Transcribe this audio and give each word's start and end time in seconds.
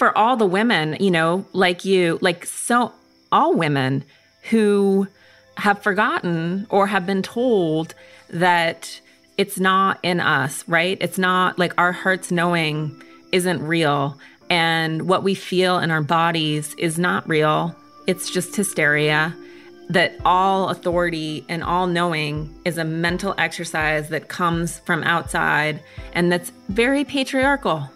for 0.00 0.16
all 0.16 0.34
the 0.34 0.46
women, 0.46 0.96
you 0.98 1.10
know, 1.10 1.44
like 1.52 1.84
you, 1.84 2.18
like 2.22 2.46
so 2.46 2.90
all 3.30 3.54
women 3.54 4.02
who 4.44 5.06
have 5.58 5.82
forgotten 5.82 6.66
or 6.70 6.86
have 6.86 7.04
been 7.04 7.20
told 7.20 7.94
that 8.30 8.98
it's 9.36 9.60
not 9.60 10.00
in 10.02 10.18
us, 10.18 10.66
right? 10.66 10.96
It's 11.02 11.18
not 11.18 11.58
like 11.58 11.74
our 11.76 11.92
hearts 11.92 12.30
knowing 12.30 12.98
isn't 13.30 13.62
real. 13.62 14.18
And 14.48 15.06
what 15.06 15.22
we 15.22 15.34
feel 15.34 15.78
in 15.78 15.90
our 15.90 16.00
bodies 16.02 16.74
is 16.78 16.98
not 16.98 17.28
real. 17.28 17.76
It's 18.06 18.30
just 18.30 18.56
hysteria. 18.56 19.36
That 19.90 20.14
all 20.24 20.70
authority 20.70 21.44
and 21.50 21.62
all 21.62 21.86
knowing 21.86 22.58
is 22.64 22.78
a 22.78 22.84
mental 22.84 23.34
exercise 23.36 24.08
that 24.08 24.28
comes 24.28 24.78
from 24.78 25.02
outside 25.02 25.82
and 26.14 26.32
that's 26.32 26.52
very 26.70 27.04
patriarchal, 27.04 27.86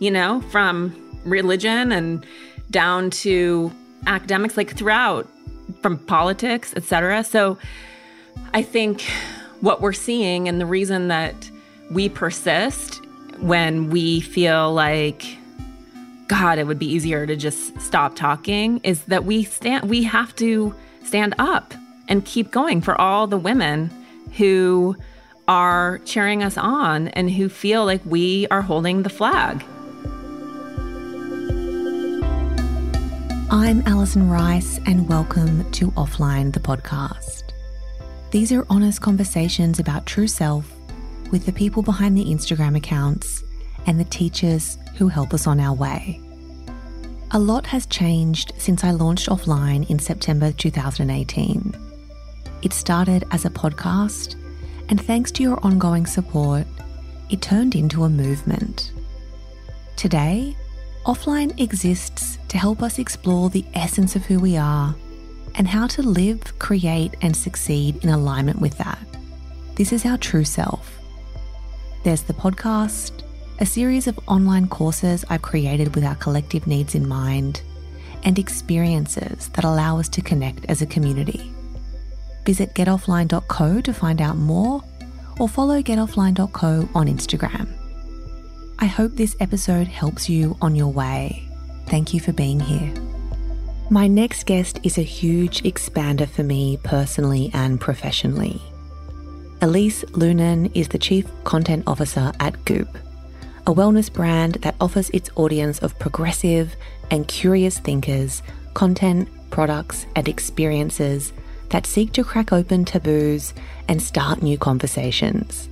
you 0.00 0.10
know, 0.10 0.40
from 0.50 1.03
religion 1.24 1.92
and 1.92 2.24
down 2.70 3.10
to 3.10 3.72
academics, 4.06 4.56
like 4.56 4.76
throughout, 4.76 5.28
from 5.82 5.98
politics, 5.98 6.74
etc. 6.76 7.24
So 7.24 7.58
I 8.52 8.62
think 8.62 9.04
what 9.60 9.80
we're 9.80 9.92
seeing 9.92 10.48
and 10.48 10.60
the 10.60 10.66
reason 10.66 11.08
that 11.08 11.50
we 11.90 12.08
persist 12.08 13.00
when 13.38 13.90
we 13.90 14.20
feel 14.20 14.72
like 14.72 15.22
god 16.28 16.58
it 16.58 16.66
would 16.66 16.78
be 16.78 16.90
easier 16.90 17.26
to 17.26 17.36
just 17.36 17.78
stop 17.80 18.16
talking 18.16 18.78
is 18.82 19.04
that 19.04 19.24
we 19.24 19.44
stand 19.44 19.88
we 19.90 20.02
have 20.02 20.34
to 20.34 20.74
stand 21.04 21.34
up 21.38 21.74
and 22.08 22.24
keep 22.24 22.50
going 22.50 22.80
for 22.80 22.98
all 22.98 23.26
the 23.26 23.36
women 23.36 23.90
who 24.36 24.96
are 25.46 25.98
cheering 26.06 26.42
us 26.42 26.56
on 26.56 27.08
and 27.08 27.30
who 27.30 27.48
feel 27.48 27.84
like 27.84 28.00
we 28.06 28.46
are 28.50 28.62
holding 28.62 29.02
the 29.02 29.10
flag 29.10 29.64
I'm 33.50 33.82
Alison 33.86 34.30
Rice, 34.30 34.80
and 34.86 35.06
welcome 35.06 35.70
to 35.72 35.90
Offline, 35.92 36.52
the 36.52 36.60
podcast. 36.60 37.52
These 38.30 38.50
are 38.52 38.66
honest 38.70 39.02
conversations 39.02 39.78
about 39.78 40.06
true 40.06 40.26
self 40.26 40.72
with 41.30 41.44
the 41.44 41.52
people 41.52 41.82
behind 41.82 42.16
the 42.16 42.24
Instagram 42.24 42.74
accounts 42.74 43.44
and 43.86 44.00
the 44.00 44.04
teachers 44.04 44.78
who 44.96 45.08
help 45.08 45.34
us 45.34 45.46
on 45.46 45.60
our 45.60 45.74
way. 45.74 46.20
A 47.32 47.38
lot 47.38 47.66
has 47.66 47.84
changed 47.84 48.54
since 48.56 48.82
I 48.82 48.92
launched 48.92 49.28
offline 49.28 49.88
in 49.90 49.98
September 49.98 50.50
2018. 50.50 51.74
It 52.62 52.72
started 52.72 53.24
as 53.30 53.44
a 53.44 53.50
podcast, 53.50 54.36
and 54.88 54.98
thanks 54.98 55.30
to 55.32 55.42
your 55.42 55.64
ongoing 55.64 56.06
support, 56.06 56.66
it 57.28 57.42
turned 57.42 57.74
into 57.74 58.04
a 58.04 58.08
movement. 58.08 58.92
Today, 59.96 60.56
offline 61.04 61.60
exists 61.60 62.38
to 62.54 62.58
help 62.60 62.84
us 62.84 63.00
explore 63.00 63.50
the 63.50 63.64
essence 63.74 64.14
of 64.14 64.24
who 64.26 64.38
we 64.38 64.56
are 64.56 64.94
and 65.56 65.66
how 65.66 65.88
to 65.88 66.02
live, 66.02 66.56
create, 66.60 67.12
and 67.20 67.36
succeed 67.36 67.96
in 68.04 68.10
alignment 68.10 68.60
with 68.60 68.78
that. 68.78 69.04
This 69.74 69.92
is 69.92 70.06
our 70.06 70.16
true 70.16 70.44
self. 70.44 71.00
There's 72.04 72.22
the 72.22 72.32
podcast, 72.32 73.24
a 73.58 73.66
series 73.66 74.06
of 74.06 74.20
online 74.28 74.68
courses 74.68 75.24
I've 75.28 75.42
created 75.42 75.96
with 75.96 76.04
our 76.04 76.14
collective 76.14 76.68
needs 76.68 76.94
in 76.94 77.08
mind, 77.08 77.60
and 78.22 78.38
experiences 78.38 79.48
that 79.54 79.64
allow 79.64 79.98
us 79.98 80.08
to 80.10 80.22
connect 80.22 80.64
as 80.66 80.80
a 80.80 80.86
community. 80.86 81.52
Visit 82.46 82.72
getoffline.co 82.74 83.80
to 83.80 83.92
find 83.92 84.22
out 84.22 84.36
more, 84.36 84.80
or 85.40 85.48
follow 85.48 85.82
getoffline.co 85.82 86.88
on 86.94 87.08
Instagram. 87.08 87.66
I 88.78 88.86
hope 88.86 89.16
this 89.16 89.34
episode 89.40 89.88
helps 89.88 90.28
you 90.28 90.56
on 90.62 90.76
your 90.76 90.92
way. 90.92 91.48
Thank 91.86 92.14
you 92.14 92.20
for 92.20 92.32
being 92.32 92.60
here. 92.60 92.92
My 93.90 94.06
next 94.06 94.46
guest 94.46 94.80
is 94.82 94.98
a 94.98 95.02
huge 95.02 95.62
expander 95.62 96.28
for 96.28 96.42
me 96.42 96.78
personally 96.82 97.50
and 97.52 97.80
professionally. 97.80 98.60
Elise 99.60 100.04
Loehnen 100.12 100.70
is 100.74 100.88
the 100.88 100.98
Chief 100.98 101.26
Content 101.44 101.84
Officer 101.86 102.32
at 102.40 102.62
Goop, 102.64 102.88
a 103.66 103.74
wellness 103.74 104.12
brand 104.12 104.54
that 104.56 104.74
offers 104.80 105.10
its 105.10 105.30
audience 105.36 105.78
of 105.80 105.98
progressive 105.98 106.74
and 107.10 107.28
curious 107.28 107.78
thinkers 107.78 108.42
content, 108.74 109.28
products, 109.50 110.06
and 110.16 110.28
experiences 110.28 111.32
that 111.70 111.86
seek 111.86 112.12
to 112.12 112.24
crack 112.24 112.52
open 112.52 112.84
taboos 112.84 113.54
and 113.88 114.02
start 114.02 114.42
new 114.42 114.58
conversations. 114.58 115.68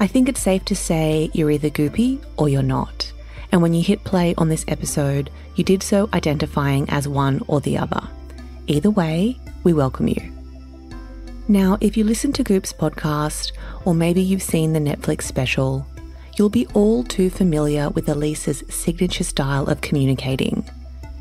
I 0.00 0.06
think 0.06 0.28
it's 0.28 0.42
safe 0.42 0.64
to 0.66 0.76
say 0.76 1.30
you're 1.32 1.50
either 1.50 1.70
goopy 1.70 2.22
or 2.36 2.48
you're 2.48 2.62
not. 2.62 3.12
And 3.56 3.62
when 3.62 3.72
you 3.72 3.82
hit 3.82 4.04
play 4.04 4.34
on 4.36 4.50
this 4.50 4.66
episode, 4.68 5.30
you 5.54 5.64
did 5.64 5.82
so 5.82 6.10
identifying 6.12 6.90
as 6.90 7.08
one 7.08 7.40
or 7.46 7.62
the 7.62 7.78
other. 7.78 8.06
Either 8.66 8.90
way, 8.90 9.40
we 9.64 9.72
welcome 9.72 10.08
you. 10.08 10.30
Now, 11.48 11.78
if 11.80 11.96
you 11.96 12.04
listen 12.04 12.34
to 12.34 12.44
Goop's 12.44 12.74
podcast, 12.74 13.52
or 13.86 13.94
maybe 13.94 14.20
you've 14.20 14.42
seen 14.42 14.74
the 14.74 14.78
Netflix 14.78 15.22
special, 15.22 15.86
you'll 16.36 16.50
be 16.50 16.66
all 16.74 17.02
too 17.02 17.30
familiar 17.30 17.88
with 17.88 18.10
Elise's 18.10 18.62
signature 18.68 19.24
style 19.24 19.68
of 19.68 19.80
communicating. 19.80 20.62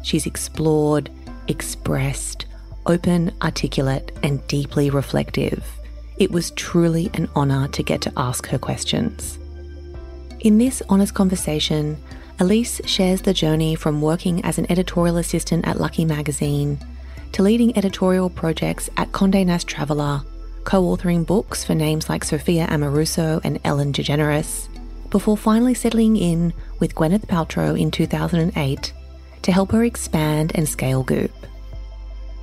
She's 0.04 0.26
explored, 0.26 1.10
expressed, 1.48 2.48
open, 2.86 3.32
articulate, 3.42 4.12
and 4.24 4.46
deeply 4.48 4.90
reflective. 4.90 5.64
It 6.18 6.32
was 6.32 6.52
truly 6.52 7.10
an 7.14 7.30
honour 7.34 7.70
to 7.70 7.82
get 7.82 8.02
to 8.02 8.14
ask 8.18 8.46
her 8.48 8.60
questions. 8.60 9.40
In 10.42 10.58
this 10.58 10.84
honest 10.90 11.14
conversation, 11.14 11.98
Elise 12.38 12.82
shares 12.84 13.22
the 13.22 13.34
journey 13.34 13.76
from 13.76 14.02
working 14.02 14.44
as 14.44 14.58
an 14.58 14.70
editorial 14.70 15.16
assistant 15.16 15.66
at 15.66 15.80
Lucky 15.80 16.04
Magazine 16.04 16.78
to 17.32 17.42
leading 17.42 17.78
editorial 17.78 18.30
projects 18.30 18.90
at 18.98 19.14
Condé 19.14 19.46
Nast 19.46 19.68
Traveler, 19.68 20.22
co 20.66 20.84
authoring 20.84 21.26
books 21.26 21.64
for 21.64 21.74
names 21.74 22.10
like 22.10 22.26
Sophia 22.26 22.68
Amoruso 22.68 23.40
and 23.46 23.58
Ellen 23.64 23.94
DeGeneres, 23.94 24.68
before 25.10 25.38
finally 25.38 25.74
settling 25.74 26.18
in 26.18 26.54
with 26.82 26.94
Gwyneth 26.94 27.26
Paltrow 27.26 27.80
in 27.80 27.90
2008 27.90 28.94
to 29.42 29.52
help 29.54 29.72
her 29.72 29.86
expand 29.86 30.52
and 30.56 30.68
scale 30.68 31.04
Goop. 31.04 31.32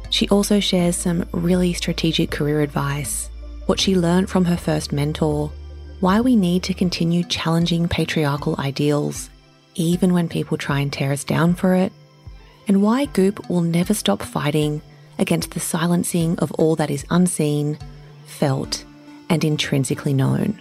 She 0.08 0.26
also 0.30 0.58
shares 0.58 0.96
some 0.96 1.28
really 1.32 1.74
strategic 1.74 2.30
career 2.30 2.62
advice, 2.62 3.28
what 3.66 3.78
she 3.78 3.94
learned 3.94 4.30
from 4.30 4.46
her 4.46 4.56
first 4.56 4.90
mentor, 4.90 5.52
why 6.00 6.22
we 6.22 6.34
need 6.34 6.62
to 6.62 6.72
continue 6.72 7.24
challenging 7.24 7.88
patriarchal 7.88 8.56
ideals 8.58 9.28
even 9.74 10.12
when 10.12 10.28
people 10.28 10.56
try 10.56 10.80
and 10.80 10.92
tear 10.92 11.12
us 11.12 11.24
down 11.24 11.54
for 11.54 11.74
it, 11.74 11.92
and 12.68 12.82
why 12.82 13.06
Goop 13.06 13.48
will 13.48 13.60
never 13.60 13.94
stop 13.94 14.22
fighting 14.22 14.82
against 15.18 15.52
the 15.52 15.60
silencing 15.60 16.38
of 16.38 16.52
all 16.52 16.76
that 16.76 16.90
is 16.90 17.04
unseen, 17.10 17.78
felt, 18.26 18.84
and 19.28 19.44
intrinsically 19.44 20.14
known. 20.14 20.60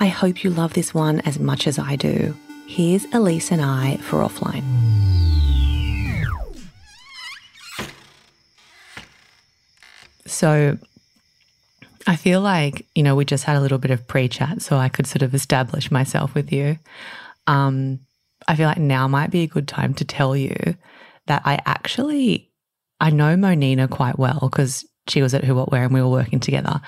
I 0.00 0.06
hope 0.06 0.42
you 0.42 0.50
love 0.50 0.74
this 0.74 0.92
one 0.92 1.20
as 1.20 1.38
much 1.38 1.66
as 1.66 1.78
I 1.78 1.96
do. 1.96 2.36
Here's 2.66 3.04
Elise 3.12 3.52
and 3.52 3.62
I 3.62 3.98
for 3.98 4.20
offline. 4.20 4.64
So, 10.26 10.78
I 12.06 12.16
feel 12.16 12.40
like, 12.40 12.86
you 12.94 13.02
know, 13.02 13.14
we 13.14 13.24
just 13.24 13.44
had 13.44 13.56
a 13.56 13.60
little 13.60 13.78
bit 13.78 13.90
of 13.90 14.08
pre 14.08 14.28
chat, 14.28 14.62
so 14.62 14.76
I 14.76 14.88
could 14.88 15.06
sort 15.06 15.22
of 15.22 15.34
establish 15.34 15.90
myself 15.90 16.34
with 16.34 16.52
you. 16.52 16.78
Um, 17.46 18.00
I 18.48 18.56
feel 18.56 18.66
like 18.68 18.78
now 18.78 19.08
might 19.08 19.30
be 19.30 19.42
a 19.42 19.48
good 19.48 19.68
time 19.68 19.94
to 19.94 20.04
tell 20.04 20.36
you 20.36 20.56
that 21.26 21.42
I 21.44 21.60
actually 21.64 22.52
I 23.02 23.10
know 23.10 23.34
Monina 23.34 23.90
quite 23.90 24.16
well 24.16 24.38
because 24.42 24.86
she 25.08 25.22
was 25.22 25.34
at 25.34 25.42
Who 25.42 25.56
What 25.56 25.72
Wear 25.72 25.82
and 25.82 25.92
we 25.92 26.00
were 26.00 26.08
working 26.08 26.38
together. 26.38 26.80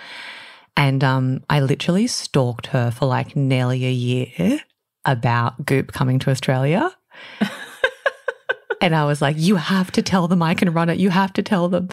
And 0.77 1.03
um, 1.03 1.43
I 1.51 1.59
literally 1.61 2.07
stalked 2.07 2.69
her 2.69 2.93
for 2.93 3.07
like 3.07 3.35
nearly 3.35 3.85
a 3.85 3.91
year 3.91 4.61
about 5.05 5.67
Goop 5.67 5.93
coming 5.93 6.21
to 6.21 6.31
Australia. 6.31 6.95
and 8.81 8.95
I 8.95 9.05
was 9.05 9.21
like, 9.21 9.37
you 9.39 9.57
have 9.57 9.91
to 9.93 10.03
tell 10.03 10.29
them 10.29 10.41
I 10.41 10.55
can 10.55 10.73
run 10.73 10.89
it. 10.89 10.99
You 10.99 11.11
have 11.11 11.33
to 11.35 11.43
tell 11.43 11.69
them. 11.69 11.89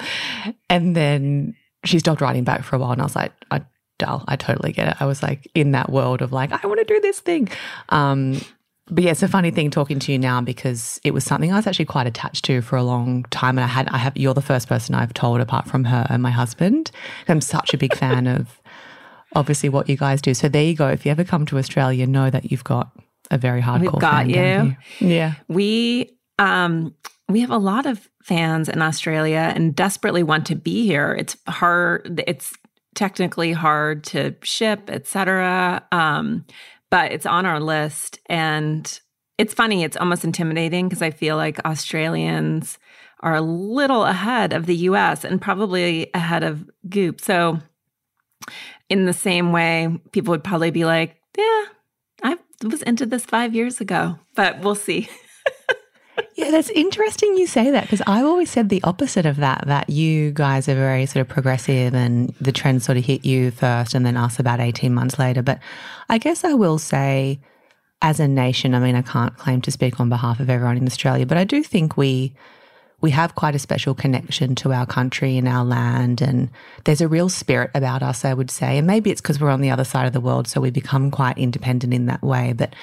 And 0.70 0.96
then 0.96 1.56
she 1.84 1.98
stopped 1.98 2.22
writing 2.22 2.44
back 2.44 2.64
for 2.64 2.76
a 2.76 2.80
while. 2.80 2.92
And 2.92 3.02
I 3.02 3.06
was 3.06 3.16
like, 3.16 3.32
I, 3.50 3.62
I 4.00 4.36
totally 4.36 4.72
get 4.72 4.88
it. 4.88 4.98
I 5.00 5.06
was 5.06 5.24
like 5.24 5.50
in 5.56 5.72
that 5.72 5.92
world 5.92 6.22
of 6.22 6.32
like, 6.32 6.52
I 6.52 6.68
want 6.68 6.80
to 6.80 6.86
do 6.86 7.00
this 7.02 7.20
thing. 7.20 7.50
Um, 7.90 8.40
but 8.92 9.06
yeah, 9.06 9.12
it's 9.12 9.24
a 9.24 9.28
funny 9.30 9.52
thing 9.52 9.72
talking 9.72 10.00
to 10.00 10.12
you 10.12 10.20
now 10.20 10.42
because 10.42 11.00
it 11.06 11.14
was 11.14 11.24
something 11.24 11.52
I 11.52 11.56
was 11.56 11.66
actually 11.66 11.86
quite 11.86 12.08
attached 12.08 12.44
to 12.46 12.62
for 12.62 12.76
a 12.76 12.84
long 12.84 13.24
time. 13.32 13.58
And 13.58 13.64
I 13.64 13.68
had, 13.68 13.88
I 13.88 13.98
have, 13.98 14.18
you're 14.18 14.34
the 14.34 14.42
first 14.42 14.68
person 14.68 14.94
I've 14.94 15.14
told 15.14 15.40
apart 15.40 15.66
from 15.66 15.86
her 15.86 16.06
and 16.10 16.22
my 16.22 16.30
husband. 16.30 16.92
I'm 17.30 17.40
such 17.40 17.74
a 17.74 17.78
big 17.78 17.96
fan 17.96 18.28
of 18.28 18.62
obviously 19.34 19.70
what 19.70 19.88
you 19.88 19.96
guys 19.96 20.22
do. 20.22 20.34
So 20.34 20.50
there 20.50 20.64
you 20.64 20.76
go. 20.76 20.90
If 20.90 21.06
you 21.06 21.12
ever 21.12 21.24
come 21.24 21.46
to 21.48 21.58
Australia, 21.58 22.06
know 22.06 22.30
that 22.30 22.52
you've 22.52 22.66
got 22.66 22.92
a 23.32 23.38
very 23.38 23.62
hardcore. 23.62 23.94
We've 23.94 24.02
got 24.02 24.28
you. 24.28 24.76
Yeah. 25.00 25.36
We, 25.48 26.18
um, 26.38 26.94
we 27.30 27.40
have 27.40 27.50
a 27.50 27.58
lot 27.58 27.86
of 27.86 28.10
fans 28.24 28.68
in 28.68 28.82
Australia 28.82 29.54
and 29.56 29.74
desperately 29.74 30.22
want 30.22 30.48
to 30.48 30.56
be 30.56 30.86
here. 30.86 31.14
It's 31.14 31.38
hard. 31.48 32.22
It's 32.28 32.54
technically 32.94 33.54
hard 33.54 34.04
to 34.04 34.36
ship, 34.44 34.90
etc. 34.90 35.88
Um, 35.94 36.44
but 36.92 37.12
it's 37.12 37.26
on 37.26 37.48
our 37.48 37.60
list. 37.60 38.20
And 38.28 39.00
it's 39.40 39.56
funny, 39.56 39.84
it's 39.84 39.98
almost 39.98 40.24
intimidating 40.24 40.88
because 40.88 41.02
I 41.02 41.10
feel 41.10 41.38
like 41.38 41.58
Australians 41.66 42.78
are 43.22 43.36
a 43.36 43.42
little 43.42 44.06
ahead 44.06 44.54
of 44.54 44.68
the 44.68 44.76
US 44.76 45.24
and 45.24 45.42
probably 45.42 46.12
ahead 46.14 46.44
of 46.44 46.70
Goop. 46.88 47.20
So, 47.20 47.60
in 48.90 49.06
the 49.06 49.14
same 49.14 49.52
way, 49.52 50.00
people 50.12 50.32
would 50.32 50.44
probably 50.44 50.72
be 50.72 50.86
like, 50.86 51.18
yeah, 51.38 51.66
I 52.24 52.38
was 52.64 52.84
into 52.84 53.06
this 53.06 53.26
five 53.26 53.56
years 53.56 53.80
ago, 53.80 54.20
but 54.36 54.60
we'll 54.60 54.76
see. 54.76 55.10
yeah, 56.36 56.52
that's 56.52 56.70
interesting 56.70 57.38
you 57.38 57.48
say 57.48 57.72
that 57.72 57.84
because 57.84 58.02
I've 58.08 58.26
always 58.26 58.50
said 58.50 58.70
the 58.70 58.84
opposite 58.84 59.26
of 59.26 59.38
that, 59.38 59.64
that 59.68 59.90
you 59.90 60.32
guys 60.32 60.68
are 60.68 60.76
very 60.76 61.06
sort 61.06 61.22
of 61.22 61.28
progressive 61.30 61.94
and 61.94 62.34
the 62.42 62.52
trend 62.52 62.84
sort 62.84 62.98
of 62.98 63.06
hit 63.06 63.26
you 63.26 63.52
first 63.52 63.94
and 63.94 64.06
then 64.06 64.18
us 64.18 64.40
about 64.40 64.60
18 64.60 64.94
months 64.94 65.20
later. 65.20 65.42
But 65.42 65.60
I 66.10 66.18
guess 66.18 66.44
I 66.44 66.54
will 66.54 66.78
say, 66.78 67.40
as 68.02 68.20
a 68.20 68.28
nation, 68.28 68.74
I 68.74 68.80
mean, 68.80 68.96
I 68.96 69.02
can't 69.02 69.36
claim 69.38 69.62
to 69.62 69.72
speak 69.72 70.00
on 70.00 70.10
behalf 70.10 70.40
of 70.40 70.50
everyone 70.50 70.78
in 70.78 70.88
Australia, 70.88 71.26
but 71.26 71.38
I 71.38 71.44
do 71.44 71.64
think 71.64 71.98
we 71.98 72.36
we 73.02 73.10
have 73.12 73.36
quite 73.36 73.56
a 73.56 73.60
special 73.60 73.96
connection 73.96 74.56
to 74.56 74.72
our 74.72 74.86
country 74.86 75.38
and 75.38 75.48
our 75.48 75.66
land. 75.66 76.22
And 76.22 76.52
there's 76.86 77.02
a 77.02 77.08
real 77.08 77.30
spirit 77.30 77.72
about 77.74 78.04
us, 78.04 78.24
I 78.24 78.34
would 78.34 78.52
say. 78.52 78.78
And 78.78 78.86
maybe 78.86 79.10
it's 79.10 79.22
because 79.22 79.42
we're 79.42 79.50
on 79.50 79.62
the 79.62 79.72
other 79.72 79.84
side 79.84 80.06
of 80.06 80.14
the 80.14 80.22
world, 80.22 80.48
so 80.48 80.62
we 80.62 80.70
become 80.70 81.10
quite 81.10 81.38
independent 81.38 81.94
in 81.94 82.06
that 82.06 82.22
way. 82.22 82.54
But, 82.54 82.76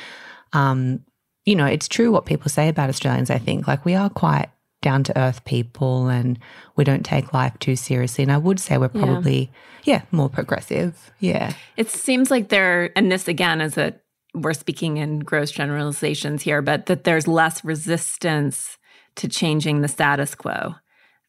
um, 0.53 1.05
you 1.49 1.57
know, 1.57 1.65
it's 1.65 1.89
true 1.89 2.13
what 2.13 2.27
people 2.27 2.51
say 2.51 2.69
about 2.69 2.91
Australians, 2.91 3.31
I 3.31 3.39
think. 3.39 3.67
Like, 3.67 3.87
we 3.87 3.95
are 3.95 4.11
quite 4.11 4.51
down 4.83 5.03
to 5.03 5.19
earth 5.19 5.45
people 5.47 6.09
and 6.09 6.39
we 6.77 6.85
don't 6.85 7.07
take 7.07 7.33
life 7.33 7.59
too 7.59 7.75
seriously. 7.75 8.23
And 8.23 8.31
I 8.31 8.37
would 8.37 8.61
say 8.61 8.77
we're 8.77 8.89
probably, 8.89 9.51
yeah, 9.83 9.95
yeah 9.95 10.03
more 10.11 10.29
progressive. 10.29 11.11
Yeah. 11.21 11.55
It 11.79 11.89
seems 11.89 12.31
like 12.31 12.51
there, 12.51 12.97
and 12.97 13.11
this 13.11 13.29
again 13.29 13.63
is 13.63 13.75
that 13.77 14.03
we're 14.35 14.53
speaking 14.53 14.99
in 14.99 15.21
gross 15.21 15.51
generalizations 15.51 16.43
here, 16.43 16.61
but 16.61 16.85
that 16.85 17.05
there's 17.05 17.27
less 17.27 17.65
resistance 17.65 18.77
to 19.17 19.27
changing 19.27 19.81
the 19.81 19.89
status 19.89 20.35
quo. 20.35 20.75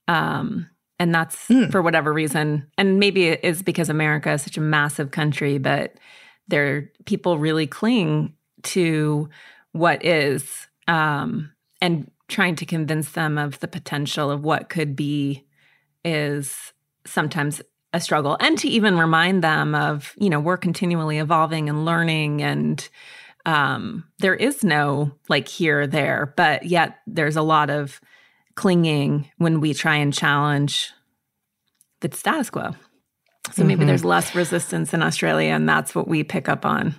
Um, 0.10 0.70
and 1.00 1.16
that's 1.16 1.48
mm. 1.48 1.72
for 1.72 1.82
whatever 1.82 2.12
reason. 2.12 2.68
And 2.78 3.00
maybe 3.00 3.30
it 3.30 3.40
is 3.42 3.64
because 3.64 3.88
America 3.88 4.34
is 4.34 4.42
such 4.42 4.58
a 4.58 4.62
massive 4.62 5.12
country, 5.12 5.60
but 5.60 5.94
there 6.50 6.92
people 7.06 7.38
really 7.38 7.68
cling 7.68 8.34
to 8.64 9.30
what 9.72 10.04
is 10.06 10.68
um, 10.88 11.52
and 11.82 12.10
trying 12.28 12.56
to 12.56 12.66
convince 12.66 13.12
them 13.12 13.38
of 13.38 13.60
the 13.60 13.68
potential 13.68 14.32
of 14.32 14.44
what 14.44 14.70
could 14.70 14.96
be 14.96 15.46
is 16.06 16.74
sometimes 17.06 17.62
a 17.92 18.00
struggle 18.00 18.38
and 18.40 18.58
to 18.60 18.68
even 18.68 18.98
remind 18.98 19.44
them 19.44 19.74
of 19.74 20.14
you 20.18 20.30
know 20.30 20.40
we're 20.40 20.58
continually 20.58 21.18
evolving 21.18 21.70
and 21.70 21.86
learning 21.86 22.42
and 22.42 22.90
um, 23.46 24.04
there 24.20 24.36
is 24.36 24.64
no 24.64 25.12
like 25.28 25.48
here 25.48 25.82
or 25.82 25.88
there, 25.88 26.34
but 26.36 26.66
yet 26.66 27.00
there's 27.08 27.36
a 27.36 27.42
lot 27.42 27.70
of 27.70 28.00
clinging 28.56 29.30
when 29.38 29.62
we 29.62 29.74
try 29.74 29.96
and 29.96 30.14
challenge 30.14 30.92
the 32.02 32.10
status 32.14 32.50
quo. 32.50 32.76
So 33.54 33.64
maybe 33.64 33.80
mm-hmm. 33.80 33.88
there's 33.88 34.06
less 34.06 34.36
resistance 34.36 34.94
in 34.94 35.02
Australia, 35.02 35.52
and 35.52 35.68
that's 35.68 35.96
what 35.96 36.08
we 36.08 36.24
pick 36.24 36.48
up 36.48 36.66
on. 36.66 36.96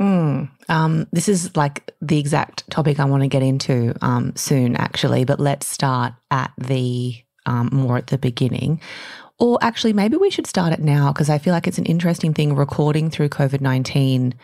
Mm. 0.00 0.50
Um, 0.68 1.06
this 1.12 1.28
is 1.28 1.54
like 1.56 1.94
the 2.00 2.18
exact 2.18 2.68
topic 2.70 2.98
I 2.98 3.04
want 3.04 3.22
to 3.22 3.28
get 3.28 3.42
into 3.42 3.94
um, 4.00 4.34
soon, 4.34 4.76
actually. 4.76 5.24
But 5.24 5.40
let's 5.40 5.66
start 5.66 6.14
at 6.30 6.52
the 6.56 7.16
um, 7.46 7.68
more 7.72 7.98
at 7.98 8.06
the 8.06 8.18
beginning. 8.18 8.80
Or 9.38 9.58
actually, 9.62 9.92
maybe 9.92 10.16
we 10.16 10.30
should 10.30 10.46
start 10.46 10.72
it 10.72 10.80
now 10.80 11.12
because 11.12 11.30
I 11.30 11.38
feel 11.38 11.52
like 11.52 11.66
it's 11.66 11.78
an 11.78 11.86
interesting 11.86 12.34
thing 12.34 12.54
recording 12.54 13.10
through 13.10 13.30
COVID 13.30 13.60
19 13.60 14.34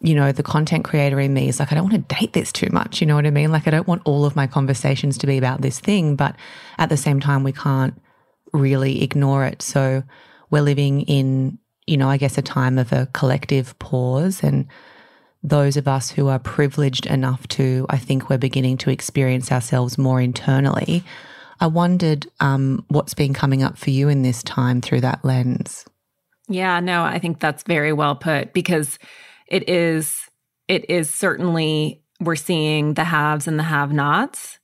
you 0.00 0.14
know, 0.14 0.30
the 0.30 0.42
content 0.42 0.84
creator 0.84 1.18
in 1.18 1.34
me 1.34 1.48
is 1.48 1.58
like, 1.58 1.72
I 1.72 1.74
don't 1.74 1.90
want 1.90 2.08
to 2.08 2.16
date 2.16 2.32
this 2.32 2.52
too 2.52 2.68
much. 2.70 3.00
You 3.00 3.06
know 3.06 3.16
what 3.16 3.26
I 3.26 3.30
mean? 3.30 3.50
Like, 3.50 3.66
I 3.66 3.70
don't 3.70 3.88
want 3.88 4.02
all 4.04 4.24
of 4.24 4.36
my 4.36 4.46
conversations 4.46 5.18
to 5.18 5.26
be 5.26 5.38
about 5.38 5.60
this 5.60 5.80
thing, 5.80 6.14
but 6.14 6.36
at 6.78 6.88
the 6.88 6.96
same 6.96 7.18
time, 7.18 7.42
we 7.42 7.52
can't 7.52 8.00
really 8.52 9.02
ignore 9.02 9.44
it. 9.44 9.60
So 9.60 10.04
we're 10.50 10.62
living 10.62 11.02
in, 11.02 11.58
you 11.88 11.96
know, 11.96 12.08
I 12.08 12.16
guess 12.16 12.38
a 12.38 12.42
time 12.42 12.78
of 12.78 12.92
a 12.92 13.06
collective 13.12 13.78
pause. 13.78 14.42
And 14.42 14.66
those 15.42 15.76
of 15.76 15.88
us 15.88 16.10
who 16.10 16.28
are 16.28 16.38
privileged 16.38 17.06
enough 17.06 17.46
to, 17.48 17.86
I 17.88 17.96
think 17.96 18.28
we're 18.28 18.38
beginning 18.38 18.76
to 18.78 18.90
experience 18.90 19.50
ourselves 19.50 19.96
more 19.96 20.20
internally. 20.20 21.04
I 21.60 21.66
wondered 21.66 22.26
um, 22.40 22.84
what's 22.88 23.14
been 23.14 23.34
coming 23.34 23.62
up 23.62 23.78
for 23.78 23.90
you 23.90 24.08
in 24.08 24.22
this 24.22 24.42
time 24.42 24.80
through 24.80 25.00
that 25.00 25.24
lens. 25.24 25.84
Yeah, 26.48 26.80
no, 26.80 27.02
I 27.04 27.18
think 27.18 27.40
that's 27.40 27.62
very 27.62 27.92
well 27.92 28.14
put 28.16 28.52
because 28.52 28.98
it 29.48 29.68
is 29.68 30.22
it 30.66 30.88
is 30.90 31.12
certainly 31.12 32.02
we're 32.20 32.36
seeing 32.36 32.94
the 32.94 33.04
haves 33.04 33.48
and 33.48 33.58
the 33.58 33.64
have-nots. 33.64 34.58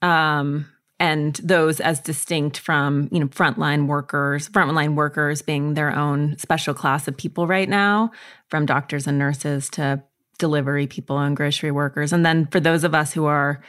Um, 0.00 0.69
and 1.00 1.36
those 1.36 1.80
as 1.80 1.98
distinct 1.98 2.58
from 2.58 3.08
you 3.10 3.18
know 3.18 3.26
frontline 3.28 3.86
workers 3.86 4.48
frontline 4.50 4.94
workers 4.94 5.42
being 5.42 5.74
their 5.74 5.90
own 5.92 6.38
special 6.38 6.74
class 6.74 7.08
of 7.08 7.16
people 7.16 7.48
right 7.48 7.68
now 7.68 8.12
from 8.48 8.66
doctors 8.66 9.06
and 9.08 9.18
nurses 9.18 9.68
to 9.70 10.02
delivery 10.38 10.86
people 10.86 11.18
and 11.18 11.36
grocery 11.36 11.70
workers. 11.70 12.12
And 12.12 12.24
then 12.24 12.46
for 12.46 12.60
those 12.60 12.84
of 12.84 12.94
us 12.94 13.12
who 13.12 13.26
are 13.26 13.60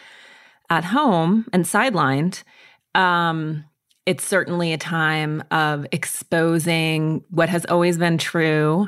at 0.70 0.86
home 0.86 1.46
and 1.52 1.66
sidelined 1.66 2.44
um, 2.96 3.66
it's 4.06 4.26
certainly 4.26 4.74
a 4.74 4.78
time 4.78 5.44
of 5.52 5.86
exposing 5.92 7.24
what 7.30 7.50
has 7.50 7.66
always 7.66 7.98
been 7.98 8.18
true 8.18 8.88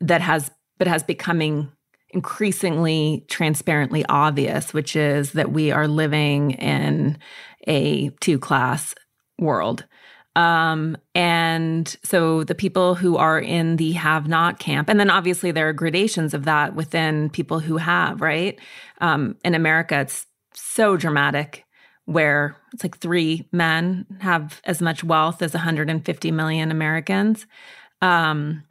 that 0.00 0.20
has 0.20 0.50
but 0.78 0.86
has 0.86 1.02
becoming 1.02 1.70
increasingly 2.10 3.24
transparently 3.28 4.04
obvious, 4.06 4.74
which 4.74 4.94
is 4.94 5.32
that 5.32 5.52
we 5.52 5.70
are 5.70 5.88
living 5.88 6.52
in 6.52 7.16
a 7.66 8.10
two 8.20 8.38
class 8.38 8.94
world. 9.38 9.84
Um, 10.34 10.96
and 11.14 11.94
so 12.04 12.42
the 12.44 12.54
people 12.54 12.94
who 12.94 13.16
are 13.18 13.38
in 13.38 13.76
the 13.76 13.92
have 13.92 14.28
not 14.28 14.58
camp, 14.58 14.88
and 14.88 14.98
then 14.98 15.10
obviously 15.10 15.50
there 15.50 15.68
are 15.68 15.74
gradations 15.74 16.32
of 16.32 16.44
that 16.44 16.74
within 16.74 17.28
people 17.28 17.60
who 17.60 17.76
have, 17.76 18.22
right? 18.22 18.58
Um, 19.00 19.36
in 19.44 19.54
America, 19.54 20.00
it's 20.00 20.26
so 20.54 20.96
dramatic 20.96 21.64
where 22.06 22.56
it's 22.72 22.82
like 22.82 22.98
three 22.98 23.46
men 23.52 24.06
have 24.20 24.60
as 24.64 24.80
much 24.80 25.04
wealth 25.04 25.42
as 25.42 25.52
150 25.52 26.30
million 26.30 26.70
Americans. 26.70 27.46
Um, 28.00 28.64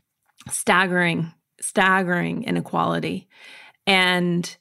staggering 0.49 1.31
staggering 1.61 2.43
inequality. 2.43 3.27
And 3.87 4.57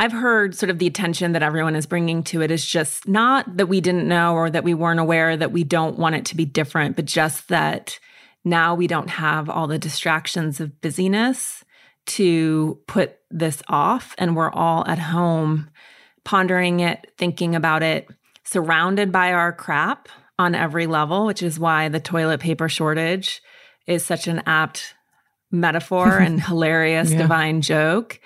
I've 0.00 0.12
heard 0.12 0.54
sort 0.54 0.70
of 0.70 0.78
the 0.78 0.86
attention 0.86 1.32
that 1.32 1.42
everyone 1.42 1.76
is 1.76 1.84
bringing 1.84 2.22
to 2.24 2.40
it 2.40 2.50
is 2.50 2.64
just 2.64 3.06
not 3.06 3.58
that 3.58 3.66
we 3.66 3.82
didn't 3.82 4.08
know 4.08 4.32
or 4.32 4.48
that 4.48 4.64
we 4.64 4.72
weren't 4.72 4.98
aware 4.98 5.36
that 5.36 5.52
we 5.52 5.62
don't 5.62 5.98
want 5.98 6.14
it 6.14 6.24
to 6.24 6.36
be 6.36 6.46
different, 6.46 6.96
but 6.96 7.04
just 7.04 7.48
that 7.48 7.98
now 8.42 8.74
we 8.74 8.86
don't 8.86 9.10
have 9.10 9.50
all 9.50 9.66
the 9.66 9.78
distractions 9.78 10.58
of 10.58 10.80
busyness 10.80 11.66
to 12.06 12.80
put 12.86 13.18
this 13.30 13.62
off. 13.68 14.14
And 14.16 14.34
we're 14.34 14.50
all 14.50 14.86
at 14.86 14.98
home 14.98 15.68
pondering 16.24 16.80
it, 16.80 17.12
thinking 17.18 17.54
about 17.54 17.82
it, 17.82 18.08
surrounded 18.42 19.12
by 19.12 19.34
our 19.34 19.52
crap 19.52 20.08
on 20.38 20.54
every 20.54 20.86
level, 20.86 21.26
which 21.26 21.42
is 21.42 21.60
why 21.60 21.90
the 21.90 22.00
toilet 22.00 22.40
paper 22.40 22.70
shortage 22.70 23.42
is 23.86 24.02
such 24.02 24.28
an 24.28 24.42
apt 24.46 24.94
metaphor 25.50 26.16
and 26.16 26.42
hilarious 26.46 27.10
yeah. 27.10 27.18
divine 27.18 27.60
joke. 27.60 28.18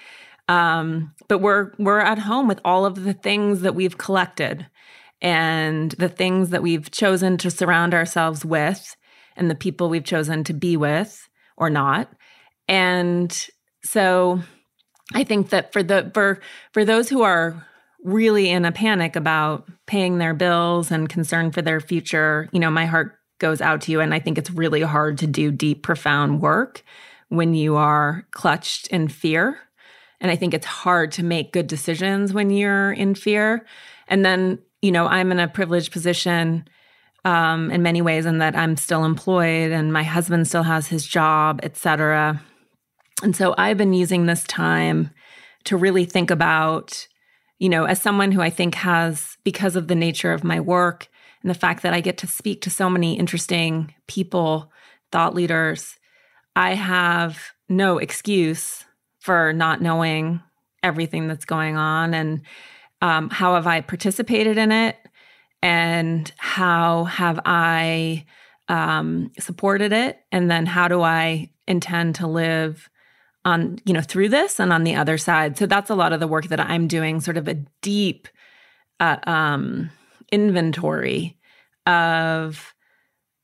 Um, 0.48 1.14
but 1.28 1.38
we're 1.38 1.72
we're 1.78 2.00
at 2.00 2.18
home 2.18 2.48
with 2.48 2.60
all 2.64 2.84
of 2.84 3.04
the 3.04 3.14
things 3.14 3.62
that 3.62 3.74
we've 3.74 3.96
collected 3.96 4.66
and 5.22 5.92
the 5.92 6.08
things 6.08 6.50
that 6.50 6.62
we've 6.62 6.90
chosen 6.90 7.38
to 7.38 7.50
surround 7.50 7.94
ourselves 7.94 8.44
with 8.44 8.94
and 9.36 9.50
the 9.50 9.54
people 9.54 9.88
we've 9.88 10.04
chosen 10.04 10.44
to 10.44 10.52
be 10.52 10.76
with 10.76 11.28
or 11.56 11.70
not. 11.70 12.12
And 12.68 13.48
so 13.82 14.40
I 15.14 15.24
think 15.24 15.50
that 15.50 15.72
for 15.72 15.82
the 15.82 16.10
for 16.14 16.40
for 16.72 16.84
those 16.84 17.08
who 17.08 17.22
are 17.22 17.66
really 18.02 18.50
in 18.50 18.64
a 18.64 18.72
panic 18.72 19.16
about 19.16 19.66
paying 19.86 20.18
their 20.18 20.34
bills 20.34 20.90
and 20.90 21.08
concerned 21.08 21.54
for 21.54 21.62
their 21.62 21.80
future, 21.80 22.48
you 22.52 22.60
know, 22.60 22.70
my 22.70 22.84
heart 22.84 23.18
goes 23.38 23.60
out 23.60 23.80
to 23.82 23.92
you 23.92 24.00
and 24.00 24.14
I 24.14 24.20
think 24.20 24.38
it's 24.38 24.50
really 24.50 24.82
hard 24.82 25.18
to 25.18 25.26
do 25.26 25.50
deep 25.50 25.82
profound 25.82 26.40
work 26.40 26.82
when 27.28 27.54
you 27.54 27.76
are 27.76 28.26
clutched 28.30 28.86
in 28.88 29.08
fear. 29.08 29.58
And 30.20 30.30
I 30.30 30.36
think 30.36 30.54
it's 30.54 30.66
hard 30.66 31.12
to 31.12 31.22
make 31.22 31.52
good 31.52 31.66
decisions 31.66 32.32
when 32.32 32.50
you're 32.50 32.92
in 32.92 33.14
fear. 33.14 33.66
And 34.08 34.24
then, 34.24 34.58
you 34.80 34.92
know, 34.92 35.06
I'm 35.06 35.32
in 35.32 35.40
a 35.40 35.48
privileged 35.48 35.92
position 35.92 36.66
um, 37.24 37.70
in 37.70 37.82
many 37.82 38.02
ways 38.02 38.26
in 38.26 38.38
that 38.38 38.56
I'm 38.56 38.76
still 38.76 39.04
employed 39.04 39.70
and 39.70 39.92
my 39.92 40.02
husband 40.02 40.46
still 40.46 40.62
has 40.62 40.86
his 40.86 41.06
job, 41.06 41.60
et 41.62 41.76
cetera. 41.76 42.40
And 43.22 43.34
so 43.34 43.54
I've 43.56 43.78
been 43.78 43.92
using 43.92 44.26
this 44.26 44.44
time 44.44 45.10
to 45.64 45.76
really 45.76 46.04
think 46.04 46.30
about, 46.30 47.06
you 47.58 47.68
know, 47.68 47.84
as 47.84 48.02
someone 48.02 48.32
who 48.32 48.42
I 48.42 48.50
think 48.50 48.74
has, 48.74 49.38
because 49.44 49.76
of 49.76 49.88
the 49.88 49.94
nature 49.94 50.32
of 50.32 50.44
my 50.44 50.60
work 50.60 51.08
and 51.42 51.50
the 51.50 51.54
fact 51.54 51.82
that 51.82 51.94
I 51.94 52.00
get 52.00 52.18
to 52.18 52.26
speak 52.26 52.60
to 52.62 52.70
so 52.70 52.90
many 52.90 53.18
interesting 53.18 53.94
people, 54.06 54.70
thought 55.12 55.34
leaders, 55.34 55.96
I 56.54 56.74
have 56.74 57.38
no 57.68 57.98
excuse 57.98 58.83
for 59.24 59.54
not 59.54 59.80
knowing 59.80 60.42
everything 60.82 61.28
that's 61.28 61.46
going 61.46 61.78
on 61.78 62.12
and 62.12 62.42
um, 63.00 63.30
how 63.30 63.54
have 63.54 63.66
I 63.66 63.80
participated 63.80 64.58
in 64.58 64.70
it? 64.70 64.96
And 65.62 66.30
how 66.36 67.04
have 67.04 67.40
I 67.46 68.26
um, 68.68 69.32
supported 69.38 69.92
it? 69.92 70.20
And 70.30 70.50
then 70.50 70.66
how 70.66 70.88
do 70.88 71.00
I 71.00 71.50
intend 71.66 72.16
to 72.16 72.26
live 72.26 72.90
on 73.46 73.78
you 73.86 73.94
know 73.94 74.02
through 74.02 74.28
this 74.28 74.60
and 74.60 74.72
on 74.72 74.84
the 74.84 74.94
other 74.94 75.16
side? 75.16 75.56
So 75.56 75.64
that's 75.64 75.88
a 75.88 75.94
lot 75.94 76.12
of 76.12 76.20
the 76.20 76.28
work 76.28 76.48
that 76.48 76.60
i'm 76.60 76.86
doing 76.86 77.20
sort 77.20 77.38
of 77.38 77.48
a 77.48 77.54
deep 77.80 78.28
uh, 79.00 79.16
um, 79.26 79.90
inventory 80.30 81.38
of 81.86 82.73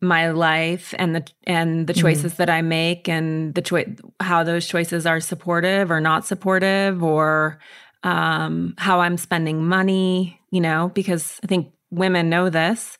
my 0.00 0.30
life 0.30 0.94
and 0.98 1.14
the 1.14 1.26
and 1.44 1.86
the 1.86 1.92
mm-hmm. 1.92 2.00
choices 2.00 2.34
mm 2.34 2.36
that 2.36 2.50
I 2.50 2.62
make 2.62 3.08
and 3.08 3.54
the 3.54 3.62
choice 3.62 3.88
how 4.20 4.44
those 4.44 4.66
choices 4.66 5.04
are 5.06 5.20
supportive 5.20 5.90
or 5.90 6.00
not 6.00 6.24
supportive 6.24 7.02
or 7.02 7.58
um, 8.02 8.74
how 8.78 9.00
I'm 9.00 9.18
spending 9.18 9.66
money, 9.66 10.40
you 10.50 10.60
know, 10.60 10.90
because 10.94 11.38
I 11.42 11.46
think 11.46 11.72
women 11.90 12.30
know 12.30 12.48
this, 12.48 12.96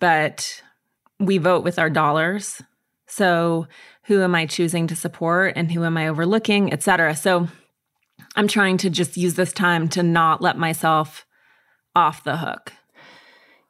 but 0.00 0.62
we 1.20 1.38
vote 1.38 1.64
with 1.64 1.78
our 1.78 1.90
dollars. 1.90 2.62
So 3.06 3.66
who 4.04 4.22
am 4.22 4.34
I 4.34 4.46
choosing 4.46 4.86
to 4.86 4.96
support 4.96 5.52
and 5.54 5.70
who 5.70 5.84
am 5.84 5.96
I 5.96 6.08
overlooking, 6.08 6.72
et 6.72 6.82
cetera. 6.82 7.14
So 7.14 7.48
I'm 8.36 8.48
trying 8.48 8.78
to 8.78 8.90
just 8.90 9.16
use 9.16 9.34
this 9.34 9.52
time 9.52 9.88
to 9.90 10.02
not 10.02 10.40
let 10.40 10.56
myself 10.56 11.26
off 11.94 12.24
the 12.24 12.38
hook. 12.38 12.72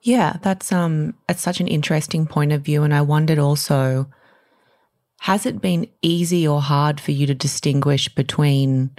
Yeah, 0.03 0.37
that's 0.43 0.73
um 0.73 1.15
it's 1.29 1.41
such 1.41 1.61
an 1.61 1.69
interesting 1.69 2.27
point 2.27 2.53
of 2.53 2.63
view 2.63 2.83
and 2.83 2.95
I 2.95 3.03
wondered 3.03 3.39
also 3.39 4.09
has 5.21 5.47
it 5.47 5.61
been 5.61 5.89
easy 6.03 6.47
or 6.47 6.61
hard 6.61 7.01
for 7.01 7.13
you 7.13 7.27
to 7.29 7.35
distinguish 7.35 8.09
between 8.09 8.91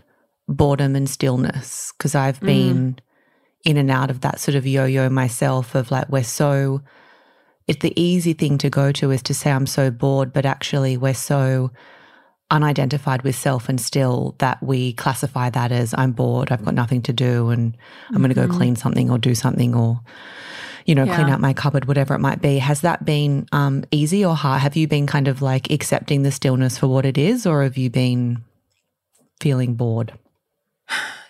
boredom 0.48 0.95
and 0.95 1.10
stillness 1.10 1.93
because 1.98 2.15
I've 2.15 2.39
mm. 2.39 2.45
been 2.45 3.00
in 3.65 3.77
and 3.77 3.91
out 3.91 4.10
of 4.10 4.22
that 4.22 4.39
sort 4.39 4.55
of 4.55 4.65
yo-yo 4.65 5.10
myself 5.10 5.75
of 5.75 5.91
like 5.91 6.07
we're 6.10 6.24
so 6.24 6.81
it's 7.67 7.81
the 7.81 8.01
easy 8.01 8.33
thing 8.33 8.57
to 8.60 8.69
go 8.69 8.91
to 8.93 9.12
is 9.12 9.24
to 9.24 9.33
say 9.33 9.51
I'm 9.51 9.67
so 9.67 9.91
bored 9.91 10.31
but 10.31 10.45
actually 10.45 10.95
we're 10.95 11.13
so 11.13 11.72
unidentified 12.53 13.24
with 13.24 13.36
self 13.36 13.67
and 13.67 13.81
still 13.81 14.36
that 14.38 14.62
we 14.62 14.93
classify 14.93 15.50
that 15.50 15.72
as 15.72 15.93
I'm 15.98 16.12
bored, 16.12 16.51
I've 16.51 16.63
got 16.63 16.75
nothing 16.75 17.01
to 17.03 17.13
do, 17.13 17.50
and 17.50 17.75
I'm 18.10 18.17
going 18.17 18.29
to 18.29 18.36
go 18.36 18.48
mm-hmm. 18.48 18.57
clean 18.57 18.75
something 18.75 19.10
or 19.10 19.17
do 19.17 19.33
something 19.33 19.74
or, 19.74 20.00
you 20.85 20.95
know, 20.95 21.03
yeah. 21.03 21.15
clean 21.15 21.29
out 21.29 21.39
my 21.39 21.53
cupboard, 21.53 21.85
whatever 21.85 22.13
it 22.13 22.19
might 22.19 22.41
be. 22.41 22.57
Has 22.57 22.81
that 22.81 23.05
been 23.05 23.47
um, 23.51 23.83
easy 23.91 24.23
or 24.23 24.35
hard? 24.35 24.61
Have 24.61 24.75
you 24.75 24.87
been 24.87 25.07
kind 25.07 25.27
of 25.27 25.41
like 25.41 25.71
accepting 25.71 26.23
the 26.23 26.31
stillness 26.31 26.77
for 26.77 26.87
what 26.87 27.05
it 27.05 27.17
is, 27.17 27.45
or 27.45 27.63
have 27.63 27.77
you 27.77 27.89
been 27.89 28.43
feeling 29.39 29.75
bored? 29.75 30.13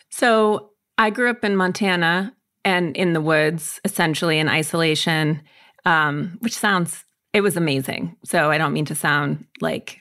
So 0.10 0.70
I 0.98 1.10
grew 1.10 1.30
up 1.30 1.44
in 1.44 1.56
Montana 1.56 2.36
and 2.64 2.96
in 2.96 3.14
the 3.14 3.22
woods, 3.22 3.82
essentially 3.84 4.38
in 4.40 4.48
isolation, 4.48 5.42
um, 5.86 6.38
which 6.40 6.56
sounds, 6.56 7.04
it 7.34 7.42
was 7.42 7.58
amazing. 7.58 8.16
So 8.24 8.52
I 8.52 8.58
don't 8.58 8.74
mean 8.74 8.86
to 8.86 8.96
sound 8.96 9.46
like 9.60 10.00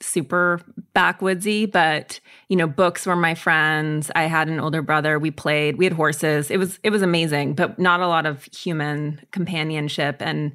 super 0.00 0.60
backwoodsy, 0.94 1.70
but 1.70 2.20
you 2.48 2.56
know, 2.56 2.66
books 2.66 3.06
were 3.06 3.16
my 3.16 3.34
friends. 3.34 4.10
I 4.14 4.22
had 4.24 4.48
an 4.48 4.60
older 4.60 4.82
brother. 4.82 5.18
We 5.18 5.30
played. 5.30 5.76
We 5.76 5.84
had 5.84 5.92
horses. 5.92 6.50
It 6.50 6.58
was 6.58 6.78
it 6.82 6.90
was 6.90 7.02
amazing, 7.02 7.54
but 7.54 7.78
not 7.78 8.00
a 8.00 8.08
lot 8.08 8.26
of 8.26 8.44
human 8.44 9.20
companionship. 9.30 10.16
And 10.20 10.52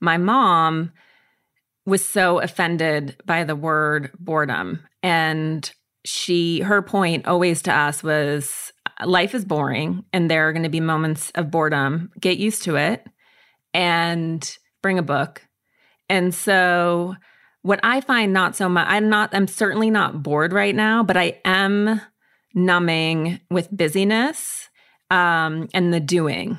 my 0.00 0.16
mom 0.16 0.92
was 1.84 2.04
so 2.04 2.40
offended 2.40 3.16
by 3.24 3.44
the 3.44 3.56
word 3.56 4.10
boredom, 4.18 4.80
and 5.02 5.70
she 6.04 6.60
her 6.60 6.82
point 6.82 7.26
always 7.26 7.62
to 7.62 7.72
us 7.72 8.02
was 8.02 8.72
life 9.04 9.34
is 9.34 9.44
boring 9.44 10.04
and 10.12 10.30
there 10.30 10.48
are 10.48 10.52
going 10.52 10.62
to 10.62 10.68
be 10.68 10.80
moments 10.80 11.30
of 11.34 11.50
boredom 11.50 12.10
get 12.20 12.38
used 12.38 12.62
to 12.62 12.76
it 12.76 13.04
and 13.74 14.56
bring 14.82 14.98
a 14.98 15.02
book 15.02 15.42
and 16.08 16.34
so 16.34 17.14
what 17.66 17.80
I 17.82 18.00
find 18.00 18.32
not 18.32 18.54
so 18.54 18.68
much, 18.68 18.86
I'm 18.88 19.08
not, 19.08 19.34
I'm 19.34 19.48
certainly 19.48 19.90
not 19.90 20.22
bored 20.22 20.52
right 20.52 20.74
now, 20.74 21.02
but 21.02 21.16
I 21.16 21.40
am 21.44 22.00
numbing 22.54 23.40
with 23.50 23.76
busyness 23.76 24.68
um, 25.10 25.68
and 25.74 25.92
the 25.92 25.98
doing. 25.98 26.58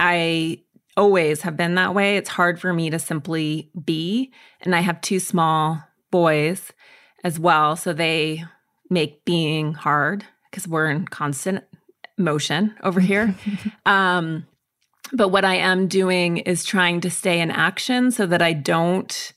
I 0.00 0.62
always 0.96 1.42
have 1.42 1.56
been 1.56 1.76
that 1.76 1.94
way. 1.94 2.16
It's 2.16 2.28
hard 2.28 2.60
for 2.60 2.72
me 2.72 2.90
to 2.90 2.98
simply 2.98 3.70
be. 3.84 4.32
And 4.60 4.74
I 4.74 4.80
have 4.80 5.00
two 5.00 5.20
small 5.20 5.80
boys 6.10 6.72
as 7.22 7.38
well. 7.38 7.76
So 7.76 7.92
they 7.92 8.42
make 8.90 9.24
being 9.24 9.74
hard 9.74 10.24
because 10.50 10.66
we're 10.66 10.90
in 10.90 11.06
constant 11.06 11.62
motion 12.16 12.74
over 12.82 12.98
here. 12.98 13.32
um, 13.86 14.44
but 15.12 15.28
what 15.28 15.44
I 15.44 15.54
am 15.54 15.86
doing 15.86 16.38
is 16.38 16.64
trying 16.64 17.00
to 17.02 17.10
stay 17.10 17.40
in 17.40 17.52
action 17.52 18.10
so 18.10 18.26
that 18.26 18.42
I 18.42 18.54
don't 18.54 19.32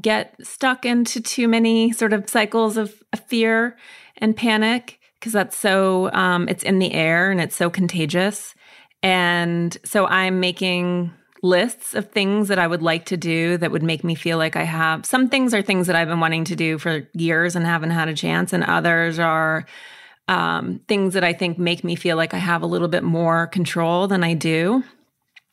get 0.00 0.34
stuck 0.42 0.84
into 0.84 1.20
too 1.20 1.48
many 1.48 1.92
sort 1.92 2.12
of 2.12 2.28
cycles 2.28 2.76
of 2.76 3.02
fear 3.26 3.76
and 4.18 4.36
panic 4.36 5.00
because 5.18 5.32
that's 5.32 5.56
so 5.56 6.12
um, 6.12 6.48
it's 6.48 6.62
in 6.62 6.78
the 6.78 6.92
air 6.92 7.30
and 7.30 7.40
it's 7.40 7.56
so 7.56 7.70
contagious. 7.70 8.54
And 9.02 9.76
so 9.84 10.06
i'm 10.06 10.40
making 10.40 11.12
lists 11.42 11.94
of 11.94 12.10
things 12.10 12.48
that 12.48 12.58
i 12.58 12.66
would 12.66 12.82
like 12.82 13.04
to 13.04 13.16
do 13.16 13.56
that 13.58 13.70
would 13.70 13.82
make 13.82 14.02
me 14.02 14.14
feel 14.14 14.38
like 14.38 14.56
i 14.56 14.62
have 14.62 15.04
some 15.04 15.28
things 15.28 15.52
are 15.52 15.62
things 15.62 15.86
that 15.86 15.94
i've 15.94 16.08
been 16.08 16.18
wanting 16.18 16.44
to 16.44 16.56
do 16.56 16.78
for 16.78 17.08
years 17.12 17.54
and 17.54 17.66
haven't 17.66 17.90
had 17.90 18.08
a 18.08 18.14
chance 18.14 18.52
and 18.52 18.64
others 18.64 19.18
are 19.18 19.66
um, 20.28 20.80
things 20.88 21.14
that 21.14 21.22
i 21.22 21.32
think 21.32 21.58
make 21.58 21.84
me 21.84 21.94
feel 21.94 22.16
like 22.16 22.34
i 22.34 22.38
have 22.38 22.62
a 22.62 22.66
little 22.66 22.88
bit 22.88 23.04
more 23.04 23.46
control 23.48 24.08
than 24.08 24.24
i 24.24 24.34
do. 24.34 24.82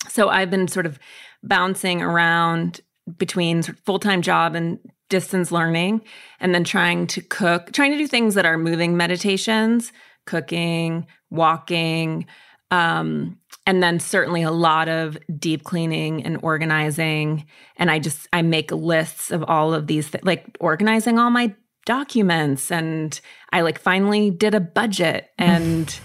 So 0.07 0.29
i've 0.29 0.49
been 0.49 0.67
sort 0.67 0.85
of 0.85 0.97
bouncing 1.43 2.01
around 2.01 2.81
between 3.17 3.63
full 3.63 3.99
time 3.99 4.21
job 4.21 4.55
and 4.55 4.79
distance 5.09 5.51
learning, 5.51 6.01
and 6.39 6.55
then 6.55 6.63
trying 6.63 7.07
to 7.07 7.21
cook, 7.21 7.71
trying 7.71 7.91
to 7.91 7.97
do 7.97 8.07
things 8.07 8.35
that 8.35 8.45
are 8.45 8.57
moving 8.57 8.97
meditations, 8.97 9.91
cooking, 10.25 11.05
walking, 11.29 12.25
um, 12.71 13.37
and 13.67 13.83
then 13.83 13.99
certainly 13.99 14.41
a 14.41 14.51
lot 14.51 14.89
of 14.89 15.17
deep 15.37 15.63
cleaning 15.63 16.23
and 16.23 16.39
organizing. 16.41 17.45
And 17.77 17.91
I 17.91 17.99
just 17.99 18.27
I 18.33 18.41
make 18.41 18.71
lists 18.71 19.31
of 19.31 19.43
all 19.43 19.73
of 19.73 19.87
these, 19.87 20.09
th- 20.09 20.23
like 20.23 20.45
organizing 20.59 21.19
all 21.19 21.29
my 21.29 21.53
documents, 21.85 22.71
and 22.71 23.19
I 23.51 23.61
like 23.61 23.79
finally 23.79 24.31
did 24.31 24.55
a 24.55 24.59
budget 24.59 25.29
and. 25.37 25.99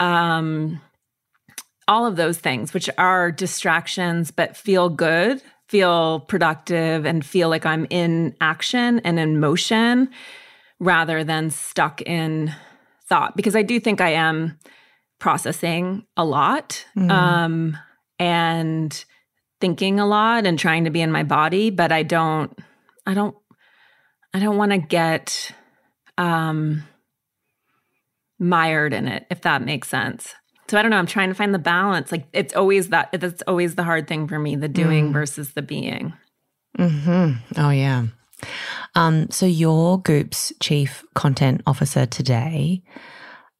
um 0.00 0.80
all 1.86 2.06
of 2.06 2.16
those 2.16 2.38
things, 2.38 2.72
which 2.72 2.88
are 2.96 3.30
distractions 3.30 4.30
but 4.30 4.56
feel 4.56 4.88
good 4.88 5.42
feel 5.68 6.20
productive 6.20 7.04
and 7.04 7.24
feel 7.24 7.48
like 7.48 7.66
I'm 7.66 7.86
in 7.90 8.36
action 8.40 9.00
and 9.00 9.18
in 9.18 9.40
motion 9.40 10.10
rather 10.78 11.24
than 11.24 11.50
stuck 11.50 12.02
in 12.02 12.54
thought 13.06 13.36
because 13.36 13.56
I 13.56 13.62
do 13.62 13.80
think 13.80 14.00
I 14.00 14.10
am 14.10 14.58
processing 15.18 16.04
a 16.16 16.24
lot 16.24 16.84
mm. 16.96 17.10
um, 17.10 17.78
and 18.18 19.04
thinking 19.60 19.98
a 20.00 20.06
lot 20.06 20.46
and 20.46 20.58
trying 20.58 20.84
to 20.84 20.90
be 20.90 21.00
in 21.00 21.12
my 21.12 21.22
body 21.22 21.70
but 21.70 21.92
I 21.92 22.02
don't 22.02 22.56
I 23.06 23.14
don't 23.14 23.36
I 24.34 24.40
don't 24.40 24.56
want 24.56 24.72
to 24.72 24.78
get 24.78 25.52
um 26.18 26.82
mired 28.38 28.92
in 28.92 29.08
it 29.08 29.26
if 29.30 29.42
that 29.42 29.62
makes 29.62 29.88
sense. 29.88 30.34
So 30.68 30.78
I 30.78 30.82
don't 30.82 30.90
know. 30.90 30.98
I'm 30.98 31.06
trying 31.06 31.28
to 31.28 31.34
find 31.34 31.54
the 31.54 31.58
balance. 31.58 32.10
Like 32.10 32.26
it's 32.32 32.54
always 32.54 32.88
that. 32.88 33.10
That's 33.12 33.42
always 33.46 33.74
the 33.74 33.84
hard 33.84 34.08
thing 34.08 34.28
for 34.28 34.38
me: 34.38 34.56
the 34.56 34.68
doing 34.68 35.10
mm. 35.10 35.12
versus 35.12 35.52
the 35.52 35.62
being. 35.62 36.12
Hmm. 36.76 37.32
Oh 37.56 37.70
yeah. 37.70 38.06
Um, 38.94 39.30
so 39.30 39.46
you're 39.46 39.98
Goop's 39.98 40.52
chief 40.60 41.04
content 41.14 41.62
officer 41.66 42.06
today. 42.06 42.82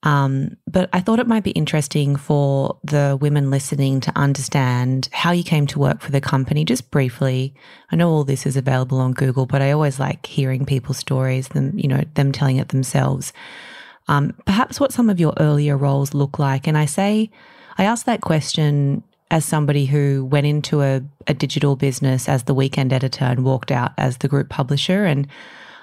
Um, 0.04 0.58
but 0.66 0.90
I 0.92 1.00
thought 1.00 1.18
it 1.18 1.26
might 1.26 1.44
be 1.44 1.52
interesting 1.52 2.16
for 2.16 2.78
the 2.84 3.16
women 3.18 3.50
listening 3.50 4.00
to 4.00 4.12
understand 4.14 5.08
how 5.12 5.32
you 5.32 5.42
came 5.42 5.66
to 5.68 5.78
work 5.78 6.02
for 6.02 6.12
the 6.12 6.20
company, 6.20 6.64
just 6.66 6.90
briefly. 6.90 7.54
I 7.90 7.96
know 7.96 8.10
all 8.10 8.24
this 8.24 8.44
is 8.44 8.56
available 8.56 8.98
on 8.98 9.12
Google, 9.12 9.46
but 9.46 9.62
I 9.62 9.70
always 9.70 9.98
like 9.98 10.26
hearing 10.26 10.66
people's 10.66 10.98
stories, 10.98 11.48
them, 11.48 11.78
you 11.78 11.88
know, 11.88 12.02
them 12.14 12.32
telling 12.32 12.58
it 12.58 12.68
themselves 12.68 13.32
um, 14.08 14.34
perhaps 14.44 14.78
what 14.78 14.92
some 14.92 15.08
of 15.08 15.18
your 15.18 15.34
earlier 15.38 15.76
roles 15.76 16.14
look 16.14 16.38
like. 16.38 16.66
And 16.66 16.76
I 16.76 16.84
say, 16.84 17.30
I 17.78 17.84
ask 17.84 18.06
that 18.06 18.20
question 18.20 19.02
as 19.30 19.44
somebody 19.44 19.86
who 19.86 20.24
went 20.26 20.46
into 20.46 20.82
a, 20.82 21.02
a 21.26 21.34
digital 21.34 21.76
business 21.76 22.28
as 22.28 22.44
the 22.44 22.54
weekend 22.54 22.92
editor 22.92 23.24
and 23.24 23.44
walked 23.44 23.70
out 23.70 23.92
as 23.98 24.18
the 24.18 24.28
group 24.28 24.48
publisher. 24.48 25.04
And 25.04 25.26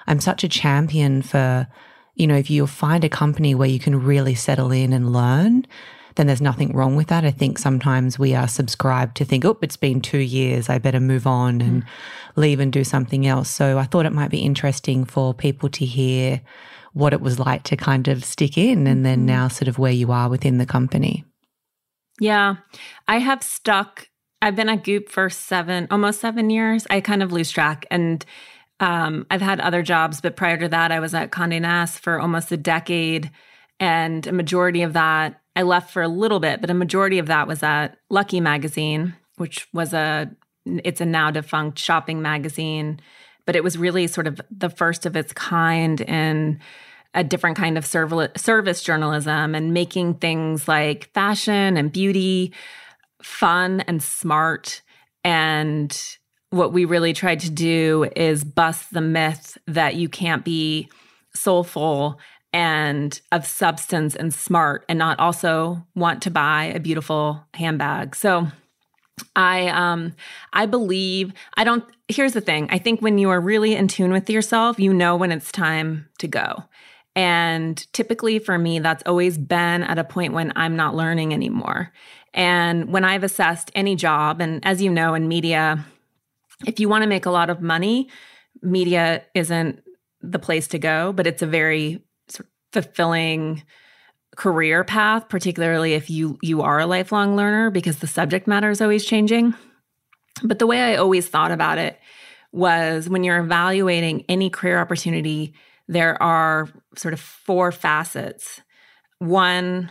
I'm 0.06 0.20
such 0.20 0.44
a 0.44 0.48
champion 0.48 1.22
for, 1.22 1.66
you 2.14 2.26
know, 2.26 2.36
if 2.36 2.48
you 2.48 2.66
find 2.66 3.04
a 3.04 3.08
company 3.08 3.54
where 3.54 3.68
you 3.68 3.78
can 3.78 4.02
really 4.02 4.34
settle 4.34 4.70
in 4.70 4.92
and 4.92 5.12
learn, 5.12 5.66
then 6.14 6.26
there's 6.26 6.40
nothing 6.40 6.72
wrong 6.72 6.94
with 6.94 7.08
that. 7.08 7.24
I 7.24 7.30
think 7.30 7.58
sometimes 7.58 8.18
we 8.18 8.34
are 8.34 8.48
subscribed 8.48 9.16
to 9.16 9.24
think, 9.24 9.44
oh, 9.44 9.58
it's 9.62 9.76
been 9.76 10.00
two 10.00 10.18
years, 10.18 10.68
I 10.68 10.78
better 10.78 11.00
move 11.00 11.26
on 11.26 11.60
and 11.60 11.82
mm. 11.82 11.86
leave 12.36 12.60
and 12.60 12.72
do 12.72 12.84
something 12.84 13.26
else. 13.26 13.48
So 13.50 13.78
I 13.78 13.84
thought 13.84 14.06
it 14.06 14.12
might 14.12 14.30
be 14.30 14.40
interesting 14.40 15.04
for 15.04 15.34
people 15.34 15.68
to 15.70 15.84
hear 15.84 16.40
what 16.92 17.12
it 17.12 17.20
was 17.20 17.38
like 17.38 17.62
to 17.64 17.76
kind 17.76 18.08
of 18.08 18.24
stick 18.24 18.58
in 18.58 18.86
and 18.86 19.04
then 19.04 19.20
mm-hmm. 19.20 19.26
now 19.26 19.48
sort 19.48 19.68
of 19.68 19.78
where 19.78 19.92
you 19.92 20.12
are 20.12 20.28
within 20.28 20.58
the 20.58 20.66
company. 20.66 21.24
Yeah. 22.20 22.56
I 23.08 23.18
have 23.18 23.42
stuck 23.42 24.08
I've 24.42 24.56
been 24.56 24.68
at 24.68 24.82
Goop 24.82 25.08
for 25.08 25.30
7 25.30 25.86
almost 25.90 26.20
7 26.20 26.50
years. 26.50 26.84
I 26.90 27.00
kind 27.00 27.22
of 27.22 27.30
lose 27.30 27.50
track 27.50 27.86
and 27.92 28.24
um, 28.80 29.24
I've 29.30 29.40
had 29.40 29.60
other 29.60 29.82
jobs, 29.82 30.20
but 30.20 30.34
prior 30.34 30.58
to 30.58 30.68
that, 30.68 30.90
I 30.90 30.98
was 30.98 31.14
at 31.14 31.30
Condé 31.30 31.60
Nast 31.60 32.00
for 32.00 32.20
almost 32.20 32.50
a 32.50 32.56
decade. 32.56 33.30
And 33.78 34.26
a 34.26 34.32
majority 34.32 34.82
of 34.82 34.92
that, 34.94 35.40
I 35.54 35.62
left 35.62 35.92
for 35.92 36.02
a 36.02 36.08
little 36.08 36.40
bit, 36.40 36.60
but 36.60 36.70
a 36.70 36.74
majority 36.74 37.20
of 37.20 37.28
that 37.28 37.46
was 37.46 37.62
at 37.62 37.96
Lucky 38.10 38.40
Magazine, 38.40 39.14
which 39.36 39.68
was 39.72 39.92
a, 39.92 40.28
it's 40.66 41.00
a 41.00 41.06
now 41.06 41.30
defunct 41.30 41.78
shopping 41.78 42.22
magazine, 42.22 43.00
but 43.46 43.56
it 43.56 43.64
was 43.64 43.78
really 43.78 44.06
sort 44.06 44.26
of 44.26 44.40
the 44.50 44.70
first 44.70 45.06
of 45.06 45.16
its 45.16 45.32
kind 45.32 46.00
in 46.02 46.60
a 47.14 47.22
different 47.22 47.56
kind 47.56 47.76
of 47.76 47.84
service 47.84 48.82
journalism 48.82 49.54
and 49.54 49.74
making 49.74 50.14
things 50.14 50.66
like 50.66 51.12
fashion 51.12 51.76
and 51.76 51.92
beauty 51.92 52.52
fun 53.22 53.80
and 53.82 54.02
smart 54.02 54.82
and 55.24 56.16
what 56.50 56.72
we 56.72 56.84
really 56.84 57.12
tried 57.12 57.40
to 57.40 57.50
do 57.50 58.10
is 58.14 58.44
bust 58.44 58.92
the 58.92 59.00
myth 59.00 59.56
that 59.66 59.94
you 59.94 60.08
can't 60.08 60.44
be 60.44 60.88
soulful 61.34 62.18
and 62.52 63.20
of 63.32 63.46
substance 63.46 64.14
and 64.14 64.34
smart 64.34 64.84
and 64.88 64.98
not 64.98 65.18
also 65.18 65.86
want 65.94 66.20
to 66.22 66.30
buy 66.30 66.64
a 66.64 66.80
beautiful 66.80 67.42
handbag. 67.54 68.14
So 68.14 68.48
I 69.36 69.68
um 69.68 70.14
I 70.52 70.66
believe 70.66 71.32
I 71.54 71.64
don't 71.64 71.84
here's 72.08 72.32
the 72.32 72.40
thing. 72.40 72.68
I 72.70 72.78
think 72.78 73.00
when 73.00 73.18
you 73.18 73.30
are 73.30 73.40
really 73.40 73.74
in 73.74 73.88
tune 73.88 74.12
with 74.12 74.28
yourself, 74.28 74.78
you 74.78 74.92
know 74.92 75.16
when 75.16 75.32
it's 75.32 75.52
time 75.52 76.08
to 76.18 76.28
go. 76.28 76.64
And 77.14 77.86
typically 77.92 78.38
for 78.38 78.58
me 78.58 78.78
that's 78.78 79.02
always 79.06 79.38
been 79.38 79.82
at 79.82 79.98
a 79.98 80.04
point 80.04 80.32
when 80.32 80.52
I'm 80.56 80.76
not 80.76 80.94
learning 80.94 81.32
anymore. 81.32 81.92
And 82.34 82.90
when 82.90 83.04
I've 83.04 83.24
assessed 83.24 83.70
any 83.74 83.96
job 83.96 84.40
and 84.40 84.64
as 84.64 84.80
you 84.80 84.90
know 84.90 85.14
in 85.14 85.28
media 85.28 85.84
if 86.66 86.80
you 86.80 86.88
want 86.88 87.02
to 87.02 87.08
make 87.08 87.26
a 87.26 87.30
lot 87.30 87.50
of 87.50 87.60
money, 87.60 88.08
media 88.62 89.24
isn't 89.34 89.82
the 90.20 90.38
place 90.38 90.68
to 90.68 90.78
go, 90.78 91.12
but 91.12 91.26
it's 91.26 91.42
a 91.42 91.46
very 91.46 92.02
fulfilling 92.72 93.62
career 94.36 94.82
path, 94.84 95.28
particularly 95.28 95.94
if 95.94 96.08
you 96.08 96.38
you 96.42 96.62
are 96.62 96.80
a 96.80 96.86
lifelong 96.86 97.36
learner 97.36 97.70
because 97.70 97.98
the 97.98 98.06
subject 98.06 98.46
matter 98.46 98.70
is 98.70 98.80
always 98.80 99.04
changing. 99.04 99.54
But 100.42 100.58
the 100.58 100.66
way 100.66 100.80
I 100.80 100.96
always 100.96 101.28
thought 101.28 101.52
about 101.52 101.78
it 101.78 101.98
was 102.52 103.08
when 103.08 103.24
you're 103.24 103.38
evaluating 103.38 104.24
any 104.28 104.50
career 104.50 104.78
opportunity, 104.78 105.54
there 105.88 106.20
are 106.22 106.68
sort 106.96 107.14
of 107.14 107.20
four 107.20 107.72
facets. 107.72 108.62
One, 109.18 109.90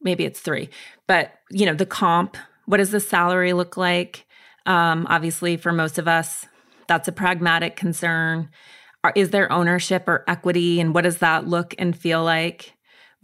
maybe 0.00 0.24
it's 0.24 0.40
three, 0.40 0.68
but 1.06 1.32
you 1.50 1.66
know, 1.66 1.74
the 1.74 1.86
comp, 1.86 2.36
what 2.66 2.78
does 2.78 2.90
the 2.90 3.00
salary 3.00 3.52
look 3.52 3.76
like? 3.76 4.26
Um, 4.66 5.06
obviously, 5.08 5.56
for 5.56 5.72
most 5.72 5.98
of 5.98 6.08
us, 6.08 6.46
that's 6.88 7.08
a 7.08 7.12
pragmatic 7.12 7.76
concern. 7.76 8.50
Is 9.14 9.30
there 9.30 9.50
ownership 9.52 10.08
or 10.08 10.24
equity, 10.26 10.80
and 10.80 10.92
what 10.92 11.04
does 11.04 11.18
that 11.18 11.46
look 11.46 11.74
and 11.78 11.96
feel 11.96 12.24
like? 12.24 12.75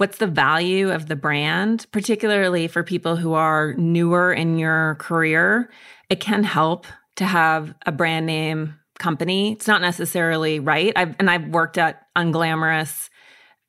What's 0.02 0.18
the 0.18 0.26
value 0.26 0.90
of 0.90 1.06
the 1.06 1.14
brand, 1.14 1.86
particularly 1.92 2.66
for 2.66 2.82
people 2.82 3.14
who 3.14 3.34
are 3.34 3.74
newer 3.74 4.32
in 4.32 4.58
your 4.58 4.96
career? 4.96 5.70
It 6.10 6.18
can 6.18 6.42
help 6.42 6.88
to 7.14 7.24
have 7.24 7.72
a 7.86 7.92
brand 7.92 8.26
name 8.26 8.80
company. 8.98 9.52
It's 9.52 9.68
not 9.68 9.80
necessarily 9.80 10.58
right. 10.58 10.92
I've, 10.96 11.14
and 11.20 11.30
I've 11.30 11.46
worked 11.50 11.78
at 11.78 12.02
unglamorous 12.16 13.10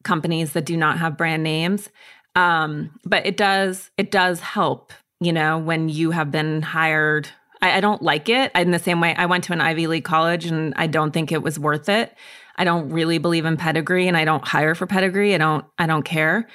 companies 0.03 0.53
that 0.53 0.65
do 0.65 0.75
not 0.75 0.97
have 0.97 1.17
brand 1.17 1.43
names. 1.43 1.91
Um, 2.35 2.99
but 3.05 3.27
it 3.27 3.37
does 3.37 3.91
it 3.99 4.09
does 4.09 4.39
help, 4.39 4.91
you 5.19 5.33
know, 5.33 5.59
when 5.59 5.87
you 5.87 6.09
have 6.09 6.31
been 6.31 6.63
hired 6.63 7.29
I, 7.63 7.77
I 7.77 7.79
don't 7.79 8.01
like 8.01 8.27
it. 8.27 8.51
In 8.53 8.71
the 8.71 8.79
same 8.79 8.99
way, 8.99 9.15
I 9.15 9.25
went 9.25 9.45
to 9.45 9.53
an 9.53 9.61
Ivy 9.61 9.87
League 9.87 10.03
college 10.03 10.45
and 10.45 10.73
I 10.75 10.87
don't 10.87 11.11
think 11.11 11.31
it 11.31 11.41
was 11.41 11.57
worth 11.57 11.89
it. 11.89 12.15
I 12.55 12.63
don't 12.63 12.89
really 12.89 13.17
believe 13.17 13.45
in 13.45 13.57
pedigree 13.57 14.07
and 14.07 14.17
I 14.17 14.25
don't 14.25 14.45
hire 14.45 14.75
for 14.75 14.87
pedigree. 14.87 15.33
I 15.33 15.37
don't 15.37 15.65
I 15.77 15.87
don't 15.87 16.03
care. 16.03 16.47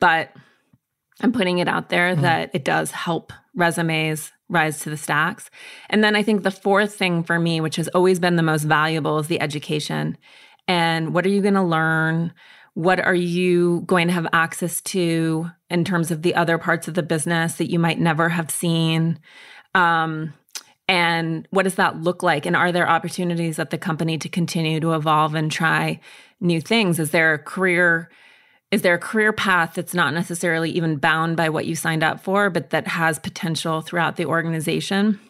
But 0.00 0.30
I'm 1.20 1.32
putting 1.32 1.58
it 1.58 1.68
out 1.68 1.88
there 1.88 2.14
mm 2.14 2.20
that 2.22 2.50
it 2.54 2.64
does 2.64 2.90
help 2.90 3.32
resumes 3.54 4.32
rise 4.48 4.80
to 4.80 4.90
the 4.90 4.96
stacks. 4.96 5.50
And 5.90 6.02
then 6.02 6.16
I 6.16 6.22
think 6.22 6.42
the 6.42 6.50
fourth 6.50 6.94
thing 6.94 7.22
for 7.22 7.38
me, 7.38 7.60
which 7.60 7.76
has 7.76 7.88
always 7.88 8.18
been 8.18 8.36
the 8.36 8.42
most 8.42 8.64
valuable, 8.64 9.18
is 9.18 9.26
the 9.28 9.40
education. 9.40 10.16
And 10.66 11.12
what 11.14 11.26
are 11.26 11.30
you 11.30 11.42
going 11.42 11.54
to 11.54 11.62
learn? 11.62 12.32
What 12.74 13.00
are 13.00 13.14
you 13.14 13.82
going 13.86 14.06
to 14.08 14.14
have 14.14 14.26
access 14.32 14.80
to 14.82 15.50
in 15.70 15.84
terms 15.84 16.10
of 16.10 16.22
the 16.22 16.34
other 16.34 16.58
parts 16.58 16.88
of 16.88 16.94
the 16.94 17.02
business 17.02 17.54
that 17.54 17.70
you 17.70 17.78
might 17.78 17.98
never 17.98 18.28
have 18.28 18.50
seen? 18.50 19.18
Um, 19.74 20.32
and 20.88 21.46
what 21.50 21.64
does 21.64 21.74
that 21.74 22.00
look 22.00 22.22
like? 22.22 22.46
And 22.46 22.56
are 22.56 22.72
there 22.72 22.88
opportunities 22.88 23.58
at 23.58 23.70
the 23.70 23.78
company 23.78 24.16
to 24.18 24.28
continue 24.28 24.80
to 24.80 24.94
evolve 24.94 25.34
and 25.34 25.52
try 25.52 26.00
new 26.40 26.60
things? 26.60 26.98
Is 26.98 27.10
there 27.10 27.34
a 27.34 27.38
career? 27.38 28.10
Is 28.70 28.82
there 28.82 28.94
a 28.94 28.98
career 28.98 29.32
path 29.32 29.74
that's 29.74 29.94
not 29.94 30.14
necessarily 30.14 30.70
even 30.70 30.96
bound 30.96 31.36
by 31.36 31.50
what 31.50 31.66
you 31.66 31.74
signed 31.74 32.02
up 32.02 32.20
for, 32.20 32.48
but 32.48 32.70
that 32.70 32.86
has 32.86 33.18
potential 33.18 33.82
throughout 33.82 34.16
the 34.16 34.24
organization? 34.24 35.20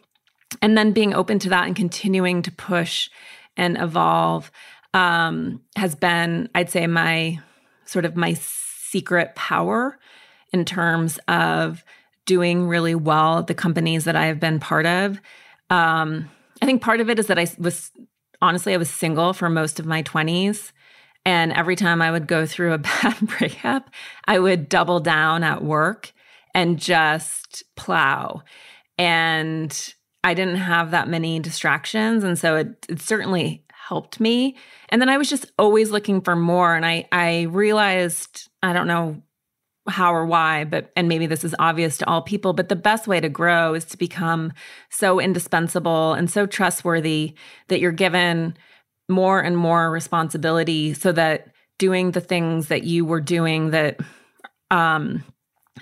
And 0.63 0.79
then 0.79 0.93
being 0.93 1.13
open 1.13 1.39
to 1.41 1.49
that 1.51 1.67
and 1.67 1.77
continuing 1.77 2.43
to 2.43 2.53
push 2.53 3.11
and 3.57 3.77
evolve 3.77 4.51
um, 4.95 5.61
has 5.77 5.95
been, 5.95 6.49
I'd 6.55 6.71
say, 6.71 6.87
my 6.87 7.41
sort 7.85 8.05
of 8.05 8.17
my 8.17 8.35
secret 8.35 9.35
power 9.35 9.99
in 10.53 10.65
terms 10.65 11.19
of 11.29 11.85
doing 12.27 12.69
really 12.69 12.95
well 12.95 13.39
at 13.39 13.47
the 13.47 13.55
companies 13.55 14.05
that 14.05 14.17
I 14.17 14.27
have 14.27 14.39
been 14.39 14.61
part 14.61 14.87
of 14.87 15.21
um, 15.71 16.31
I 16.61 16.67
think 16.67 16.83
part 16.83 17.01
of 17.01 17.11
it 17.11 17.19
is 17.19 17.27
that 17.29 17.39
I 17.39 17.47
was 17.59 17.91
honestly, 18.41 18.75
I 18.75 18.79
was 18.79 18.91
single 18.91 19.33
for 19.33 19.49
most 19.49 19.81
of 19.81 19.87
my 19.87 20.03
20s. 20.03 20.73
And 21.25 21.53
every 21.53 21.77
time 21.77 22.01
I 22.01 22.11
would 22.11 22.27
go 22.27 22.47
through 22.47 22.73
a 22.73 22.79
bad 23.03 23.17
breakup, 23.21 23.91
I 24.27 24.39
would 24.39 24.69
double 24.69 25.01
down 25.01 25.45
at 25.45 25.63
work 25.63 26.13
and 26.55 26.79
just 26.79 27.65
plow. 27.77 28.43
And 28.97 29.95
I 30.25 30.35
didn't 30.35 30.57
have 30.57 30.91
that 30.91 31.09
many 31.09 31.39
distractions. 31.39 32.25
And 32.25 32.39
so 32.39 32.57
it, 32.57 32.87
it 32.89 33.01
certainly 33.01 33.65
helped 33.71 34.21
me. 34.21 34.57
And 34.89 35.01
then 35.01 35.09
I 35.09 35.17
was 35.17 35.31
just 35.31 35.47
always 35.59 35.91
looking 35.91 36.21
for 36.21 36.35
more. 36.35 36.75
And 36.75 36.85
I, 36.85 37.07
I 37.13 37.43
realized, 37.43 38.49
I 38.63 38.73
don't 38.73 38.87
know 38.87 39.23
how 39.89 40.15
or 40.15 40.27
why, 40.27 40.65
but 40.65 40.91
and 40.97 41.09
maybe 41.09 41.27
this 41.27 41.45
is 41.45 41.55
obvious 41.59 41.99
to 41.99 42.09
all 42.09 42.23
people, 42.23 42.53
but 42.53 42.69
the 42.69 42.77
best 42.77 43.07
way 43.07 43.21
to 43.21 43.29
grow 43.29 43.75
is 43.75 43.85
to 43.87 43.97
become 43.97 44.53
so 44.91 45.21
indispensable 45.21 46.15
and 46.15 46.31
so 46.31 46.47
trustworthy 46.47 47.35
that 47.69 47.81
you're 47.81 47.93
given 47.93 48.57
more 49.09 49.41
and 49.41 49.57
more 49.57 49.91
responsibility 49.91 50.95
so 50.95 51.13
that 51.13 51.49
doing 51.79 52.11
the 52.11 52.21
things 52.21 52.69
that 52.69 52.85
you 52.85 53.05
were 53.05 53.21
doing 53.21 53.71
that 53.71 53.99
um, 54.71 55.25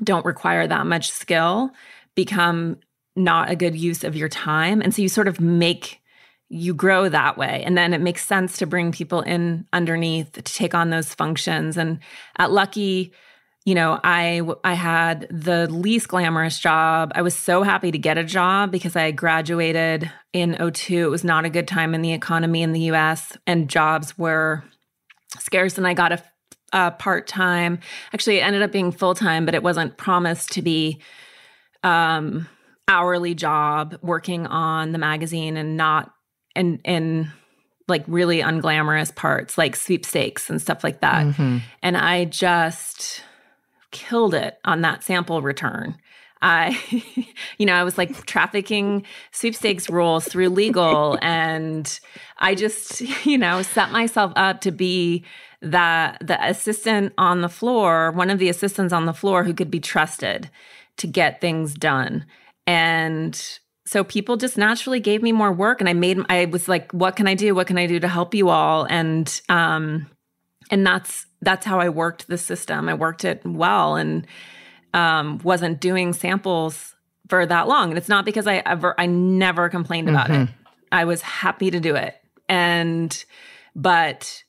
don't 0.02 0.24
require 0.24 0.66
that 0.66 0.86
much 0.86 1.10
skill 1.10 1.70
become 2.14 2.78
not 3.16 3.50
a 3.50 3.56
good 3.56 3.74
use 3.74 4.04
of 4.04 4.14
your 4.14 4.28
time. 4.28 4.80
And 4.80 4.94
so 4.94 5.02
you 5.02 5.08
sort 5.08 5.28
of 5.28 5.40
make 5.40 6.00
you 6.48 6.74
grow 6.74 7.08
that 7.08 7.36
way. 7.36 7.62
And 7.64 7.76
then 7.76 7.92
it 7.92 8.00
makes 8.00 8.24
sense 8.24 8.58
to 8.58 8.66
bring 8.66 8.92
people 8.92 9.22
in 9.22 9.66
underneath 9.72 10.32
to 10.32 10.42
take 10.42 10.74
on 10.74 10.90
those 10.90 11.12
functions. 11.12 11.76
And 11.76 11.98
at 12.36 12.52
Lucky, 12.52 13.12
you 13.66 13.74
know, 13.74 13.98
I 14.04 14.42
I 14.62 14.74
had 14.74 15.26
the 15.28 15.66
least 15.66 16.06
glamorous 16.08 16.60
job. 16.60 17.10
I 17.16 17.22
was 17.22 17.34
so 17.34 17.64
happy 17.64 17.90
to 17.90 17.98
get 17.98 18.16
a 18.16 18.22
job 18.22 18.70
because 18.70 18.94
I 18.94 19.10
graduated 19.10 20.10
in 20.32 20.56
02. 20.72 21.04
It 21.04 21.10
was 21.10 21.24
not 21.24 21.44
a 21.44 21.50
good 21.50 21.66
time 21.66 21.92
in 21.92 22.00
the 22.00 22.12
economy 22.12 22.62
in 22.62 22.72
the 22.72 22.92
US 22.92 23.36
and 23.44 23.68
jobs 23.68 24.16
were 24.16 24.62
scarce 25.40 25.76
and 25.76 25.86
I 25.86 25.94
got 25.94 26.12
a, 26.12 26.22
a 26.72 26.92
part-time. 26.92 27.80
Actually, 28.14 28.38
it 28.38 28.42
ended 28.42 28.62
up 28.62 28.70
being 28.70 28.92
full-time, 28.92 29.44
but 29.44 29.56
it 29.56 29.64
wasn't 29.64 29.96
promised 29.96 30.52
to 30.52 30.62
be 30.62 31.02
um 31.82 32.48
hourly 32.86 33.34
job 33.34 33.98
working 34.00 34.46
on 34.46 34.92
the 34.92 34.98
magazine 34.98 35.56
and 35.56 35.76
not 35.76 36.12
in 36.54 36.78
in 36.84 37.32
like 37.88 38.04
really 38.06 38.42
unglamorous 38.42 39.12
parts 39.12 39.58
like 39.58 39.74
sweepstakes 39.74 40.48
and 40.50 40.62
stuff 40.62 40.84
like 40.84 41.00
that. 41.00 41.26
Mm-hmm. 41.26 41.58
And 41.82 41.96
I 41.96 42.26
just 42.26 43.22
killed 43.90 44.34
it 44.34 44.58
on 44.64 44.82
that 44.82 45.02
sample 45.02 45.42
return. 45.42 45.96
I, 46.42 46.78
you 47.58 47.66
know, 47.66 47.74
I 47.74 47.84
was 47.84 47.98
like 47.98 48.26
trafficking 48.26 49.04
sweepstakes 49.32 49.88
rules 49.88 50.26
through 50.26 50.50
legal, 50.50 51.18
and 51.22 51.98
I 52.38 52.54
just, 52.54 53.00
you 53.26 53.38
know, 53.38 53.62
set 53.62 53.90
myself 53.90 54.32
up 54.36 54.60
to 54.62 54.70
be 54.70 55.24
the 55.60 56.16
the 56.20 56.38
assistant 56.46 57.14
on 57.18 57.40
the 57.40 57.48
floor, 57.48 58.12
one 58.12 58.30
of 58.30 58.38
the 58.38 58.48
assistants 58.48 58.92
on 58.92 59.06
the 59.06 59.14
floor 59.14 59.44
who 59.44 59.54
could 59.54 59.70
be 59.70 59.80
trusted 59.80 60.50
to 60.98 61.06
get 61.06 61.40
things 61.40 61.74
done. 61.74 62.24
And 62.66 63.40
so 63.86 64.02
people 64.02 64.36
just 64.36 64.58
naturally 64.58 65.00
gave 65.00 65.22
me 65.22 65.32
more 65.32 65.52
work, 65.52 65.80
and 65.80 65.88
I 65.88 65.92
made, 65.92 66.18
I 66.28 66.46
was 66.46 66.68
like, 66.68 66.92
what 66.92 67.16
can 67.16 67.28
I 67.28 67.34
do? 67.34 67.54
What 67.54 67.68
can 67.68 67.78
I 67.78 67.86
do 67.86 68.00
to 68.00 68.08
help 68.08 68.34
you 68.34 68.48
all? 68.48 68.84
And 68.84 69.40
um, 69.48 70.10
and 70.70 70.86
that's 70.86 71.26
that's 71.42 71.66
how 71.66 71.78
I 71.78 71.88
worked 71.88 72.28
the 72.28 72.38
system. 72.38 72.88
I 72.88 72.94
worked 72.94 73.24
it 73.24 73.42
well 73.44 73.96
and 73.96 74.26
um, 74.94 75.38
wasn't 75.44 75.80
doing 75.80 76.12
samples 76.12 76.94
for 77.28 77.44
that 77.46 77.68
long. 77.68 77.90
And 77.90 77.98
it's 77.98 78.08
not 78.08 78.24
because 78.24 78.46
I 78.46 78.56
ever 78.66 78.94
I 78.98 79.06
never 79.06 79.68
complained 79.68 80.08
about 80.08 80.28
mm-hmm. 80.28 80.44
it. 80.44 80.48
I 80.92 81.04
was 81.04 81.22
happy 81.22 81.70
to 81.70 81.80
do 81.80 81.94
it. 81.94 82.16
And 82.48 83.24
but 83.74 84.42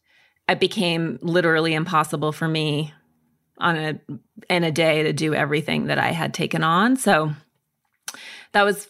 it 0.48 0.60
became 0.60 1.20
literally 1.22 1.74
impossible 1.74 2.32
for 2.32 2.48
me 2.48 2.94
on 3.58 3.76
a 3.76 4.00
in 4.50 4.64
a 4.64 4.72
day 4.72 5.04
to 5.04 5.14
do 5.14 5.34
everything 5.34 5.88
that 5.88 6.00
I 6.00 6.12
had 6.12 6.34
taken 6.34 6.64
on. 6.64 6.96
So 6.96 7.34
that 8.54 8.64
was 8.64 8.88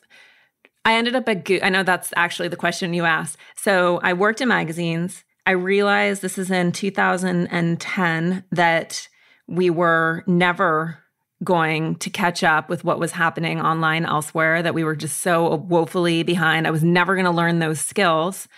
I 0.86 0.96
ended 0.96 1.16
up 1.16 1.28
at 1.28 1.44
Go- 1.44 1.60
I 1.62 1.70
know 1.70 1.84
that's 1.84 2.14
actually 2.16 2.50
the 2.50 2.56
question 2.56 2.94
you 2.94 3.06
asked. 3.06 3.38
So 3.56 4.00
I 4.04 4.14
worked 4.14 4.42
in 4.42 4.48
magazines. 4.48 5.24
I 5.48 5.52
realized 5.52 6.22
this 6.22 6.38
is 6.38 6.52
in 6.52 6.74
2010 6.74 8.44
that 8.52 9.08
we 9.48 9.70
were 9.70 10.26
never 10.28 11.02
going 11.42 11.96
to 11.96 12.10
catch 12.10 12.44
up 12.44 12.68
with 12.68 12.84
what 12.84 13.00
was 13.00 13.14
happening 13.14 13.62
online 13.62 14.04
elsewhere, 14.04 14.62
that 14.62 14.74
we 14.74 14.84
were 14.84 14.96
just 14.96 15.22
so 15.22 15.56
woefully 15.56 16.24
behind. 16.24 16.68
I 16.68 16.72
was 16.72 16.84
never 16.84 17.16
going 17.16 17.26
to 17.26 17.32
learn 17.32 17.60
those 17.60 17.80
skills. 17.80 18.50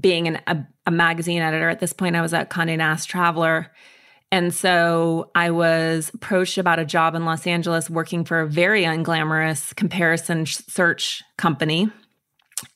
Being 0.00 0.28
an, 0.28 0.40
a, 0.46 0.64
a, 0.86 0.92
magazine 0.92 1.42
editor 1.42 1.68
at 1.68 1.80
this 1.80 1.92
point, 1.92 2.14
I 2.14 2.22
was 2.22 2.32
at 2.32 2.48
Conde 2.48 2.78
Nast 2.78 3.08
Traveler. 3.08 3.72
And 4.30 4.54
so 4.54 5.32
I 5.34 5.50
was 5.50 6.12
approached 6.14 6.58
about 6.58 6.78
a 6.78 6.84
job 6.84 7.16
in 7.16 7.24
Los 7.24 7.44
Angeles 7.44 7.90
working 7.90 8.24
for 8.24 8.38
a 8.38 8.46
very 8.46 8.84
unglamorous 8.84 9.74
comparison 9.74 10.46
search 10.46 11.24
company. 11.36 11.90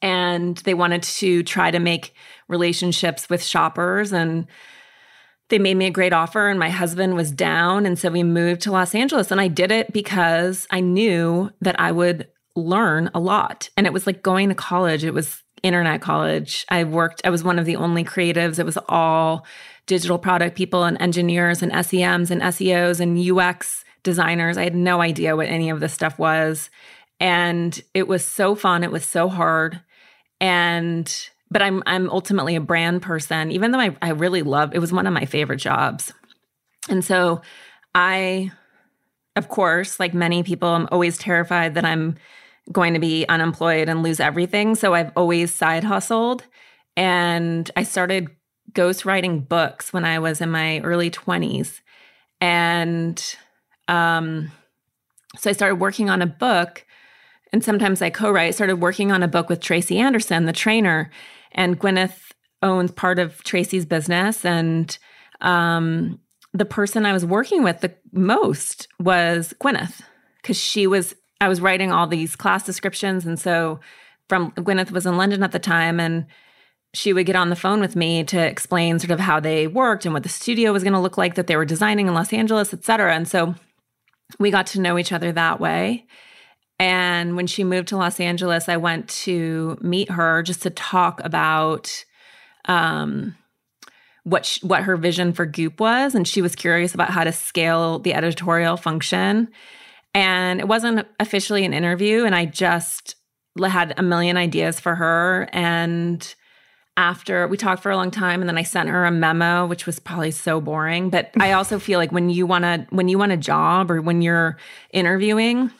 And 0.02 0.56
they 0.58 0.74
wanted 0.74 1.04
to 1.04 1.44
try 1.44 1.70
to 1.70 1.78
make 1.78 2.14
relationships 2.48 3.28
with 3.28 3.42
shoppers 3.42 4.12
and 4.12 4.46
they 5.50 5.58
made 5.58 5.76
me 5.76 5.86
a 5.86 5.90
great 5.90 6.12
offer 6.12 6.48
and 6.48 6.58
my 6.58 6.70
husband 6.70 7.14
was 7.14 7.30
down 7.30 7.86
and 7.86 7.98
so 7.98 8.10
we 8.10 8.22
moved 8.22 8.62
to 8.62 8.72
Los 8.72 8.94
Angeles 8.94 9.30
and 9.30 9.40
I 9.40 9.48
did 9.48 9.70
it 9.70 9.92
because 9.92 10.66
I 10.70 10.80
knew 10.80 11.50
that 11.60 11.78
I 11.78 11.92
would 11.92 12.28
learn 12.56 13.10
a 13.14 13.20
lot. 13.20 13.68
And 13.76 13.86
it 13.86 13.92
was 13.92 14.06
like 14.06 14.22
going 14.22 14.48
to 14.48 14.54
college. 14.54 15.04
It 15.04 15.14
was 15.14 15.42
internet 15.62 16.00
college. 16.00 16.64
I 16.68 16.84
worked 16.84 17.22
I 17.24 17.30
was 17.30 17.42
one 17.42 17.58
of 17.58 17.66
the 17.66 17.76
only 17.76 18.04
creatives. 18.04 18.58
It 18.58 18.66
was 18.66 18.78
all 18.88 19.46
digital 19.86 20.18
product 20.18 20.56
people 20.56 20.84
and 20.84 21.00
engineers 21.00 21.62
and 21.62 21.72
SEMs 21.72 22.30
and 22.30 22.42
SEOs 22.42 23.00
and 23.00 23.18
UX 23.18 23.84
designers. 24.02 24.56
I 24.56 24.64
had 24.64 24.74
no 24.74 25.00
idea 25.00 25.36
what 25.36 25.48
any 25.48 25.70
of 25.70 25.80
this 25.80 25.94
stuff 25.94 26.18
was. 26.18 26.70
And 27.20 27.80
it 27.94 28.08
was 28.08 28.24
so 28.26 28.54
fun. 28.54 28.84
It 28.84 28.92
was 28.92 29.04
so 29.04 29.28
hard. 29.28 29.80
And 30.40 31.12
but 31.50 31.62
I'm 31.62 31.82
I'm 31.86 32.10
ultimately 32.10 32.56
a 32.56 32.60
brand 32.60 33.02
person, 33.02 33.50
even 33.50 33.70
though 33.70 33.80
I, 33.80 33.96
I 34.02 34.10
really 34.10 34.42
love 34.42 34.74
it 34.74 34.78
was 34.78 34.92
one 34.92 35.06
of 35.06 35.12
my 35.12 35.26
favorite 35.26 35.58
jobs. 35.58 36.12
And 36.88 37.04
so 37.04 37.42
I 37.94 38.52
of 39.36 39.48
course, 39.48 39.98
like 39.98 40.14
many 40.14 40.42
people, 40.42 40.68
I'm 40.68 40.88
always 40.92 41.18
terrified 41.18 41.74
that 41.74 41.84
I'm 41.84 42.16
going 42.72 42.94
to 42.94 43.00
be 43.00 43.26
unemployed 43.28 43.88
and 43.88 44.02
lose 44.02 44.20
everything. 44.20 44.74
So 44.74 44.94
I've 44.94 45.12
always 45.16 45.52
side 45.52 45.84
hustled. 45.84 46.44
And 46.96 47.70
I 47.76 47.82
started 47.82 48.28
ghostwriting 48.72 49.46
books 49.48 49.92
when 49.92 50.04
I 50.04 50.18
was 50.18 50.40
in 50.40 50.50
my 50.50 50.80
early 50.80 51.10
20s. 51.10 51.80
And 52.40 53.22
um, 53.88 54.50
so 55.36 55.50
I 55.50 55.52
started 55.52 55.76
working 55.76 56.08
on 56.08 56.22
a 56.22 56.26
book, 56.26 56.86
and 57.54 57.62
sometimes 57.62 58.02
I 58.02 58.10
co 58.10 58.32
write. 58.32 58.52
started 58.52 58.80
working 58.80 59.12
on 59.12 59.22
a 59.22 59.28
book 59.28 59.48
with 59.48 59.60
Tracy 59.60 60.00
Anderson, 60.00 60.44
the 60.44 60.52
trainer. 60.52 61.08
And 61.52 61.78
Gwyneth 61.78 62.32
owns 62.62 62.90
part 62.90 63.20
of 63.20 63.44
Tracy's 63.44 63.86
business. 63.86 64.44
And 64.44 64.98
um, 65.40 66.18
the 66.52 66.64
person 66.64 67.06
I 67.06 67.12
was 67.12 67.24
working 67.24 67.62
with 67.62 67.78
the 67.78 67.94
most 68.10 68.88
was 68.98 69.54
Gwyneth, 69.62 70.00
because 70.42 70.58
she 70.58 70.88
was, 70.88 71.14
I 71.40 71.46
was 71.46 71.60
writing 71.60 71.92
all 71.92 72.08
these 72.08 72.34
class 72.34 72.64
descriptions. 72.64 73.24
And 73.24 73.38
so 73.38 73.78
from 74.28 74.50
Gwyneth 74.56 74.90
was 74.90 75.06
in 75.06 75.16
London 75.16 75.44
at 75.44 75.52
the 75.52 75.60
time. 75.60 76.00
And 76.00 76.26
she 76.92 77.12
would 77.12 77.24
get 77.24 77.36
on 77.36 77.50
the 77.50 77.56
phone 77.56 77.78
with 77.78 77.94
me 77.94 78.24
to 78.24 78.44
explain 78.44 78.98
sort 78.98 79.12
of 79.12 79.20
how 79.20 79.38
they 79.38 79.68
worked 79.68 80.04
and 80.04 80.12
what 80.12 80.24
the 80.24 80.28
studio 80.28 80.72
was 80.72 80.82
going 80.82 80.92
to 80.92 80.98
look 80.98 81.16
like 81.16 81.36
that 81.36 81.46
they 81.46 81.54
were 81.54 81.64
designing 81.64 82.08
in 82.08 82.14
Los 82.14 82.32
Angeles, 82.32 82.74
et 82.74 82.82
cetera. 82.82 83.14
And 83.14 83.28
so 83.28 83.54
we 84.40 84.50
got 84.50 84.66
to 84.66 84.80
know 84.80 84.98
each 84.98 85.12
other 85.12 85.30
that 85.30 85.60
way. 85.60 86.04
And 86.78 87.36
when 87.36 87.46
she 87.46 87.62
moved 87.62 87.88
to 87.88 87.96
Los 87.96 88.18
Angeles, 88.18 88.68
I 88.68 88.76
went 88.76 89.08
to 89.08 89.78
meet 89.80 90.10
her 90.10 90.42
just 90.42 90.62
to 90.62 90.70
talk 90.70 91.20
about 91.24 92.04
um, 92.66 93.36
what 94.24 94.44
she, 94.46 94.66
what 94.66 94.82
her 94.82 94.96
vision 94.96 95.32
for 95.32 95.46
Goop 95.46 95.78
was, 95.78 96.14
and 96.14 96.26
she 96.26 96.42
was 96.42 96.56
curious 96.56 96.94
about 96.94 97.10
how 97.10 97.24
to 97.24 97.32
scale 97.32 98.00
the 98.00 98.14
editorial 98.14 98.76
function. 98.76 99.48
And 100.14 100.60
it 100.60 100.68
wasn't 100.68 101.06
officially 101.20 101.64
an 101.64 101.74
interview, 101.74 102.24
and 102.24 102.34
I 102.34 102.46
just 102.46 103.16
had 103.62 103.94
a 103.96 104.02
million 104.02 104.36
ideas 104.36 104.80
for 104.80 104.94
her. 104.94 105.48
And 105.52 106.34
after 106.96 107.46
we 107.48 107.56
talked 107.56 107.82
for 107.82 107.90
a 107.90 107.96
long 107.96 108.10
time, 108.10 108.40
and 108.40 108.48
then 108.48 108.58
I 108.58 108.62
sent 108.62 108.88
her 108.88 109.04
a 109.04 109.10
memo, 109.10 109.66
which 109.66 109.86
was 109.86 109.98
probably 109.98 110.30
so 110.30 110.60
boring. 110.60 111.10
But 111.10 111.30
I 111.38 111.52
also 111.52 111.78
feel 111.78 111.98
like 111.98 112.12
when 112.12 112.30
you 112.30 112.46
want 112.46 112.64
to 112.64 112.86
when 112.90 113.08
you 113.08 113.18
want 113.18 113.32
a 113.32 113.36
job 113.36 113.90
or 113.90 114.00
when 114.00 114.22
you're 114.22 114.56
interviewing 114.92 115.70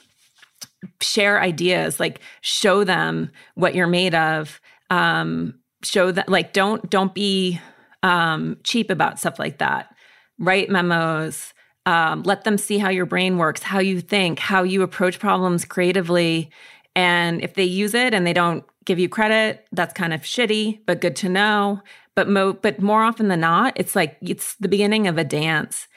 share 1.01 1.40
ideas 1.40 2.01
like 2.01 2.20
show 2.40 2.85
them 2.85 3.31
what 3.55 3.75
you're 3.75 3.87
made 3.87 4.14
of 4.14 4.61
um 4.90 5.55
show 5.83 6.11
that 6.11 6.29
like 6.29 6.53
don't 6.53 6.88
don't 6.90 7.14
be 7.14 7.61
um 8.03 8.57
cheap 8.64 8.90
about 8.90 9.18
stuff 9.18 9.38
like 9.38 9.59
that. 9.59 9.94
Write 10.38 10.70
memos 10.70 11.53
um, 11.87 12.23
let 12.23 12.44
them 12.44 12.57
see 12.57 12.79
how 12.79 12.88
your 12.88 13.07
brain 13.07 13.37
works 13.37 13.62
how 13.62 13.79
you 13.79 14.01
think 14.01 14.38
how 14.38 14.62
you 14.62 14.83
approach 14.83 15.18
problems 15.18 15.64
creatively. 15.64 16.51
And 16.97 17.42
if 17.42 17.55
they 17.55 17.64
use 17.64 17.94
it 17.94 18.14
and 18.14 18.27
they 18.27 18.33
don't 18.33 18.64
give 18.85 18.99
you 18.99 19.09
credit 19.09 19.66
that's 19.73 19.94
kind 19.94 20.12
of 20.12 20.23
shitty 20.23 20.81
but 20.87 21.01
good 21.01 21.16
to 21.16 21.29
know. 21.29 21.81
But 22.14 22.29
mo 22.29 22.55
but 22.55 22.81
more 22.81 23.03
often 23.03 23.29
than 23.29 23.40
not 23.40 23.75
it's 23.77 23.97
like 23.97 24.16
it's 24.23 24.55
the 24.57 24.68
beginning 24.68 25.07
of 25.07 25.18
a 25.18 25.25
dance. 25.25 25.88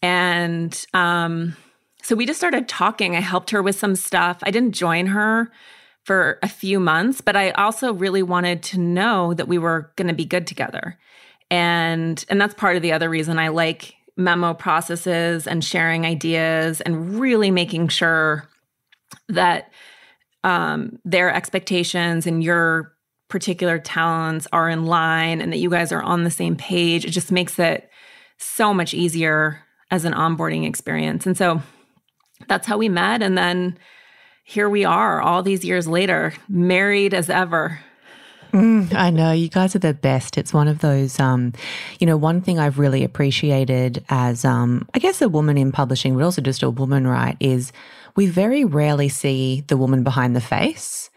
And 0.00 0.84
um 0.94 1.56
so 2.02 2.16
we 2.16 2.26
just 2.26 2.38
started 2.40 2.68
talking. 2.68 3.16
I 3.16 3.20
helped 3.20 3.50
her 3.50 3.62
with 3.62 3.78
some 3.78 3.96
stuff. 3.96 4.38
I 4.42 4.50
didn't 4.50 4.72
join 4.72 5.06
her 5.06 5.50
for 6.04 6.38
a 6.42 6.48
few 6.48 6.80
months, 6.80 7.20
but 7.20 7.36
I 7.36 7.50
also 7.52 7.92
really 7.92 8.22
wanted 8.22 8.62
to 8.64 8.78
know 8.78 9.34
that 9.34 9.48
we 9.48 9.58
were 9.58 9.92
going 9.96 10.08
to 10.08 10.14
be 10.14 10.24
good 10.24 10.46
together. 10.46 10.98
And 11.50 12.24
and 12.28 12.40
that's 12.40 12.54
part 12.54 12.76
of 12.76 12.82
the 12.82 12.92
other 12.92 13.08
reason 13.08 13.38
I 13.38 13.48
like 13.48 13.94
memo 14.16 14.52
processes 14.54 15.46
and 15.46 15.64
sharing 15.64 16.04
ideas 16.04 16.80
and 16.80 17.20
really 17.20 17.50
making 17.50 17.88
sure 17.88 18.48
that 19.28 19.70
um, 20.44 20.98
their 21.04 21.32
expectations 21.32 22.26
and 22.26 22.42
your 22.42 22.92
particular 23.28 23.78
talents 23.78 24.46
are 24.52 24.68
in 24.68 24.86
line 24.86 25.40
and 25.40 25.52
that 25.52 25.58
you 25.58 25.70
guys 25.70 25.92
are 25.92 26.02
on 26.02 26.24
the 26.24 26.30
same 26.30 26.56
page. 26.56 27.04
It 27.04 27.10
just 27.10 27.32
makes 27.32 27.58
it 27.58 27.88
so 28.38 28.74
much 28.74 28.92
easier 28.92 29.62
as 29.90 30.04
an 30.04 30.12
onboarding 30.12 30.66
experience. 30.66 31.26
And 31.26 31.36
so 31.36 31.62
that's 32.48 32.66
how 32.66 32.78
we 32.78 32.88
met. 32.88 33.22
And 33.22 33.36
then 33.36 33.78
here 34.44 34.68
we 34.68 34.84
are 34.84 35.20
all 35.20 35.42
these 35.42 35.64
years 35.64 35.86
later, 35.86 36.34
married 36.48 37.14
as 37.14 37.30
ever. 37.30 37.80
Mm, 38.52 38.92
I 38.94 39.08
know 39.08 39.32
you 39.32 39.48
guys 39.48 39.74
are 39.74 39.78
the 39.78 39.94
best. 39.94 40.36
It's 40.36 40.52
one 40.52 40.68
of 40.68 40.80
those, 40.80 41.18
um, 41.18 41.54
you 41.98 42.06
know, 42.06 42.18
one 42.18 42.42
thing 42.42 42.58
I've 42.58 42.78
really 42.78 43.02
appreciated 43.02 44.04
as, 44.10 44.44
um, 44.44 44.86
I 44.92 44.98
guess, 44.98 45.22
a 45.22 45.28
woman 45.28 45.56
in 45.56 45.72
publishing, 45.72 46.14
but 46.14 46.22
also 46.22 46.42
just 46.42 46.62
a 46.62 46.68
woman, 46.68 47.06
right, 47.06 47.36
is 47.40 47.72
we 48.14 48.26
very 48.26 48.64
rarely 48.64 49.08
see 49.08 49.64
the 49.68 49.76
woman 49.78 50.02
behind 50.02 50.36
the 50.36 50.40
face. 50.42 51.08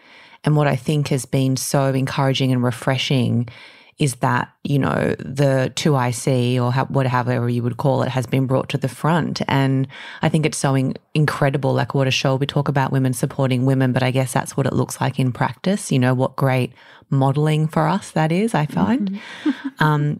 And 0.45 0.55
what 0.55 0.67
I 0.67 0.77
think 0.77 1.09
has 1.09 1.25
been 1.25 1.57
so 1.57 1.87
encouraging 1.87 2.53
and 2.53 2.63
refreshing 2.63 3.49
is 3.97 4.15
that, 4.15 4.51
you 4.63 4.77
know, 4.77 5.15
the 5.19 5.71
2IC 5.75 6.59
or 6.61 6.71
how, 6.71 6.85
whatever 6.85 7.47
you 7.47 7.63
would 7.63 7.77
call 7.77 8.03
it 8.03 8.09
has 8.09 8.25
been 8.25 8.45
brought 8.45 8.67
to 8.69 8.77
the 8.77 8.89
front. 8.89 9.41
And 9.47 9.87
I 10.21 10.27
think 10.27 10.45
it's 10.45 10.57
so 10.57 10.75
in, 10.75 10.95
incredible. 11.13 11.73
Like 11.73 11.93
what 11.93 12.07
a 12.07 12.11
show 12.11 12.35
we 12.35 12.45
talk 12.45 12.67
about 12.67 12.91
women 12.91 13.13
supporting 13.13 13.65
women, 13.65 13.93
but 13.93 14.03
I 14.03 14.11
guess 14.11 14.33
that's 14.33 14.57
what 14.57 14.65
it 14.65 14.73
looks 14.73 14.99
like 14.99 15.17
in 15.17 15.31
practice. 15.31 15.93
You 15.93 15.99
know, 15.99 16.13
what 16.13 16.35
great 16.35 16.73
modeling 17.09 17.67
for 17.67 17.87
us 17.87 18.11
that 18.11 18.33
is, 18.33 18.53
I 18.53 18.65
find. 18.65 19.11
Mm-hmm. 19.11 19.67
um, 19.79 20.19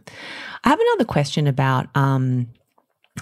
I 0.64 0.70
have 0.70 0.80
another 0.80 1.06
question 1.06 1.46
about, 1.46 1.88
um, 1.96 2.48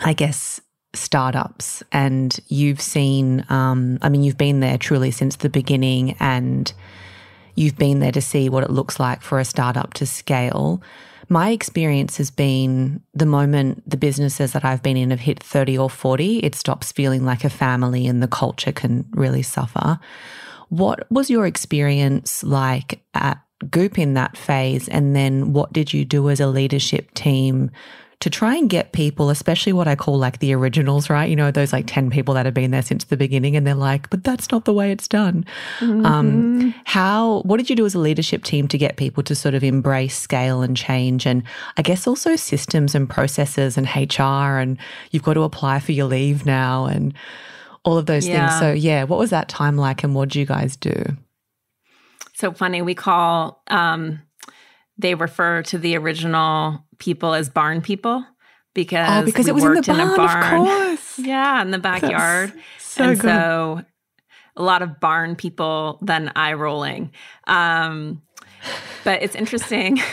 I 0.01 0.13
guess, 0.13 0.61
startups 0.95 1.81
and 1.91 2.39
you've 2.49 2.79
seen 2.79 3.43
um, 3.49 3.97
i 4.03 4.09
mean 4.09 4.23
you've 4.23 4.37
been 4.37 4.59
there 4.59 4.77
truly 4.77 5.09
since 5.09 5.37
the 5.37 5.49
beginning 5.49 6.15
and 6.19 6.71
you've 7.55 7.77
been 7.77 7.99
there 7.99 8.11
to 8.11 8.21
see 8.21 8.49
what 8.49 8.63
it 8.63 8.69
looks 8.69 8.99
like 8.99 9.21
for 9.21 9.39
a 9.39 9.45
startup 9.45 9.93
to 9.95 10.05
scale. 10.05 10.81
My 11.29 11.51
experience 11.51 12.17
has 12.17 12.31
been 12.31 13.01
the 13.13 13.25
moment 13.25 13.89
the 13.89 13.97
businesses 13.97 14.53
that 14.53 14.65
I've 14.65 14.83
been 14.83 14.97
in 14.97 15.11
have 15.11 15.21
hit 15.21 15.41
30 15.41 15.77
or 15.77 15.89
40, 15.89 16.39
it 16.39 16.55
stops 16.55 16.91
feeling 16.91 17.25
like 17.25 17.43
a 17.43 17.49
family 17.49 18.07
and 18.07 18.21
the 18.21 18.27
culture 18.27 18.71
can 18.71 19.05
really 19.11 19.41
suffer. 19.41 19.99
What 20.69 21.09
was 21.11 21.29
your 21.29 21.45
experience 21.45 22.43
like 22.43 23.03
at 23.13 23.39
Goop 23.69 23.97
in 23.97 24.15
that 24.15 24.35
phase? 24.35 24.89
And 24.89 25.15
then 25.15 25.53
what 25.53 25.71
did 25.71 25.93
you 25.93 26.03
do 26.03 26.29
as 26.29 26.39
a 26.39 26.47
leadership 26.47 27.13
team 27.13 27.71
to 28.23 28.29
try 28.29 28.55
and 28.55 28.69
get 28.69 28.93
people, 28.93 29.29
especially 29.29 29.73
what 29.73 29.85
I 29.85 29.97
call 29.97 30.17
like 30.17 30.39
the 30.39 30.53
originals, 30.53 31.09
right? 31.09 31.29
You 31.29 31.35
know, 31.35 31.51
those 31.51 31.73
like 31.73 31.83
10 31.87 32.09
people 32.09 32.33
that 32.35 32.45
have 32.45 32.53
been 32.53 32.71
there 32.71 32.81
since 32.81 33.03
the 33.03 33.17
beginning 33.17 33.57
and 33.57 33.67
they're 33.67 33.75
like, 33.75 34.09
but 34.09 34.23
that's 34.23 34.49
not 34.49 34.63
the 34.63 34.71
way 34.71 34.93
it's 34.93 35.09
done. 35.09 35.45
Mm-hmm. 35.79 36.05
Um, 36.05 36.73
how, 36.85 37.41
what 37.41 37.57
did 37.57 37.69
you 37.69 37.75
do 37.75 37.85
as 37.85 37.95
a 37.95 37.99
leadership 37.99 38.45
team 38.45 38.69
to 38.69 38.77
get 38.77 38.95
people 38.95 39.23
to 39.23 39.35
sort 39.35 39.55
of 39.55 39.61
embrace 39.61 40.17
scale 40.17 40.61
and 40.61 40.77
change? 40.77 41.25
And 41.25 41.43
I 41.75 41.81
guess 41.81 42.07
also 42.07 42.37
systems 42.37 42.95
and 42.95 43.09
processes 43.09 43.77
and 43.77 43.87
HR, 43.93 44.57
and 44.57 44.77
you've 45.11 45.23
got 45.23 45.33
to 45.33 45.43
apply 45.43 45.81
for 45.81 45.91
your 45.91 46.05
leave 46.05 46.45
now 46.45 46.85
and 46.85 47.13
all 47.83 47.97
of 47.97 48.05
those 48.05 48.25
yeah. 48.25 48.47
things. 48.47 48.59
So, 48.61 48.71
yeah, 48.71 49.03
what 49.03 49.19
was 49.19 49.31
that 49.31 49.49
time 49.49 49.75
like 49.75 50.01
and 50.01 50.15
what 50.15 50.29
did 50.29 50.37
you 50.37 50.45
guys 50.45 50.77
do? 50.77 51.03
So 52.35 52.53
funny. 52.53 52.81
We 52.81 52.95
call, 52.95 53.61
um, 53.67 54.21
they 54.97 55.15
refer 55.15 55.63
to 55.63 55.77
the 55.77 55.97
original 55.97 56.85
people 56.99 57.33
as 57.33 57.49
barn 57.49 57.81
people 57.81 58.25
because 58.73 59.07
oh, 59.09 59.25
because 59.25 59.47
it 59.47 59.55
was 59.55 59.63
in, 59.63 59.73
the 59.73 59.81
barn, 59.81 59.99
in 59.99 60.07
a 60.07 60.15
barn. 60.15 60.97
yeah, 61.17 61.61
in 61.61 61.71
the 61.71 61.79
backyard. 61.79 62.53
so 62.79 63.09
and 63.09 63.19
good. 63.19 63.27
so 63.27 63.81
a 64.55 64.63
lot 64.63 64.81
of 64.81 64.99
barn 64.99 65.35
people 65.35 65.99
then 66.01 66.31
eye 66.35 66.53
rolling. 66.53 67.11
Um, 67.47 68.21
but 69.03 69.21
it's 69.21 69.35
interesting 69.35 69.99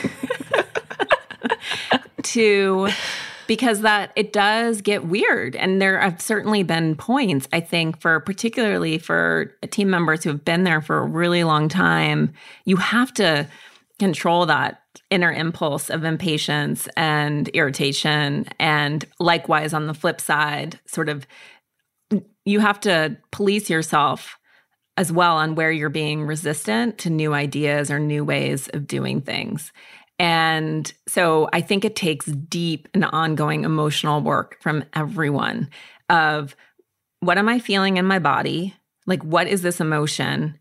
to 2.22 2.88
because 3.46 3.80
that 3.80 4.12
it 4.14 4.32
does 4.32 4.80
get 4.80 5.06
weird 5.06 5.56
and 5.56 5.82
there 5.82 5.98
have 5.98 6.20
certainly 6.20 6.62
been 6.62 6.94
points 6.94 7.48
i 7.52 7.58
think 7.58 8.00
for 8.00 8.20
particularly 8.20 8.98
for 8.98 9.56
team 9.70 9.90
members 9.90 10.22
who 10.22 10.30
have 10.30 10.44
been 10.44 10.64
there 10.64 10.80
for 10.80 10.98
a 10.98 11.06
really 11.06 11.42
long 11.42 11.68
time 11.68 12.32
you 12.64 12.76
have 12.76 13.12
to 13.12 13.46
control 14.00 14.46
that 14.46 14.82
inner 15.10 15.30
impulse 15.30 15.90
of 15.90 16.02
impatience 16.02 16.88
and 16.96 17.48
irritation. 17.50 18.46
And 18.58 19.04
likewise, 19.20 19.72
on 19.72 19.86
the 19.86 19.94
flip 19.94 20.20
side, 20.20 20.80
sort 20.86 21.08
of, 21.08 21.24
you 22.44 22.58
have 22.58 22.80
to 22.80 23.16
police 23.30 23.70
yourself 23.70 24.36
as 24.96 25.12
well 25.12 25.36
on 25.36 25.54
where 25.54 25.70
you're 25.70 25.88
being 25.88 26.26
resistant 26.26 26.98
to 26.98 27.10
new 27.10 27.32
ideas 27.32 27.90
or 27.90 28.00
new 28.00 28.24
ways 28.24 28.68
of 28.74 28.88
doing 28.88 29.20
things. 29.20 29.72
And 30.18 30.92
so 31.08 31.48
I 31.52 31.62
think 31.62 31.84
it 31.84 31.96
takes 31.96 32.26
deep 32.26 32.88
and 32.92 33.06
ongoing 33.06 33.64
emotional 33.64 34.20
work 34.20 34.58
from 34.60 34.84
everyone 34.92 35.70
of 36.10 36.54
what 37.20 37.38
am 37.38 37.48
I 37.48 37.58
feeling 37.58 37.96
in 37.96 38.04
my 38.04 38.18
body? 38.18 38.74
Like, 39.06 39.22
what 39.22 39.46
is 39.46 39.62
this 39.62 39.80
emotion? 39.80 40.58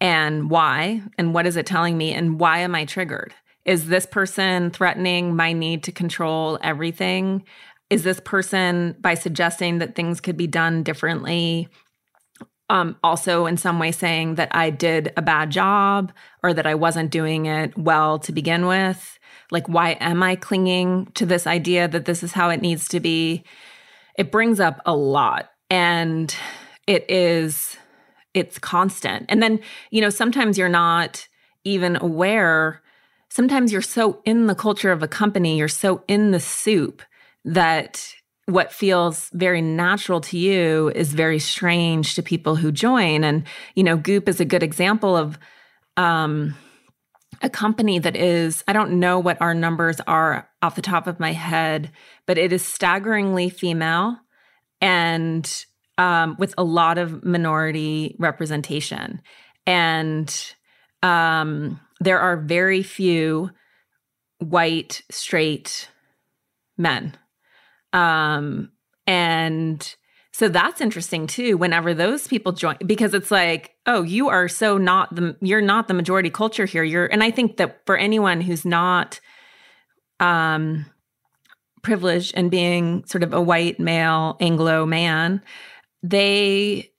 And 0.00 0.50
why 0.50 1.02
and 1.18 1.34
what 1.34 1.46
is 1.46 1.56
it 1.56 1.66
telling 1.66 1.96
me 1.98 2.12
and 2.12 2.40
why 2.40 2.58
am 2.58 2.74
I 2.74 2.84
triggered? 2.84 3.34
Is 3.64 3.86
this 3.86 4.06
person 4.06 4.70
threatening 4.70 5.36
my 5.36 5.52
need 5.52 5.84
to 5.84 5.92
control 5.92 6.58
everything? 6.62 7.44
Is 7.90 8.04
this 8.04 8.20
person 8.20 8.96
by 9.00 9.14
suggesting 9.14 9.78
that 9.78 9.94
things 9.94 10.20
could 10.20 10.36
be 10.36 10.46
done 10.46 10.82
differently? 10.82 11.68
Um, 12.70 12.96
also, 13.02 13.46
in 13.46 13.56
some 13.56 13.80
way, 13.80 13.90
saying 13.90 14.36
that 14.36 14.54
I 14.54 14.70
did 14.70 15.12
a 15.16 15.22
bad 15.22 15.50
job 15.50 16.12
or 16.42 16.54
that 16.54 16.68
I 16.68 16.76
wasn't 16.76 17.10
doing 17.10 17.46
it 17.46 17.76
well 17.76 18.20
to 18.20 18.32
begin 18.32 18.66
with. 18.66 19.18
Like, 19.50 19.68
why 19.68 19.90
am 20.00 20.22
I 20.22 20.36
clinging 20.36 21.06
to 21.14 21.26
this 21.26 21.48
idea 21.48 21.88
that 21.88 22.04
this 22.04 22.22
is 22.22 22.32
how 22.32 22.48
it 22.48 22.62
needs 22.62 22.86
to 22.88 23.00
be? 23.00 23.42
It 24.16 24.30
brings 24.30 24.60
up 24.60 24.80
a 24.86 24.94
lot. 24.94 25.50
And 25.68 26.34
it 26.86 27.10
is 27.10 27.76
it's 28.34 28.58
constant. 28.58 29.26
And 29.28 29.42
then, 29.42 29.60
you 29.90 30.00
know, 30.00 30.10
sometimes 30.10 30.56
you're 30.56 30.68
not 30.68 31.26
even 31.64 31.96
aware. 31.96 32.82
Sometimes 33.28 33.72
you're 33.72 33.82
so 33.82 34.20
in 34.24 34.46
the 34.46 34.54
culture 34.54 34.92
of 34.92 35.02
a 35.02 35.08
company, 35.08 35.58
you're 35.58 35.68
so 35.68 36.02
in 36.08 36.30
the 36.30 36.40
soup 36.40 37.02
that 37.44 38.14
what 38.46 38.72
feels 38.72 39.30
very 39.32 39.62
natural 39.62 40.20
to 40.20 40.36
you 40.36 40.90
is 40.94 41.14
very 41.14 41.38
strange 41.38 42.14
to 42.14 42.22
people 42.22 42.56
who 42.56 42.72
join. 42.72 43.22
And, 43.22 43.44
you 43.74 43.84
know, 43.84 43.96
Goop 43.96 44.28
is 44.28 44.40
a 44.40 44.44
good 44.44 44.62
example 44.62 45.16
of 45.16 45.38
um, 45.96 46.54
a 47.42 47.50
company 47.50 47.98
that 47.98 48.16
is, 48.16 48.64
I 48.66 48.72
don't 48.72 48.98
know 48.98 49.18
what 49.18 49.40
our 49.40 49.54
numbers 49.54 50.00
are 50.06 50.48
off 50.62 50.74
the 50.74 50.82
top 50.82 51.06
of 51.06 51.20
my 51.20 51.32
head, 51.32 51.90
but 52.26 52.38
it 52.38 52.52
is 52.52 52.64
staggeringly 52.64 53.50
female. 53.50 54.16
And 54.80 55.64
um, 55.98 56.36
with 56.38 56.54
a 56.56 56.64
lot 56.64 56.98
of 56.98 57.24
minority 57.24 58.16
representation. 58.18 59.20
And 59.66 60.54
um, 61.02 61.80
there 62.00 62.18
are 62.18 62.36
very 62.36 62.82
few 62.82 63.50
white, 64.38 65.02
straight 65.10 65.88
men. 66.78 67.16
Um, 67.92 68.72
and 69.06 69.94
so 70.32 70.48
that's 70.48 70.80
interesting 70.80 71.26
too, 71.26 71.56
whenever 71.56 71.92
those 71.92 72.26
people 72.26 72.52
join, 72.52 72.76
because 72.86 73.12
it's 73.12 73.30
like, 73.30 73.74
oh, 73.86 74.02
you 74.02 74.28
are 74.28 74.48
so 74.48 74.78
not 74.78 75.14
the, 75.14 75.36
you're 75.42 75.60
not 75.60 75.88
the 75.88 75.94
majority 75.94 76.30
culture 76.30 76.64
here. 76.64 76.84
You're, 76.84 77.06
and 77.06 77.22
I 77.22 77.30
think 77.30 77.58
that 77.58 77.84
for 77.84 77.96
anyone 77.96 78.40
who's 78.40 78.64
not, 78.64 79.20
um, 80.20 80.86
privileged 81.82 82.32
and 82.36 82.50
being 82.50 83.04
sort 83.06 83.22
of 83.22 83.32
a 83.32 83.40
white 83.40 83.80
male 83.80 84.36
Anglo 84.40 84.86
man, 84.86 85.42
they 86.02 86.90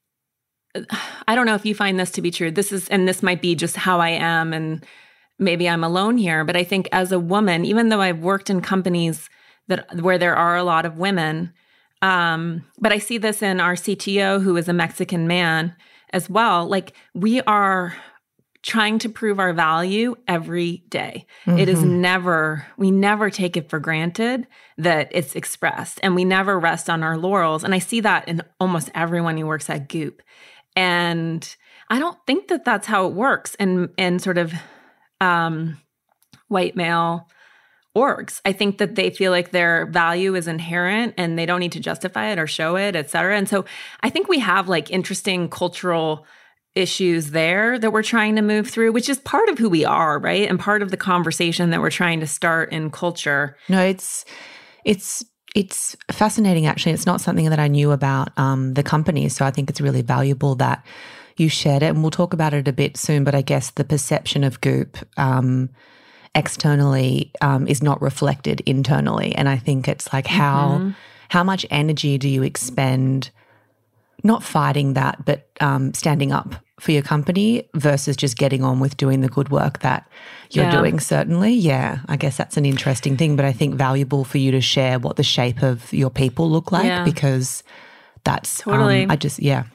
I 1.28 1.36
don't 1.36 1.46
know 1.46 1.56
if 1.56 1.66
you 1.66 1.76
find 1.76 2.00
this 2.00 2.12
to 2.12 2.22
be 2.22 2.32
true. 2.32 2.52
This 2.52 2.72
is 2.72 2.88
and 2.90 3.08
this 3.08 3.22
might 3.22 3.42
be 3.42 3.56
just 3.56 3.76
how 3.76 4.00
I 4.00 4.10
am 4.10 4.54
and 4.54 4.86
maybe 5.38 5.68
I'm 5.68 5.84
alone 5.84 6.18
here, 6.18 6.46
but 6.46 6.56
I 6.56 6.64
think 6.64 6.88
as 6.92 7.12
a 7.12 7.20
woman, 7.20 7.66
even 7.66 7.90
though 7.90 8.02
I've 8.02 8.20
worked 8.20 8.50
in 8.50 8.62
companies 8.62 9.30
that 9.68 10.02
where 10.02 10.18
there 10.18 10.36
are 10.36 10.56
a 10.56 10.64
lot 10.64 10.86
of 10.86 10.98
women, 10.98 11.54
um, 12.02 12.66
but 12.80 12.92
I 12.92 13.00
see 13.00 13.18
this 13.18 13.42
in 13.42 13.60
our 13.60 13.74
CTO 13.74 14.42
who 14.42 14.56
is 14.58 14.70
a 14.70 14.74
Mexican 14.74 15.28
man 15.28 15.76
as 16.14 16.30
well. 16.30 16.68
Like 16.68 16.94
we 17.14 17.42
are 17.42 17.96
trying 18.64 19.00
to 19.00 19.10
prove 19.10 19.40
our 19.40 19.54
value 19.54 20.16
every 20.28 20.84
day. 20.90 21.26
Mm-hmm. 21.46 21.58
It 21.58 21.70
is 21.70 21.80
mm-hmm. 21.80 22.02
never, 22.02 22.68
we 22.78 22.92
never 22.92 23.30
take 23.30 23.58
it 23.58 23.70
for 23.70 23.80
granted 23.80 24.48
that 24.78 25.10
it's 25.12 25.36
expressed 25.36 26.00
and 26.04 26.16
we 26.16 26.26
never 26.26 26.60
rest 26.60 26.90
on 26.90 27.02
our 27.02 27.18
laurels. 27.18 27.64
And 27.64 27.74
I 27.74 27.80
see 27.80 28.02
that 28.02 28.28
in 28.28 28.44
almost 28.60 28.92
everyone 28.94 29.38
who 29.38 29.48
works 29.48 29.70
at 29.70 29.90
Goop. 29.90 30.22
And 30.76 31.56
I 31.90 31.98
don't 32.00 32.18
think 32.28 32.50
that 32.50 32.64
that's 32.64 32.88
how 32.88 33.08
it 33.08 33.14
works 33.14 33.56
in, 33.56 33.90
in 33.98 34.20
sort 34.20 34.38
of 34.38 34.54
um, 35.20 35.80
white 36.48 36.76
male 36.76 37.28
orgs. 37.98 38.42
I 38.46 38.54
think 38.54 38.78
that 38.78 38.96
they 38.96 39.10
feel 39.10 39.32
like 39.32 39.52
their 39.52 39.88
value 39.88 40.36
is 40.36 40.48
inherent 40.48 41.16
and 41.18 41.38
they 41.38 41.46
don't 41.46 41.60
need 41.60 41.74
to 41.74 41.80
justify 41.80 42.32
it 42.32 42.40
or 42.40 42.48
show 42.48 42.78
it, 42.78 42.96
et 42.96 43.10
cetera. 43.10 43.36
And 43.36 43.50
so 43.50 43.66
I 44.02 44.10
think 44.10 44.30
we 44.30 44.40
have 44.40 44.70
like 44.70 44.92
interesting 44.92 45.50
cultural 45.50 46.26
issues 46.76 47.32
there 47.32 47.78
that 47.78 47.92
we're 47.92 48.04
trying 48.04 48.36
to 48.38 48.42
move 48.42 48.70
through, 48.70 48.92
which 48.92 49.10
is 49.10 49.20
part 49.20 49.50
of 49.50 49.58
who 49.58 49.70
we 49.70 49.84
are, 49.84 50.20
right? 50.20 50.50
And 50.50 50.60
part 50.60 50.82
of 50.82 50.92
the 50.92 50.98
conversation 50.98 51.70
that 51.72 51.82
we're 51.82 51.90
trying 51.90 52.20
to 52.22 52.28
start 52.28 52.72
in 52.72 52.92
culture. 52.92 53.58
No, 53.68 53.84
it's 53.84 54.26
it's 54.86 55.24
it's 55.54 55.98
fascinating 56.12 56.66
actually. 56.66 56.94
It's 56.94 57.06
not 57.06 57.22
something 57.22 57.50
that 57.50 57.60
I 57.60 57.68
knew 57.68 57.92
about 57.92 58.30
um, 58.38 58.74
the 58.74 58.84
company. 58.84 59.28
So 59.30 59.46
I 59.46 59.52
think 59.52 59.70
it's 59.70 59.82
really 59.82 60.02
valuable 60.02 60.56
that 60.56 60.86
you 61.38 61.50
shared 61.50 61.84
it. 61.84 61.88
And 61.88 62.02
we'll 62.02 62.12
talk 62.12 62.34
about 62.34 62.54
it 62.54 62.68
a 62.68 62.74
bit 62.74 62.98
soon, 62.98 63.24
but 63.24 63.36
I 63.36 63.42
guess 63.42 63.72
the 63.72 63.84
perception 63.84 64.44
of 64.44 64.62
Goop 64.62 64.98
um, 65.18 65.70
externally 66.36 67.32
um, 67.42 67.68
is 67.68 67.84
not 67.84 68.02
reflected 68.02 68.62
internally. 68.62 69.36
And 69.36 69.50
I 69.50 69.58
think 69.58 69.88
it's 69.88 70.12
like 70.14 70.28
how 70.28 70.78
mm-hmm. 70.78 70.92
how 71.30 71.44
much 71.44 71.66
energy 71.70 72.18
do 72.18 72.30
you 72.30 72.44
expend 72.44 73.32
not 74.24 74.44
fighting 74.44 74.94
that, 74.94 75.26
but 75.26 75.50
um, 75.60 75.94
standing 75.94 76.32
up 76.32 76.56
for 76.80 76.92
your 76.92 77.04
company 77.04 77.70
versus 77.76 78.16
just 78.18 78.38
getting 78.38 78.64
on 78.64 78.80
with 78.80 78.98
doing 78.98 79.22
the 79.22 79.30
good 79.30 79.50
work 79.50 79.80
that 79.80 80.10
you're 80.50 80.66
yeah. 80.66 80.72
doing. 80.72 81.00
Certainly, 81.00 81.54
yeah, 81.54 82.00
I 82.08 82.18
guess 82.18 82.38
that's 82.38 82.58
an 82.58 82.66
interesting 82.66 83.18
thing, 83.18 83.36
but 83.36 83.46
I 83.46 83.54
think 83.54 83.76
valuable 83.76 84.24
for 84.24 84.38
you 84.38 84.52
to 84.52 84.62
share 84.62 85.00
what 85.00 85.16
the 85.16 85.24
shape 85.24 85.62
of 85.62 85.92
your 85.94 86.10
people 86.10 86.50
look 86.50 86.72
like 86.72 86.86
yeah. 86.86 87.04
because 87.04 87.64
that's 88.24 88.66
um, 88.68 88.74
totally. 88.74 89.04
Um, 89.04 89.12
I 89.12 89.16
just 89.16 89.40
yeah, 89.40 89.66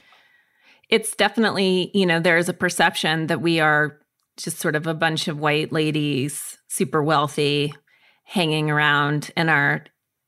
it's 0.89 1.15
definitely 1.15 1.91
you 1.95 2.07
know 2.07 2.21
there 2.21 2.39
is 2.39 2.49
a 2.49 2.55
perception 2.55 3.29
that 3.29 3.41
we 3.41 3.61
are 3.61 3.99
just 4.37 4.59
sort 4.59 4.77
of 4.77 4.87
a 4.87 4.95
bunch 4.95 5.29
of 5.29 5.39
white 5.39 5.73
ladies, 5.73 6.59
super 6.69 7.03
wealthy, 7.03 7.73
hanging 8.25 8.71
around 8.71 9.31
in 9.37 9.49
our 9.49 9.85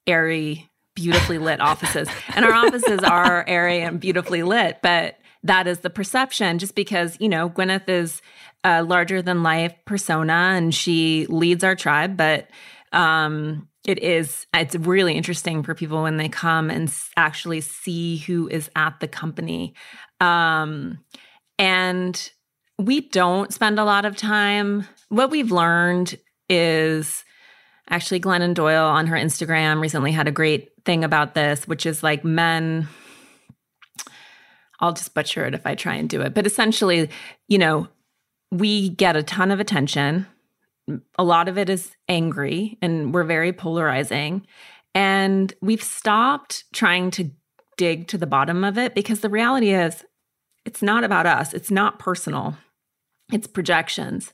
airy 0.07 0.71
beautifully 0.99 1.39
lit 1.39 1.61
offices. 1.61 2.09
And 2.35 2.45
our 2.45 2.53
offices 2.53 3.01
are 3.05 3.45
airy 3.49 3.81
and 3.81 4.01
beautifully 4.01 4.43
lit, 4.43 4.79
but 4.83 5.19
that 5.45 5.69
is 5.69 5.81
the 5.81 5.91
perception 5.91 6.59
just 6.59 6.75
because, 6.75 7.17
you 7.21 7.29
know, 7.29 7.49
Gwyneth 7.49 7.89
is 7.89 8.21
a 8.65 8.83
larger 8.83 9.23
than 9.23 9.45
life 9.45 9.73
persona 9.85 10.33
and 10.33 10.75
she 10.75 11.27
leads 11.29 11.63
our 11.63 11.77
tribe, 11.77 12.17
but 12.17 12.49
um 12.93 13.69
it 13.87 14.03
is 14.03 14.47
it's 14.55 14.75
really 14.75 15.15
interesting 15.15 15.63
for 15.63 15.75
people 15.75 16.03
when 16.03 16.17
they 16.17 16.29
come 16.29 16.71
and 16.71 16.93
actually 17.17 17.61
see 17.61 18.17
who 18.17 18.49
is 18.49 18.69
at 18.75 18.99
the 18.99 19.07
company. 19.07 19.75
Um 20.21 20.99
and 21.59 22.31
we 22.79 23.03
don't 23.03 23.53
spend 23.53 23.79
a 23.79 23.85
lot 23.85 24.05
of 24.05 24.17
time 24.17 24.87
what 25.09 25.31
we've 25.31 25.53
learned 25.53 26.19
is 26.49 27.25
Actually, 27.91 28.21
Glennon 28.21 28.55
Doyle 28.55 28.87
on 28.87 29.07
her 29.07 29.17
Instagram 29.17 29.81
recently 29.81 30.13
had 30.13 30.29
a 30.29 30.33
great 30.33 30.78
thing 30.89 31.05
about 31.05 31.35
this, 31.35 31.69
which 31.69 31.85
is 31.85 32.03
like 32.03 32.25
men. 32.25 32.89
I'll 34.81 34.95
just 34.95 35.13
butcher 35.13 35.45
it 35.45 35.53
if 35.53 35.67
I 35.67 35.75
try 35.75 35.97
and 35.97 36.09
do 36.09 36.23
it. 36.23 36.33
But 36.33 36.47
essentially, 36.47 37.11
you 37.47 37.59
know, 37.59 37.89
we 38.51 38.89
get 38.89 39.15
a 39.15 39.23
ton 39.23 39.51
of 39.51 39.61
attention. 39.61 40.27
A 41.19 41.25
lot 41.25 41.47
of 41.47 41.59
it 41.59 41.69
is 41.69 41.95
angry 42.09 42.79
and 42.81 43.13
we're 43.13 43.25
very 43.25 43.53
polarizing. 43.53 44.47
And 44.95 45.53
we've 45.61 45.83
stopped 45.83 46.65
trying 46.73 47.11
to 47.13 47.31
dig 47.77 48.09
to 48.09 48.17
the 48.17 48.27
bottom 48.27 48.65
of 48.65 48.79
it 48.79 48.95
because 48.95 49.21
the 49.21 49.29
reality 49.29 49.75
is 49.75 50.07
it's 50.65 50.81
not 50.81 51.05
about 51.05 51.27
us, 51.27 51.53
it's 51.53 51.71
not 51.71 51.99
personal, 51.99 52.57
it's 53.31 53.47
projections 53.47 54.33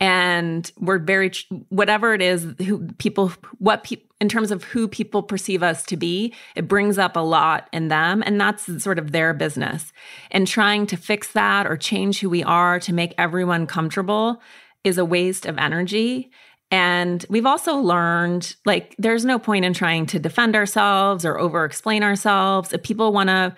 and 0.00 0.72
we're 0.78 0.98
very 0.98 1.30
whatever 1.68 2.14
it 2.14 2.22
is 2.22 2.46
who 2.66 2.86
people 2.98 3.32
what 3.58 3.84
people 3.84 4.06
in 4.20 4.28
terms 4.28 4.50
of 4.50 4.64
who 4.64 4.88
people 4.88 5.22
perceive 5.22 5.62
us 5.62 5.84
to 5.84 5.96
be 5.96 6.32
it 6.56 6.66
brings 6.66 6.98
up 6.98 7.16
a 7.16 7.20
lot 7.20 7.68
in 7.72 7.88
them. 7.88 8.22
And 8.24 8.40
that's 8.40 8.82
sort 8.82 8.98
of 8.98 9.12
their 9.12 9.34
business. 9.34 9.92
And 10.30 10.46
trying 10.46 10.86
to 10.86 10.96
fix 10.96 11.32
that 11.32 11.66
or 11.66 11.76
change 11.76 12.20
who 12.20 12.30
we 12.30 12.42
are 12.42 12.80
to 12.80 12.92
make 12.92 13.14
everyone 13.18 13.66
comfortable 13.66 14.40
is 14.82 14.98
a 14.98 15.04
waste 15.04 15.46
of 15.46 15.58
energy. 15.58 16.30
And 16.70 17.24
we've 17.28 17.46
also 17.46 17.76
learned 17.76 18.56
like 18.64 18.94
there's 18.98 19.24
no 19.24 19.38
point 19.38 19.64
in 19.64 19.74
trying 19.74 20.06
to 20.06 20.18
defend 20.18 20.56
ourselves 20.56 21.24
or 21.24 21.38
over 21.38 21.64
explain 21.64 22.02
ourselves. 22.02 22.72
If 22.72 22.82
people 22.82 23.12
want 23.12 23.28
to 23.28 23.54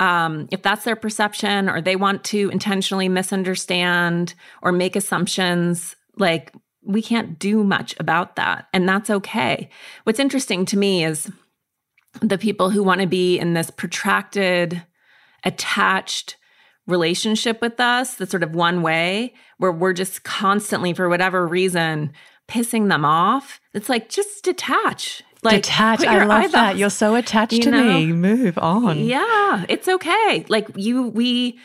um, 0.00 0.48
if 0.50 0.62
that's 0.62 0.84
their 0.84 0.96
perception 0.96 1.68
or 1.68 1.80
they 1.80 1.96
want 1.96 2.24
to 2.24 2.50
intentionally 2.50 3.08
misunderstand 3.08 4.34
or 4.62 4.72
make 4.72 4.96
assumptions, 4.96 5.96
like 6.16 6.52
we 6.84 7.02
can't 7.02 7.38
do 7.38 7.64
much 7.64 7.94
about 7.98 8.36
that. 8.36 8.68
And 8.72 8.88
that's 8.88 9.10
okay. 9.10 9.68
What's 10.04 10.20
interesting 10.20 10.64
to 10.66 10.76
me 10.76 11.04
is 11.04 11.30
the 12.20 12.38
people 12.38 12.70
who 12.70 12.82
want 12.82 13.00
to 13.00 13.06
be 13.06 13.38
in 13.38 13.54
this 13.54 13.70
protracted, 13.70 14.82
attached 15.44 16.36
relationship 16.86 17.60
with 17.60 17.80
us, 17.80 18.14
that's 18.14 18.30
sort 18.30 18.42
of 18.42 18.54
one 18.54 18.82
way, 18.82 19.34
where 19.58 19.72
we're 19.72 19.92
just 19.92 20.22
constantly, 20.22 20.92
for 20.92 21.08
whatever 21.08 21.46
reason, 21.46 22.12
pissing 22.48 22.88
them 22.88 23.04
off. 23.04 23.60
It's 23.74 23.88
like 23.88 24.08
just 24.08 24.44
detach. 24.44 25.22
Like 25.42 25.62
detach. 25.62 26.04
I 26.04 26.24
love 26.24 26.52
that. 26.52 26.76
You're 26.76 26.90
so 26.90 27.14
attached 27.14 27.62
to 27.62 27.70
know? 27.70 27.84
me. 27.84 28.12
Move 28.12 28.58
on. 28.58 28.98
Yeah, 28.98 29.64
it's 29.68 29.88
okay. 29.88 30.44
Like 30.48 30.68
you, 30.74 31.08
we, 31.08 31.58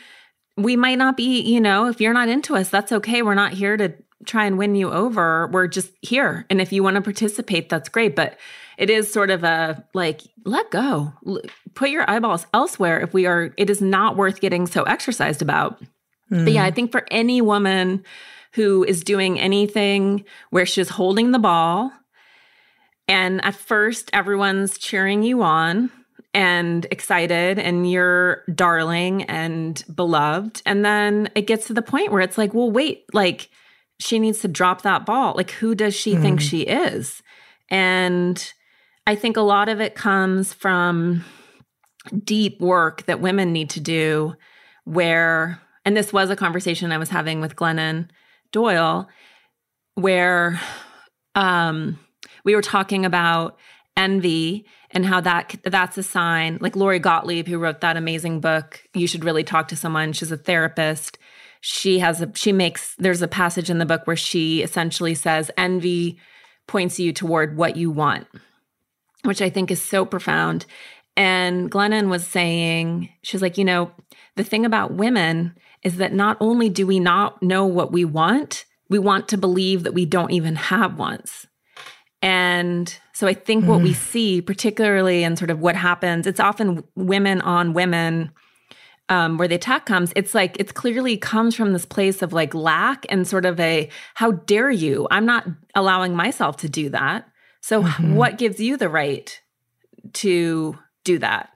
we 0.56 0.76
might 0.76 0.98
not 0.98 1.16
be. 1.16 1.40
You 1.40 1.60
know, 1.60 1.88
if 1.88 2.00
you're 2.00 2.12
not 2.12 2.28
into 2.28 2.54
us, 2.54 2.68
that's 2.68 2.92
okay. 2.92 3.22
We're 3.22 3.34
not 3.34 3.52
here 3.52 3.76
to 3.76 3.94
try 4.24 4.46
and 4.46 4.58
win 4.58 4.74
you 4.74 4.90
over. 4.90 5.48
We're 5.48 5.66
just 5.66 5.90
here, 6.02 6.46
and 6.50 6.60
if 6.60 6.72
you 6.72 6.82
want 6.82 6.96
to 6.96 7.02
participate, 7.02 7.68
that's 7.68 7.88
great. 7.88 8.14
But 8.14 8.38
it 8.78 8.90
is 8.90 9.12
sort 9.12 9.30
of 9.30 9.44
a 9.44 9.84
like 9.94 10.22
let 10.44 10.70
go, 10.70 11.12
put 11.74 11.90
your 11.90 12.08
eyeballs 12.10 12.46
elsewhere. 12.54 13.00
If 13.00 13.14
we 13.14 13.26
are, 13.26 13.52
it 13.56 13.70
is 13.70 13.80
not 13.80 14.16
worth 14.16 14.40
getting 14.40 14.66
so 14.66 14.82
exercised 14.84 15.42
about. 15.42 15.80
Mm. 16.30 16.44
But 16.44 16.52
yeah, 16.52 16.64
I 16.64 16.70
mm. 16.70 16.74
think 16.74 16.92
for 16.92 17.06
any 17.10 17.40
woman 17.40 18.04
who 18.52 18.84
is 18.84 19.02
doing 19.02 19.40
anything 19.40 20.24
where 20.50 20.66
she's 20.66 20.88
holding 20.88 21.32
the 21.32 21.38
ball 21.38 21.92
and 23.12 23.44
at 23.44 23.54
first, 23.54 24.08
everyone's 24.14 24.78
cheering 24.78 25.22
you 25.22 25.42
on 25.42 25.90
and 26.32 26.86
excited, 26.90 27.58
and 27.58 27.90
you're 27.90 28.42
darling 28.54 29.24
and 29.24 29.84
beloved. 29.94 30.62
And 30.64 30.82
then 30.82 31.28
it 31.34 31.46
gets 31.46 31.66
to 31.66 31.74
the 31.74 31.82
point 31.82 32.10
where 32.10 32.22
it's 32.22 32.38
like, 32.38 32.54
well, 32.54 32.70
wait, 32.70 33.04
like 33.12 33.50
she 34.00 34.18
needs 34.18 34.40
to 34.40 34.48
drop 34.48 34.80
that 34.82 35.04
ball. 35.04 35.34
Like, 35.36 35.50
who 35.50 35.74
does 35.74 35.94
she 35.94 36.14
mm. 36.14 36.22
think 36.22 36.40
she 36.40 36.62
is? 36.62 37.22
And 37.68 38.52
I 39.06 39.14
think 39.14 39.36
a 39.36 39.42
lot 39.42 39.68
of 39.68 39.78
it 39.78 39.94
comes 39.94 40.54
from 40.54 41.22
deep 42.24 42.60
work 42.60 43.04
that 43.04 43.20
women 43.20 43.52
need 43.52 43.68
to 43.70 43.80
do, 43.80 44.34
where, 44.84 45.60
and 45.84 45.94
this 45.94 46.12
was 46.14 46.30
a 46.30 46.36
conversation 46.36 46.92
I 46.92 46.98
was 46.98 47.10
having 47.10 47.42
with 47.42 47.56
Glennon 47.56 48.08
Doyle, 48.52 49.06
where, 49.96 50.58
um, 51.34 51.98
we 52.44 52.54
were 52.54 52.62
talking 52.62 53.04
about 53.04 53.58
envy 53.96 54.64
and 54.90 55.04
how 55.04 55.20
that 55.20 55.54
that's 55.64 55.98
a 55.98 56.02
sign 56.02 56.58
like 56.60 56.76
lori 56.76 56.98
gottlieb 56.98 57.46
who 57.46 57.58
wrote 57.58 57.80
that 57.80 57.96
amazing 57.96 58.40
book 58.40 58.82
you 58.94 59.06
should 59.06 59.24
really 59.24 59.44
talk 59.44 59.68
to 59.68 59.76
someone 59.76 60.12
she's 60.12 60.32
a 60.32 60.36
therapist. 60.36 61.18
She 61.64 62.00
has 62.00 62.20
a 62.20 62.30
she 62.34 62.50
makes 62.50 62.96
there's 62.96 63.22
a 63.22 63.28
passage 63.28 63.70
in 63.70 63.78
the 63.78 63.86
book 63.86 64.04
where 64.06 64.16
she 64.16 64.62
essentially 64.62 65.14
says 65.14 65.50
envy 65.56 66.18
points 66.66 66.98
you 66.98 67.12
toward 67.12 67.56
what 67.56 67.76
you 67.76 67.90
want 67.90 68.26
which 69.24 69.40
i 69.40 69.48
think 69.48 69.70
is 69.70 69.80
so 69.80 70.04
profound. 70.04 70.66
And 71.16 71.70
glennon 71.70 72.08
was 72.08 72.26
saying 72.26 73.10
she's 73.22 73.42
like 73.42 73.58
you 73.58 73.64
know 73.64 73.92
the 74.36 74.44
thing 74.44 74.64
about 74.64 74.94
women 74.94 75.54
is 75.84 75.98
that 75.98 76.12
not 76.12 76.36
only 76.40 76.68
do 76.68 76.86
we 76.86 76.98
not 76.98 77.42
know 77.42 77.66
what 77.66 77.92
we 77.92 78.04
want 78.04 78.64
we 78.88 78.98
want 78.98 79.28
to 79.28 79.38
believe 79.38 79.84
that 79.84 79.94
we 79.94 80.04
don't 80.04 80.32
even 80.32 80.56
have 80.56 80.98
wants 80.98 81.46
and 82.22 82.96
so 83.12 83.26
I 83.26 83.34
think 83.34 83.66
what 83.66 83.80
we 83.80 83.90
mm. 83.90 83.96
see, 83.96 84.40
particularly 84.40 85.24
in 85.24 85.36
sort 85.36 85.50
of 85.50 85.60
what 85.60 85.74
happens, 85.74 86.26
it's 86.26 86.38
often 86.38 86.84
women 86.94 87.40
on 87.40 87.74
women 87.74 88.30
um, 89.08 89.36
where 89.36 89.48
the 89.48 89.56
attack 89.56 89.86
comes. 89.86 90.12
It's 90.14 90.34
like 90.34 90.56
it's 90.60 90.70
clearly 90.70 91.16
comes 91.16 91.56
from 91.56 91.72
this 91.72 91.84
place 91.84 92.22
of 92.22 92.32
like 92.32 92.54
lack 92.54 93.04
and 93.08 93.26
sort 93.26 93.44
of 93.44 93.58
a 93.58 93.88
how 94.14 94.30
dare 94.30 94.70
you? 94.70 95.08
I'm 95.10 95.26
not 95.26 95.46
allowing 95.74 96.14
myself 96.14 96.58
to 96.58 96.68
do 96.68 96.88
that. 96.90 97.28
So 97.60 97.82
mm-hmm. 97.82 98.14
what 98.14 98.38
gives 98.38 98.60
you 98.60 98.76
the 98.76 98.88
right 98.88 99.40
to 100.14 100.78
do 101.04 101.18
that? 101.18 101.50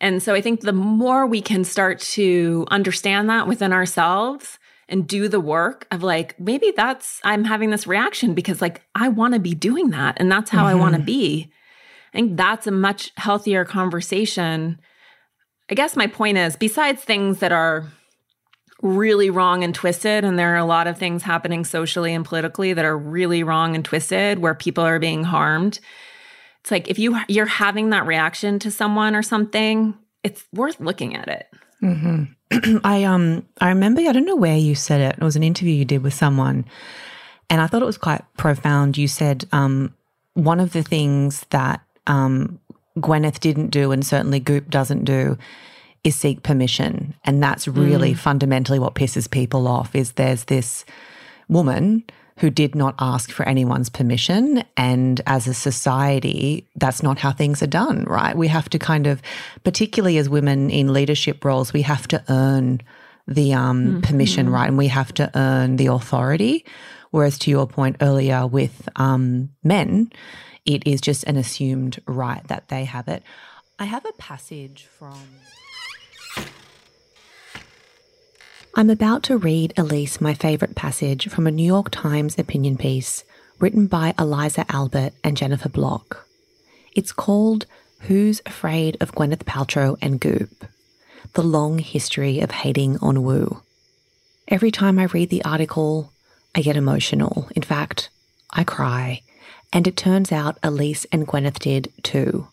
And 0.00 0.22
so 0.22 0.34
I 0.34 0.40
think 0.40 0.60
the 0.60 0.72
more 0.72 1.26
we 1.26 1.40
can 1.40 1.64
start 1.64 1.98
to 2.00 2.66
understand 2.70 3.28
that 3.28 3.46
within 3.46 3.72
ourselves 3.72 4.58
and 4.92 5.08
do 5.08 5.26
the 5.26 5.40
work 5.40 5.86
of 5.90 6.02
like, 6.02 6.38
maybe 6.38 6.72
that's, 6.76 7.20
I'm 7.24 7.44
having 7.44 7.70
this 7.70 7.86
reaction 7.86 8.34
because 8.34 8.60
like 8.60 8.82
I 8.94 9.08
want 9.08 9.34
to 9.34 9.40
be 9.40 9.54
doing 9.54 9.90
that 9.90 10.18
and 10.18 10.30
that's 10.30 10.50
how 10.50 10.66
mm-hmm. 10.66 10.68
I 10.68 10.74
want 10.74 10.94
to 10.94 11.02
be. 11.02 11.50
I 12.12 12.18
think 12.18 12.36
that's 12.36 12.66
a 12.66 12.70
much 12.70 13.10
healthier 13.16 13.64
conversation. 13.64 14.78
I 15.70 15.74
guess 15.74 15.96
my 15.96 16.06
point 16.06 16.38
is, 16.38 16.56
besides 16.56 17.02
things 17.02 17.38
that 17.38 17.52
are 17.52 17.90
really 18.82 19.30
wrong 19.30 19.64
and 19.64 19.74
twisted, 19.74 20.24
and 20.24 20.38
there 20.38 20.52
are 20.52 20.58
a 20.58 20.64
lot 20.64 20.86
of 20.86 20.98
things 20.98 21.22
happening 21.22 21.64
socially 21.64 22.12
and 22.12 22.24
politically 22.24 22.72
that 22.72 22.84
are 22.84 22.98
really 22.98 23.42
wrong 23.42 23.74
and 23.74 23.84
twisted 23.84 24.40
where 24.40 24.54
people 24.54 24.84
are 24.84 24.98
being 24.98 25.24
harmed. 25.24 25.80
It's 26.60 26.70
like 26.70 26.88
if 26.88 26.98
you 26.98 27.18
you're 27.28 27.46
having 27.46 27.90
that 27.90 28.06
reaction 28.06 28.58
to 28.60 28.70
someone 28.70 29.16
or 29.16 29.22
something, 29.22 29.96
it's 30.22 30.44
worth 30.52 30.80
looking 30.80 31.16
at 31.16 31.28
it. 31.28 31.46
Mm-hmm. 31.82 32.24
I 32.84 33.04
um 33.04 33.46
I 33.60 33.68
remember 33.68 34.00
I 34.02 34.12
don't 34.12 34.26
know 34.26 34.36
where 34.36 34.56
you 34.56 34.74
said 34.74 35.00
it. 35.00 35.18
It 35.18 35.24
was 35.24 35.36
an 35.36 35.42
interview 35.42 35.74
you 35.74 35.84
did 35.84 36.02
with 36.02 36.14
someone, 36.14 36.64
and 37.48 37.60
I 37.60 37.66
thought 37.66 37.82
it 37.82 37.86
was 37.86 37.98
quite 37.98 38.22
profound. 38.36 38.98
You 38.98 39.08
said 39.08 39.46
um, 39.52 39.94
one 40.34 40.60
of 40.60 40.72
the 40.72 40.82
things 40.82 41.46
that 41.50 41.80
um, 42.06 42.58
Gwyneth 42.98 43.40
didn't 43.40 43.68
do, 43.68 43.92
and 43.92 44.04
certainly 44.04 44.40
Goop 44.40 44.68
doesn't 44.68 45.04
do, 45.04 45.38
is 46.04 46.16
seek 46.16 46.42
permission, 46.42 47.14
and 47.24 47.42
that's 47.42 47.68
really 47.68 48.12
mm. 48.12 48.18
fundamentally 48.18 48.78
what 48.78 48.94
pisses 48.94 49.30
people 49.30 49.66
off. 49.66 49.94
Is 49.94 50.12
there's 50.12 50.44
this 50.44 50.84
woman 51.48 52.04
who 52.38 52.50
did 52.50 52.74
not 52.74 52.94
ask 52.98 53.30
for 53.30 53.46
anyone's 53.46 53.88
permission. 53.88 54.64
And 54.76 55.20
as 55.26 55.46
a 55.46 55.54
society, 55.54 56.66
that's 56.76 57.02
not 57.02 57.18
how 57.18 57.32
things 57.32 57.62
are 57.62 57.66
done, 57.66 58.04
right? 58.04 58.36
We 58.36 58.48
have 58.48 58.68
to 58.70 58.78
kind 58.78 59.06
of, 59.06 59.22
particularly 59.64 60.18
as 60.18 60.28
women 60.28 60.70
in 60.70 60.92
leadership 60.92 61.44
roles, 61.44 61.72
we 61.72 61.82
have 61.82 62.08
to 62.08 62.22
earn 62.28 62.80
the 63.28 63.54
um, 63.54 63.86
mm-hmm. 63.86 64.00
permission, 64.00 64.50
right? 64.50 64.68
And 64.68 64.78
we 64.78 64.88
have 64.88 65.12
to 65.14 65.30
earn 65.34 65.76
the 65.76 65.86
authority. 65.86 66.64
Whereas 67.10 67.38
to 67.40 67.50
your 67.50 67.66
point 67.66 67.96
earlier 68.00 68.46
with 68.46 68.88
um, 68.96 69.50
men, 69.62 70.10
it 70.64 70.86
is 70.86 71.00
just 71.00 71.24
an 71.24 71.36
assumed 71.36 72.00
right 72.06 72.46
that 72.48 72.68
they 72.68 72.84
have 72.84 73.08
it. 73.08 73.22
I 73.78 73.84
have 73.84 74.04
a 74.06 74.12
passage 74.12 74.86
from. 74.98 75.18
I'm 78.74 78.88
about 78.88 79.22
to 79.24 79.36
read 79.36 79.74
Elise 79.76 80.18
my 80.18 80.32
favourite 80.32 80.74
passage 80.74 81.28
from 81.28 81.46
a 81.46 81.50
New 81.50 81.62
York 81.62 81.90
Times 81.90 82.38
opinion 82.38 82.78
piece 82.78 83.22
written 83.58 83.86
by 83.86 84.14
Elisa 84.16 84.64
Albert 84.70 85.12
and 85.22 85.36
Jennifer 85.36 85.68
Block. 85.68 86.26
It's 86.96 87.12
called 87.12 87.66
Who's 88.00 88.40
Afraid 88.46 88.96
of 88.98 89.12
Gwyneth 89.12 89.44
Paltrow 89.44 89.98
and 90.00 90.18
Goop? 90.18 90.64
The 91.34 91.42
Long 91.42 91.80
History 91.80 92.40
of 92.40 92.50
Hating 92.50 92.96
on 93.02 93.22
Woo. 93.22 93.60
Every 94.48 94.70
time 94.70 94.98
I 94.98 95.04
read 95.04 95.28
the 95.28 95.44
article, 95.44 96.10
I 96.54 96.62
get 96.62 96.74
emotional. 96.74 97.50
In 97.54 97.62
fact, 97.62 98.08
I 98.54 98.64
cry. 98.64 99.20
And 99.70 99.86
it 99.86 99.98
turns 99.98 100.32
out 100.32 100.56
Elise 100.62 101.04
and 101.12 101.28
Gwyneth 101.28 101.58
did 101.58 101.92
too. 102.02 102.48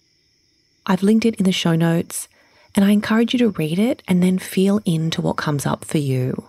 I've 0.86 1.02
linked 1.02 1.26
it 1.26 1.36
in 1.36 1.46
the 1.46 1.54
show 1.54 1.76
notes 1.76 2.28
and 2.76 2.86
I 2.86 2.92
encourage 2.92 3.34
you 3.34 3.40
to 3.40 3.50
read 3.50 3.80
it 3.80 4.04
and 4.08 4.22
then 4.22 4.38
feel 4.38 4.80
into 4.86 5.22
what 5.22 5.38
comes 5.38 5.66
up 5.66 5.86
for 5.86 5.98
you. 5.98 6.46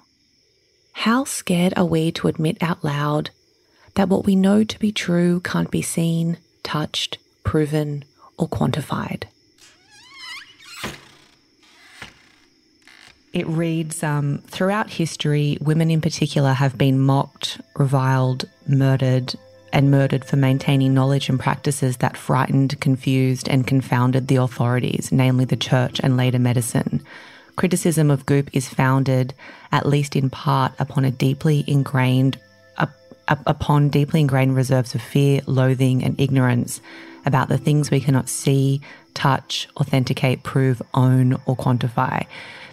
How 0.92 1.24
scared 1.24 1.74
are 1.76 1.84
we 1.84 2.12
to 2.12 2.28
admit 2.28 2.58
out 2.60 2.84
loud 2.84 3.30
that 3.94 4.08
what 4.08 4.26
we 4.26 4.36
know 4.36 4.64
to 4.64 4.78
be 4.78 4.92
true 4.92 5.40
can't 5.40 5.70
be 5.70 5.82
seen, 5.82 6.38
touched, 6.62 7.18
proven, 7.44 8.04
or 8.38 8.48
quantified. 8.48 9.24
It 13.32 13.46
reads 13.46 14.02
um, 14.02 14.38
Throughout 14.46 14.90
history, 14.90 15.56
women 15.60 15.90
in 15.90 16.00
particular 16.00 16.52
have 16.52 16.76
been 16.76 16.98
mocked, 16.98 17.60
reviled, 17.76 18.46
murdered, 18.66 19.34
and 19.72 19.90
murdered 19.90 20.24
for 20.24 20.36
maintaining 20.36 20.94
knowledge 20.94 21.28
and 21.28 21.38
practices 21.38 21.98
that 21.98 22.16
frightened, 22.16 22.80
confused, 22.80 23.48
and 23.48 23.66
confounded 23.66 24.28
the 24.28 24.36
authorities, 24.36 25.10
namely 25.12 25.44
the 25.44 25.56
church 25.56 26.00
and 26.02 26.16
later 26.16 26.38
medicine. 26.38 27.02
Criticism 27.56 28.10
of 28.10 28.26
Goop 28.26 28.50
is 28.52 28.68
founded, 28.68 29.34
at 29.72 29.86
least 29.86 30.16
in 30.16 30.30
part, 30.30 30.72
upon 30.78 31.04
a 31.04 31.10
deeply 31.10 31.64
ingrained 31.66 32.38
upon 33.46 33.88
deeply 33.90 34.22
ingrained 34.22 34.56
reserves 34.56 34.94
of 34.94 35.00
fear, 35.00 35.40
loathing, 35.46 36.02
and 36.02 36.20
ignorance 36.20 36.80
about 37.24 37.48
the 37.48 37.58
things 37.58 37.90
we 37.90 38.00
cannot 38.00 38.28
see, 38.28 38.80
touch, 39.14 39.68
authenticate, 39.76 40.42
prove, 40.42 40.82
own, 40.94 41.34
or 41.46 41.56
quantify. 41.56 42.26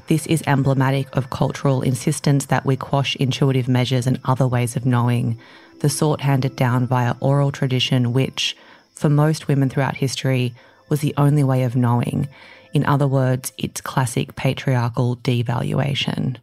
This 0.07 0.25
is 0.25 0.41
emblematic 0.47 1.15
of 1.15 1.29
cultural 1.29 1.81
insistence 1.81 2.45
that 2.45 2.65
we 2.65 2.77
quash 2.77 3.15
intuitive 3.17 3.67
measures 3.67 4.07
and 4.07 4.19
other 4.25 4.47
ways 4.47 4.75
of 4.75 4.85
knowing, 4.85 5.37
the 5.79 5.89
sort 5.89 6.21
handed 6.21 6.55
down 6.55 6.87
via 6.87 7.15
oral 7.19 7.51
tradition, 7.51 8.13
which, 8.13 8.55
for 8.93 9.09
most 9.09 9.47
women 9.47 9.69
throughout 9.69 9.97
history, 9.97 10.53
was 10.89 11.01
the 11.01 11.13
only 11.17 11.43
way 11.43 11.63
of 11.63 11.75
knowing. 11.75 12.27
In 12.73 12.85
other 12.85 13.07
words, 13.07 13.53
its 13.57 13.81
classic 13.81 14.35
patriarchal 14.35 15.17
devaluation. 15.17 16.37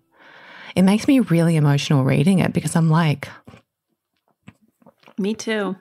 It 0.75 0.83
makes 0.83 1.07
me 1.07 1.21
really 1.21 1.57
emotional 1.57 2.05
reading 2.05 2.41
it 2.41 2.53
because 2.53 2.75
I'm 2.75 2.91
like, 2.91 3.29
me 5.17 5.35
too. 5.35 5.77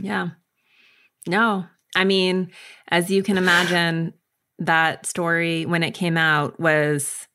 Yeah. 0.00 0.30
No, 1.26 1.66
I 1.94 2.04
mean, 2.04 2.50
as 2.88 3.10
you 3.10 3.22
can 3.22 3.36
imagine, 3.36 4.14
that 4.60 5.06
story 5.06 5.66
when 5.66 5.82
it 5.82 5.92
came 5.92 6.16
out 6.16 6.58
was 6.58 7.28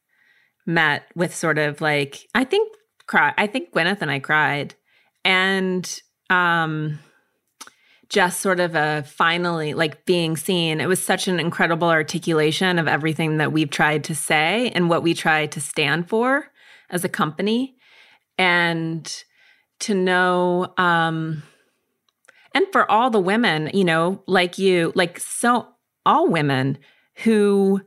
met 0.65 1.03
with 1.15 1.35
sort 1.35 1.57
of 1.57 1.81
like 1.81 2.27
I 2.33 2.43
think 2.43 2.73
cry 3.07 3.33
I 3.37 3.47
think 3.47 3.71
Gwyneth 3.71 4.01
and 4.01 4.11
I 4.11 4.19
cried. 4.19 4.75
And 5.25 6.01
um 6.29 6.99
just 8.09 8.41
sort 8.41 8.59
of 8.59 8.75
a 8.75 9.03
finally 9.07 9.73
like 9.73 10.05
being 10.05 10.37
seen 10.37 10.79
it 10.79 10.87
was 10.87 11.01
such 11.01 11.27
an 11.27 11.39
incredible 11.39 11.89
articulation 11.89 12.77
of 12.77 12.87
everything 12.87 13.37
that 13.37 13.51
we've 13.51 13.71
tried 13.71 14.03
to 14.03 14.13
say 14.13 14.71
and 14.75 14.89
what 14.89 15.01
we 15.01 15.13
try 15.13 15.47
to 15.47 15.59
stand 15.59 16.07
for 16.07 16.47
as 16.89 17.03
a 17.03 17.09
company. 17.09 17.75
And 18.37 19.11
to 19.79 19.93
know 19.93 20.73
um 20.77 21.43
and 22.53 22.65
for 22.71 22.89
all 22.89 23.09
the 23.09 23.19
women 23.19 23.69
you 23.73 23.83
know 23.83 24.23
like 24.27 24.57
you 24.57 24.91
like 24.95 25.19
so 25.19 25.67
all 26.05 26.29
women 26.29 26.77
who 27.23 27.81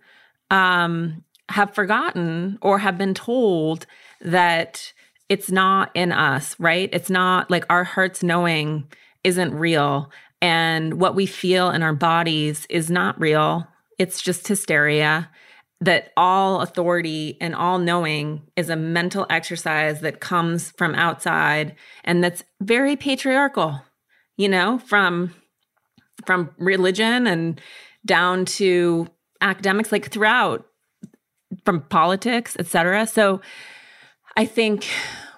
um 0.51 1.25
have 1.49 1.75
forgotten 1.75 2.59
or 2.61 2.79
have 2.79 2.99
been 2.99 3.15
told 3.15 3.87
that 4.21 4.93
it's 5.29 5.51
not 5.51 5.91
in 5.95 6.13
us 6.13 6.57
right? 6.59 6.89
It's 6.93 7.11
not 7.11 7.51
like 7.51 7.65
our 7.71 7.85
hearts 7.85 8.23
knowing 8.23 8.89
isn't 9.25 9.55
real 9.55 10.11
and 10.41 11.01
what 11.01 11.15
we 11.15 11.27
feel 11.27 11.71
in 11.71 11.83
our 11.83 11.95
bodies 11.95 12.67
is 12.69 12.91
not 12.91 13.19
real. 13.21 13.67
It's 13.99 14.21
just 14.21 14.47
hysteria 14.47 15.31
that 15.81 16.13
all 16.17 16.61
authority 16.63 17.37
and 17.41 17.55
all 17.55 17.79
knowing 17.79 18.43
is 18.57 18.71
a 18.71 18.77
mental 18.77 19.27
exercise 19.29 20.01
that 20.01 20.21
comes 20.21 20.71
from 20.73 20.95
outside 20.95 21.75
and 22.05 22.25
that's 22.25 22.43
very 22.63 22.97
patriarchal 22.97 23.83
you 24.39 24.49
know 24.49 24.79
from 24.79 25.35
from 26.25 26.51
religion 26.57 27.27
and 27.27 27.61
down 28.07 28.47
to 28.47 29.07
academics 29.43 29.93
like 29.93 30.11
throughout 30.11 30.67
from 31.65 31.83
politics 31.83 32.57
etc 32.59 33.07
so 33.07 33.41
i 34.37 34.45
think 34.45 34.87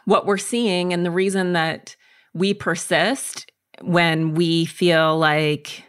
what 0.05 0.26
we're 0.26 0.36
seeing 0.36 0.92
and 0.92 1.05
the 1.05 1.11
reason 1.11 1.53
that 1.53 1.96
we 2.34 2.55
persist 2.55 3.51
when 3.82 4.34
we 4.34 4.64
feel 4.64 5.18
like 5.18 5.84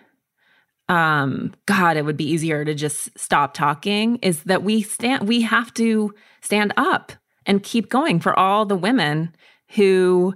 um 0.88 1.54
god 1.66 1.98
it 1.98 2.06
would 2.06 2.18
be 2.18 2.30
easier 2.30 2.64
to 2.64 2.74
just 2.74 3.18
stop 3.18 3.54
talking 3.54 4.18
is 4.18 4.44
that 4.44 4.64
we 4.64 4.82
stand 4.82 5.28
we 5.28 5.42
have 5.42 5.74
to 5.74 6.14
stand 6.42 6.74
up 6.78 7.12
and 7.46 7.64
keep 7.64 7.90
going 7.90 8.20
for 8.20 8.38
all 8.38 8.66
the 8.66 8.78
women 8.78 9.36
who 9.76 10.34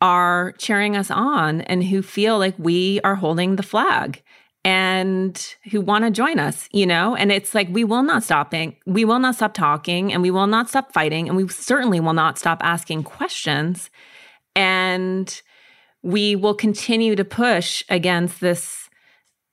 are 0.00 0.52
cheering 0.58 0.96
us 0.96 1.10
on 1.10 1.60
and 1.62 1.84
who 1.84 2.02
feel 2.02 2.38
like 2.38 2.54
we 2.58 3.00
are 3.04 3.14
holding 3.14 3.56
the 3.56 3.62
flag 3.62 4.22
and 4.64 5.56
who 5.70 5.80
want 5.80 6.04
to 6.04 6.10
join 6.10 6.38
us, 6.38 6.68
you 6.72 6.86
know? 6.86 7.14
And 7.14 7.30
it's 7.30 7.54
like 7.54 7.68
we 7.70 7.84
will 7.84 8.02
not 8.02 8.24
stop 8.24 8.54
we 8.86 9.04
will 9.04 9.18
not 9.18 9.34
stop 9.34 9.52
talking 9.52 10.12
and 10.12 10.22
we 10.22 10.30
will 10.30 10.46
not 10.46 10.68
stop 10.68 10.92
fighting 10.92 11.28
and 11.28 11.36
we 11.36 11.46
certainly 11.48 12.00
will 12.00 12.14
not 12.14 12.38
stop 12.38 12.58
asking 12.62 13.02
questions. 13.02 13.90
And 14.56 15.42
we 16.02 16.36
will 16.36 16.54
continue 16.54 17.14
to 17.16 17.24
push 17.24 17.82
against 17.88 18.40
this 18.40 18.88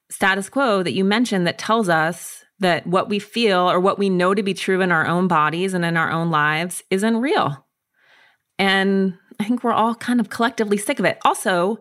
status 0.09 0.49
quo 0.49 0.83
that 0.83 0.93
you 0.93 1.03
mentioned 1.03 1.47
that 1.47 1.57
tells 1.57 1.89
us 1.89 2.43
that 2.59 2.85
what 2.85 3.09
we 3.09 3.19
feel 3.19 3.69
or 3.69 3.79
what 3.79 3.97
we 3.97 4.09
know 4.09 4.33
to 4.33 4.43
be 4.43 4.53
true 4.53 4.81
in 4.81 4.91
our 4.91 5.07
own 5.07 5.27
bodies 5.27 5.73
and 5.73 5.83
in 5.83 5.97
our 5.97 6.11
own 6.11 6.29
lives 6.29 6.83
isn't 6.89 7.17
real. 7.17 7.65
And 8.59 9.17
I 9.39 9.45
think 9.45 9.63
we're 9.63 9.73
all 9.73 9.95
kind 9.95 10.19
of 10.19 10.29
collectively 10.29 10.77
sick 10.77 10.99
of 10.99 11.05
it. 11.05 11.17
Also, 11.25 11.79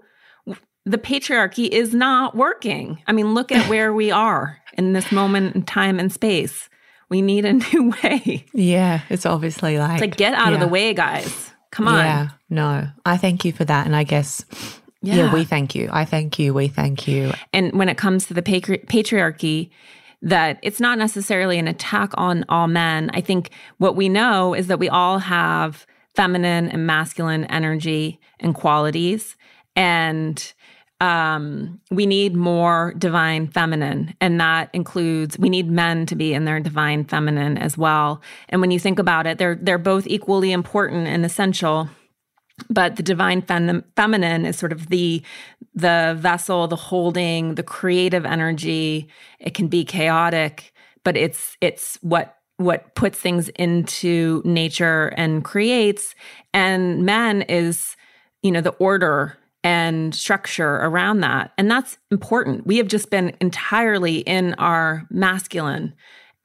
the 0.85 0.99
patriarchy 0.99 1.69
is 1.69 1.95
not 1.95 2.37
working. 2.37 2.99
I 3.07 3.13
mean, 3.13 3.35
look 3.35 3.53
at 3.53 3.69
where 3.69 3.93
we 3.93 4.11
are 4.11 4.59
in 4.75 4.93
this 4.93 5.13
moment 5.13 5.55
in 5.55 5.63
time 5.63 5.99
and 5.99 6.13
space. 6.13 6.69
We 7.09 7.23
need 7.23 7.45
a 7.45 7.53
new 7.75 7.93
way. 8.03 8.47
Yeah, 8.55 9.03
it's 9.09 9.27
obviously 9.27 9.79
like, 9.79 9.93
it's 9.93 10.01
like 10.01 10.17
get 10.17 10.35
out 10.35 10.49
yeah. 10.49 10.55
of 10.55 10.61
the 10.61 10.69
way, 10.69 10.95
guys. 10.95 11.51
Come 11.71 11.87
on. 11.87 12.05
Yeah, 12.05 12.29
no, 12.49 12.89
I 13.05 13.17
thank 13.17 13.45
you 13.45 13.53
for 13.53 13.65
that. 13.65 13.87
And 13.87 13.95
I 13.95 14.05
guess 14.05 14.45
yeah. 15.03 15.15
yeah. 15.15 15.35
we 15.35 15.45
thank 15.45 15.75
you. 15.75 15.89
I 15.93 16.05
thank 16.05 16.39
you. 16.39 16.53
We 16.55 16.69
thank 16.69 17.07
you. 17.07 17.33
And 17.53 17.73
when 17.73 17.89
it 17.89 17.97
comes 17.97 18.27
to 18.27 18.35
the 18.35 18.43
patri- 18.43 18.85
patriarchy, 18.87 19.71
that 20.23 20.59
it's 20.63 20.81
not 20.81 20.99
necessarily 20.99 21.59
an 21.59 21.69
attack 21.69 22.11
on 22.15 22.45
all 22.49 22.67
men. 22.67 23.11
I 23.15 23.21
think 23.21 23.51
what 23.79 23.97
we 23.97 24.09
know 24.09 24.55
is 24.55 24.67
that 24.67 24.79
we 24.79 24.89
all 24.89 25.19
have 25.19 25.87
feminine 26.15 26.69
and 26.69 26.87
masculine 26.87 27.45
energy 27.45 28.21
and 28.39 28.55
qualities. 28.55 29.37
And 29.77 30.53
um, 31.01 31.81
we 31.91 32.05
need 32.05 32.37
more 32.37 32.95
divine 32.99 33.49
feminine. 33.49 34.15
And 34.21 34.41
that 34.41 34.71
includes 34.73 35.39
we 35.39 35.49
need 35.49 35.71
men 35.71 36.07
to 36.07 36.15
be 36.15 36.35
in 36.35 36.45
their 36.45 36.61
divine 36.61 37.05
feminine 37.05 37.57
as 37.57 37.79
well. 37.79 38.21
And 38.51 38.61
when 38.61 38.71
you 38.71 38.79
think 38.79 38.99
about 38.99 39.27
it, 39.27 39.39
they're 39.39 39.57
they're 39.57 39.79
both 39.79 40.07
equally 40.07 40.53
important 40.53 41.07
and 41.07 41.25
essential 41.25 41.89
but 42.69 42.97
the 42.97 43.03
divine 43.03 43.41
fem- 43.41 43.85
feminine 43.97 44.45
is 44.45 44.59
sort 44.59 44.73
of 44.73 44.89
the 44.89 45.23
the 45.75 46.17
vessel 46.19 46.67
the 46.67 46.77
holding 46.77 47.55
the 47.55 47.63
creative 47.63 48.27
energy 48.27 49.09
it 49.39 49.55
can 49.55 49.69
be 49.69 49.85
chaotic 49.85 50.73
but 51.05 51.17
it's 51.17 51.57
it's 51.61 51.97
what 52.03 52.37
what 52.57 52.95
puts 52.95 53.19
things 53.19 53.49
into 53.51 54.43
nature 54.45 55.13
and 55.17 55.45
creates 55.45 56.15
and 56.53 57.05
men 57.07 57.43
is 57.43 57.97
you 58.43 58.51
know 58.51 58.61
the 58.61 58.71
order 58.73 59.39
and 59.63 60.15
structure 60.15 60.77
around 60.77 61.21
that 61.21 61.53
and 61.59 61.71
that's 61.71 61.99
important 62.11 62.67
we 62.67 62.79
have 62.79 62.89
just 62.89 63.11
been 63.11 63.37
entirely 63.41 64.19
in 64.19 64.55
our 64.55 65.07
masculine 65.11 65.95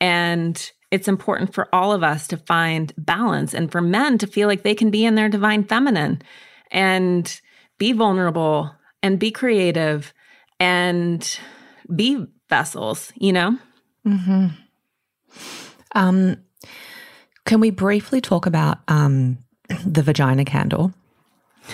and 0.02 0.72
it's 0.92 1.08
important 1.08 1.54
for 1.54 1.68
all 1.74 1.92
of 1.92 2.04
us 2.04 2.28
to 2.28 2.38
find 2.38 2.94
balance 2.98 3.54
and 3.54 3.72
for 3.72 3.82
men 3.82 4.18
to 4.18 4.28
feel 4.28 4.48
like 4.48 4.64
they 4.64 4.76
can 4.76 4.92
be 4.92 5.06
in 5.06 5.16
their 5.16 5.30
divine 5.30 5.64
feminine 5.64 6.22
and 6.72 7.42
be 7.78 7.92
vulnerable 7.92 8.74
and 9.04 9.20
be 9.20 9.32
creative 9.32 10.14
and 10.60 11.40
be 11.94 12.26
vessels, 12.50 13.12
you 13.16 13.34
know? 13.34 13.58
Mm-hmm. 14.06 14.48
Um, 15.94 16.38
can 17.46 17.60
we 17.60 17.72
briefly 17.72 18.22
talk 18.22 18.46
about 18.46 18.80
um, 18.88 19.38
the 19.86 20.02
vagina 20.02 20.46
candle? 20.46 20.94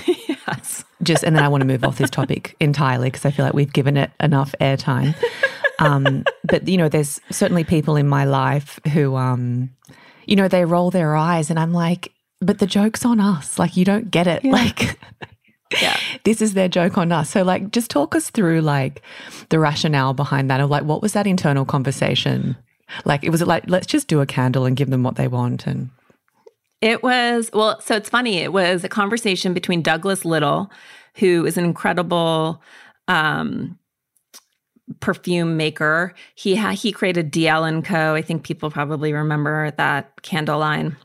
Yes. 0.05 0.83
Just, 1.03 1.23
and 1.23 1.35
then 1.35 1.43
I 1.43 1.47
want 1.47 1.61
to 1.61 1.67
move 1.67 1.83
off 1.83 1.97
this 1.97 2.09
topic 2.09 2.55
entirely 2.59 3.07
because 3.09 3.25
I 3.25 3.31
feel 3.31 3.45
like 3.45 3.55
we've 3.55 3.73
given 3.73 3.97
it 3.97 4.11
enough 4.19 4.53
airtime. 4.61 5.15
Um, 5.79 6.23
but 6.43 6.67
you 6.67 6.77
know, 6.77 6.89
there's 6.89 7.19
certainly 7.31 7.63
people 7.63 7.95
in 7.95 8.07
my 8.07 8.23
life 8.23 8.79
who, 8.93 9.15
um, 9.15 9.71
you 10.27 10.35
know, 10.35 10.47
they 10.47 10.63
roll 10.65 10.91
their 10.91 11.15
eyes, 11.15 11.49
and 11.49 11.59
I'm 11.59 11.73
like, 11.73 12.11
but 12.39 12.59
the 12.59 12.67
joke's 12.67 13.03
on 13.03 13.19
us. 13.19 13.57
Like, 13.57 13.75
you 13.75 13.83
don't 13.83 14.11
get 14.11 14.27
it. 14.27 14.45
Yeah. 14.45 14.51
Like, 14.51 14.99
yeah. 15.81 15.97
this 16.23 16.41
is 16.41 16.53
their 16.53 16.69
joke 16.69 16.99
on 16.99 17.11
us. 17.11 17.31
So, 17.31 17.41
like, 17.43 17.71
just 17.71 17.89
talk 17.89 18.15
us 18.15 18.29
through 18.29 18.61
like 18.61 19.01
the 19.49 19.59
rationale 19.59 20.13
behind 20.13 20.51
that. 20.51 20.61
Of 20.61 20.69
like, 20.69 20.83
what 20.83 21.01
was 21.01 21.13
that 21.13 21.25
internal 21.25 21.65
conversation? 21.65 22.55
Like, 23.05 23.23
it 23.23 23.31
was 23.31 23.41
like, 23.41 23.63
let's 23.67 23.87
just 23.87 24.07
do 24.07 24.21
a 24.21 24.25
candle 24.27 24.65
and 24.65 24.77
give 24.77 24.91
them 24.91 25.01
what 25.01 25.15
they 25.15 25.27
want, 25.27 25.65
and 25.65 25.89
It 26.82 27.03
was, 27.03 27.51
well, 27.53 27.79
so 27.79 27.95
it's 27.95 28.09
funny. 28.09 28.38
It 28.38 28.51
was 28.51 28.84
a 28.84 28.89
conversation 28.89 29.53
between 29.53 29.84
Douglas 29.84 30.25
Little, 30.25 30.71
who 31.15 31.45
is 31.45 31.57
an 31.57 31.63
incredible 31.63 32.61
um, 33.07 33.77
perfume 34.99 35.57
maker. 35.57 36.13
He 36.36 36.55
ha- 36.55 36.71
he 36.71 36.91
created 36.91 37.32
DL 37.32 37.86
Co. 37.86 38.15
I 38.15 38.21
think 38.21 38.43
people 38.43 38.71
probably 38.71 39.13
remember 39.13 39.71
that 39.71 40.21
candle 40.23 40.59
line. 40.59 40.97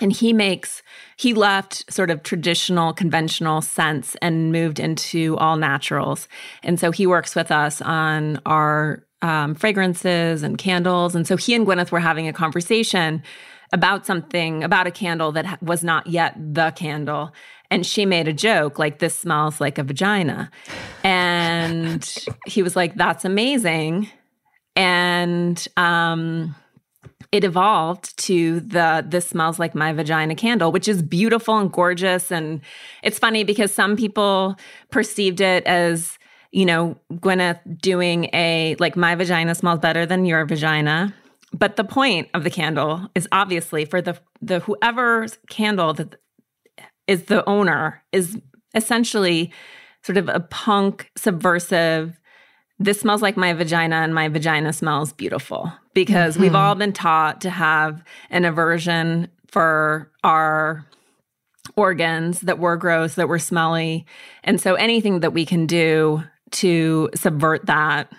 And 0.00 0.12
he 0.12 0.32
makes 0.32 0.82
he 1.16 1.34
left 1.34 1.92
sort 1.92 2.10
of 2.10 2.22
traditional 2.22 2.92
conventional 2.92 3.60
scents 3.60 4.16
and 4.22 4.52
moved 4.52 4.78
into 4.78 5.36
all 5.38 5.56
naturals. 5.56 6.28
And 6.62 6.78
so 6.78 6.90
he 6.90 7.06
works 7.06 7.34
with 7.34 7.50
us 7.50 7.82
on 7.82 8.40
our 8.46 9.04
um, 9.20 9.54
fragrances 9.54 10.42
and 10.42 10.56
candles. 10.56 11.14
And 11.14 11.26
so 11.26 11.36
he 11.36 11.54
and 11.54 11.66
Gwyneth 11.66 11.90
were 11.90 12.00
having 12.00 12.28
a 12.28 12.32
conversation 12.32 13.22
about 13.72 14.04
something 14.04 14.64
about 14.64 14.86
a 14.86 14.90
candle 14.90 15.32
that 15.32 15.62
was 15.62 15.84
not 15.84 16.06
yet 16.06 16.34
the 16.36 16.72
candle. 16.72 17.32
And 17.70 17.86
she 17.86 18.04
made 18.04 18.26
a 18.26 18.32
joke 18.32 18.78
like 18.78 18.98
this 18.98 19.14
smells 19.14 19.60
like 19.60 19.78
a 19.78 19.84
vagina. 19.84 20.50
And 21.04 22.26
he 22.46 22.62
was 22.62 22.74
like 22.74 22.96
that's 22.96 23.24
amazing. 23.24 24.08
And 24.74 25.66
um 25.76 26.54
it 27.32 27.44
evolved 27.44 28.18
to 28.18 28.58
the 28.58 29.04
this 29.06 29.28
smells 29.28 29.60
like 29.60 29.72
my 29.72 29.92
vagina 29.92 30.34
candle 30.34 30.72
which 30.72 30.88
is 30.88 31.00
beautiful 31.00 31.58
and 31.58 31.70
gorgeous. 31.72 32.32
And 32.32 32.60
it's 33.04 33.18
funny 33.18 33.44
because 33.44 33.72
some 33.72 33.96
people 33.96 34.56
perceived 34.90 35.40
it 35.40 35.64
as 35.64 36.18
you 36.50 36.66
know 36.66 36.98
gwyneth 37.12 37.60
doing 37.80 38.24
a 38.32 38.74
like 38.80 38.96
my 38.96 39.14
vagina 39.14 39.54
smells 39.54 39.78
better 39.78 40.04
than 40.04 40.24
your 40.24 40.44
vagina 40.44 41.14
but 41.52 41.76
the 41.76 41.84
point 41.84 42.28
of 42.34 42.44
the 42.44 42.50
candle 42.50 43.08
is 43.14 43.28
obviously 43.32 43.84
for 43.84 44.00
the 44.00 44.18
the 44.40 44.60
whoever's 44.60 45.38
candle 45.48 45.94
that 45.94 46.16
is 47.06 47.24
the 47.24 47.46
owner 47.48 48.02
is 48.12 48.38
essentially 48.74 49.52
sort 50.02 50.16
of 50.16 50.28
a 50.28 50.40
punk 50.40 51.10
subversive 51.16 52.18
this 52.78 53.00
smells 53.00 53.20
like 53.20 53.36
my 53.36 53.52
vagina 53.52 53.96
and 53.96 54.14
my 54.14 54.28
vagina 54.28 54.72
smells 54.72 55.12
beautiful 55.12 55.70
because 55.92 56.34
mm-hmm. 56.34 56.44
we've 56.44 56.54
all 56.54 56.74
been 56.74 56.92
taught 56.92 57.42
to 57.42 57.50
have 57.50 58.02
an 58.30 58.44
aversion 58.44 59.28
for 59.48 60.10
our 60.24 60.86
organs 61.76 62.40
that 62.40 62.58
were 62.58 62.76
gross 62.76 63.14
that 63.14 63.28
were 63.28 63.38
smelly 63.38 64.06
and 64.44 64.60
so 64.60 64.74
anything 64.74 65.20
that 65.20 65.32
we 65.32 65.44
can 65.44 65.66
do 65.66 66.22
to 66.52 67.10
subvert 67.14 67.66
that 67.66 68.10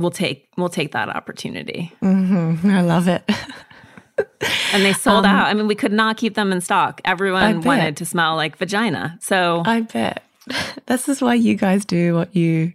we'll 0.00 0.10
take 0.10 0.48
we'll 0.56 0.68
take 0.68 0.92
that 0.92 1.08
opportunity 1.08 1.92
mm-hmm. 2.02 2.70
i 2.70 2.80
love 2.80 3.08
it 3.08 3.22
and 4.72 4.84
they 4.84 4.92
sold 4.92 5.24
um, 5.24 5.36
out. 5.36 5.46
I 5.46 5.54
mean, 5.54 5.66
we 5.66 5.74
could 5.74 5.92
not 5.92 6.16
keep 6.16 6.34
them 6.34 6.52
in 6.52 6.60
stock. 6.60 7.00
Everyone 7.04 7.60
wanted 7.62 7.96
to 7.98 8.04
smell 8.04 8.36
like 8.36 8.56
vagina. 8.56 9.18
So 9.20 9.62
I 9.64 9.82
bet 9.82 10.24
this 10.86 11.08
is 11.08 11.20
why 11.20 11.34
you 11.34 11.54
guys 11.54 11.84
do 11.84 12.14
what 12.14 12.34
you 12.34 12.72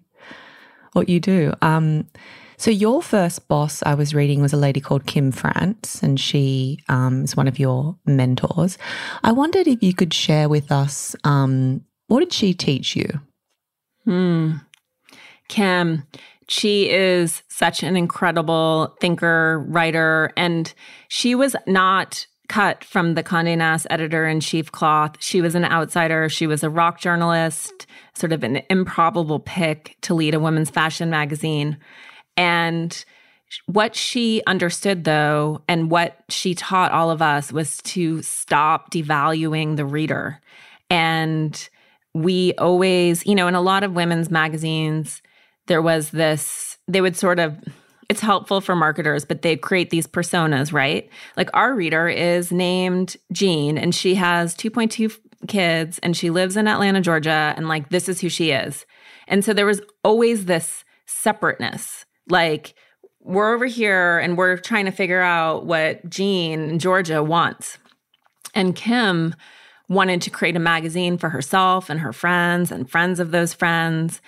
what 0.94 1.10
you 1.10 1.20
do. 1.20 1.54
Um, 1.62 2.08
so 2.58 2.72
your 2.72 3.02
first 3.02 3.48
boss 3.48 3.84
I 3.84 3.96
was 3.96 4.14
reading 4.14 4.42
was 4.42 4.54
a 4.54 4.58
lady 4.58 4.80
called 4.80 5.06
Kim 5.06 5.32
France, 5.32 6.02
and 6.02 6.20
she 6.20 6.80
um, 6.88 7.24
is 7.24 7.36
one 7.36 7.48
of 7.48 7.60
your 7.60 7.98
mentors. 8.06 8.78
I 9.24 9.32
wondered 9.32 9.68
if 9.68 9.82
you 9.84 9.94
could 9.94 10.14
share 10.14 10.48
with 10.48 10.72
us 10.72 11.16
um, 11.24 11.84
what 12.08 12.20
did 12.20 12.32
she 12.34 12.54
teach 12.54 12.96
you? 12.96 13.20
Hmm. 14.06 14.54
Kim, 15.50 16.04
she 16.48 16.90
is 16.90 17.44
such 17.48 17.84
an 17.84 17.96
incredible 17.96 18.96
thinker, 19.00 19.66
writer, 19.68 20.32
and 20.36 20.74
she 21.08 21.36
was 21.36 21.56
not 21.68 22.26
cut 22.50 22.84
from 22.84 23.14
the 23.14 23.24
Condé 23.24 23.58
Nast 23.58 23.88
editor 23.90 24.28
in 24.28 24.40
chief 24.40 24.72
cloth. 24.72 25.16
She 25.20 25.42
was 25.42 25.56
an 25.56 25.66
outsider. 25.66 26.30
She 26.30 26.46
was 26.46 26.64
a 26.64 26.70
rock 26.70 27.00
journalist, 27.00 27.88
sort 28.14 28.34
of 28.34 28.44
an 28.44 28.62
improbable 28.70 29.40
pick 29.40 29.98
to 30.02 30.14
lead 30.14 30.36
a 30.36 30.40
women's 30.40 30.70
fashion 30.70 31.10
magazine. 31.10 31.78
And 32.36 33.04
what 33.66 33.96
she 33.96 34.42
understood, 34.48 35.04
though, 35.04 35.62
and 35.68 35.90
what 35.90 36.18
she 36.30 36.56
taught 36.56 36.92
all 36.92 37.12
of 37.12 37.22
us 37.22 37.52
was 37.52 37.78
to 37.78 38.22
stop 38.22 38.92
devaluing 38.92 39.76
the 39.76 39.86
reader. 39.86 40.42
And 40.90 41.70
we 42.14 42.54
always, 42.56 43.26
you 43.26 43.36
know, 43.36 43.48
in 43.48 43.56
a 43.56 43.62
lot 43.62 43.84
of 43.84 43.94
women's 43.94 44.30
magazines, 44.30 45.22
there 45.68 45.82
was 45.82 46.12
this, 46.12 46.78
they 46.88 47.02
would 47.02 47.16
sort 47.16 47.40
of, 47.40 47.58
it's 48.10 48.20
helpful 48.20 48.62
for 48.62 48.76
marketers, 48.76 49.26
but 49.26 49.42
they 49.42 49.56
create 49.56 49.90
these 49.90 50.08
personas, 50.08 50.74
right? 50.74 51.10
Like 51.38 51.50
our 51.54 51.74
reader 51.74 52.08
is 52.08 52.52
named 52.52 53.16
Jean 53.32 53.78
and 53.78 53.96
she 53.96 54.16
has 54.16 54.56
2.2 54.56 55.18
kids 55.48 56.00
and 56.00 56.16
she 56.16 56.30
lives 56.30 56.58
in 56.58 56.68
Atlanta, 56.68 57.02
Georgia, 57.02 57.54
and 57.56 57.68
like 57.68 57.90
this 57.90 58.10
is 58.10 58.22
who 58.22 58.30
she 58.30 58.52
is. 58.52 58.86
And 59.28 59.44
so 59.44 59.54
there 59.54 59.66
was 59.66 59.82
always 60.04 60.46
this 60.46 60.84
separateness. 61.06 62.06
Like 62.30 62.76
we're 63.22 63.54
over 63.54 63.66
here 63.66 64.20
and 64.20 64.38
we're 64.38 64.58
trying 64.58 64.86
to 64.86 64.92
figure 64.92 65.22
out 65.22 65.66
what 65.66 66.08
Jean 66.10 66.70
in 66.70 66.80
Georgia 66.80 67.24
wants. 67.24 67.78
And 68.54 68.76
Kim 68.76 69.34
wanted 69.90 70.22
to 70.22 70.30
create 70.30 70.56
a 70.56 70.60
magazine 70.60 71.18
for 71.18 71.30
herself 71.30 71.90
and 71.90 72.00
her 72.00 72.14
friends 72.14 72.72
and 72.72 72.90
friends 72.90 73.20
of 73.20 73.32
those 73.32 73.54
friends. 73.54 74.22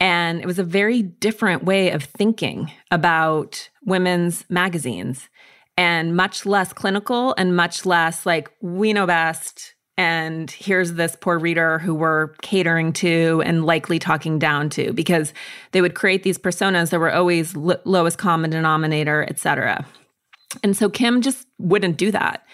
And 0.00 0.40
it 0.40 0.46
was 0.46 0.58
a 0.58 0.64
very 0.64 1.02
different 1.02 1.64
way 1.64 1.90
of 1.90 2.02
thinking 2.02 2.72
about 2.90 3.68
women's 3.84 4.44
magazines 4.48 5.28
and 5.76 6.16
much 6.16 6.46
less 6.46 6.72
clinical 6.72 7.34
and 7.36 7.54
much 7.54 7.84
less 7.84 8.24
like, 8.24 8.50
we 8.62 8.94
know 8.94 9.06
best. 9.06 9.74
And 9.98 10.50
here's 10.50 10.94
this 10.94 11.14
poor 11.20 11.38
reader 11.38 11.78
who 11.78 11.94
we're 11.94 12.28
catering 12.40 12.94
to 12.94 13.42
and 13.44 13.66
likely 13.66 13.98
talking 13.98 14.38
down 14.38 14.70
to 14.70 14.94
because 14.94 15.34
they 15.72 15.82
would 15.82 15.94
create 15.94 16.22
these 16.22 16.38
personas 16.38 16.88
that 16.88 16.98
were 16.98 17.12
always 17.12 17.54
lowest 17.54 18.16
common 18.16 18.48
denominator, 18.48 19.26
et 19.28 19.38
cetera. 19.38 19.84
And 20.62 20.74
so 20.74 20.88
Kim 20.88 21.20
just 21.20 21.46
wouldn't 21.58 21.98
do 21.98 22.10
that 22.10 22.46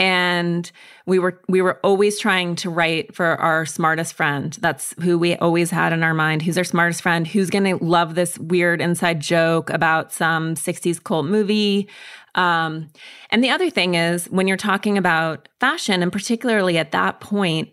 and 0.00 0.72
we 1.04 1.18
were 1.18 1.42
we 1.46 1.60
were 1.60 1.78
always 1.84 2.18
trying 2.18 2.56
to 2.56 2.70
write 2.70 3.14
for 3.14 3.36
our 3.36 3.66
smartest 3.66 4.14
friend. 4.14 4.56
That's 4.60 4.94
who 5.02 5.18
we 5.18 5.36
always 5.36 5.70
had 5.70 5.92
in 5.92 6.02
our 6.02 6.14
mind. 6.14 6.40
Who's 6.40 6.56
our 6.56 6.64
smartest 6.64 7.02
friend 7.02 7.26
who's 7.26 7.50
going 7.50 7.64
to 7.64 7.84
love 7.84 8.14
this 8.14 8.38
weird 8.38 8.80
inside 8.80 9.20
joke 9.20 9.68
about 9.68 10.10
some 10.10 10.54
60s 10.54 11.04
cult 11.04 11.26
movie. 11.26 11.86
Um, 12.34 12.88
and 13.28 13.44
the 13.44 13.50
other 13.50 13.68
thing 13.68 13.94
is 13.94 14.24
when 14.30 14.48
you're 14.48 14.56
talking 14.56 14.96
about 14.96 15.48
fashion 15.60 16.02
and 16.02 16.10
particularly 16.10 16.78
at 16.78 16.92
that 16.92 17.20
point 17.20 17.68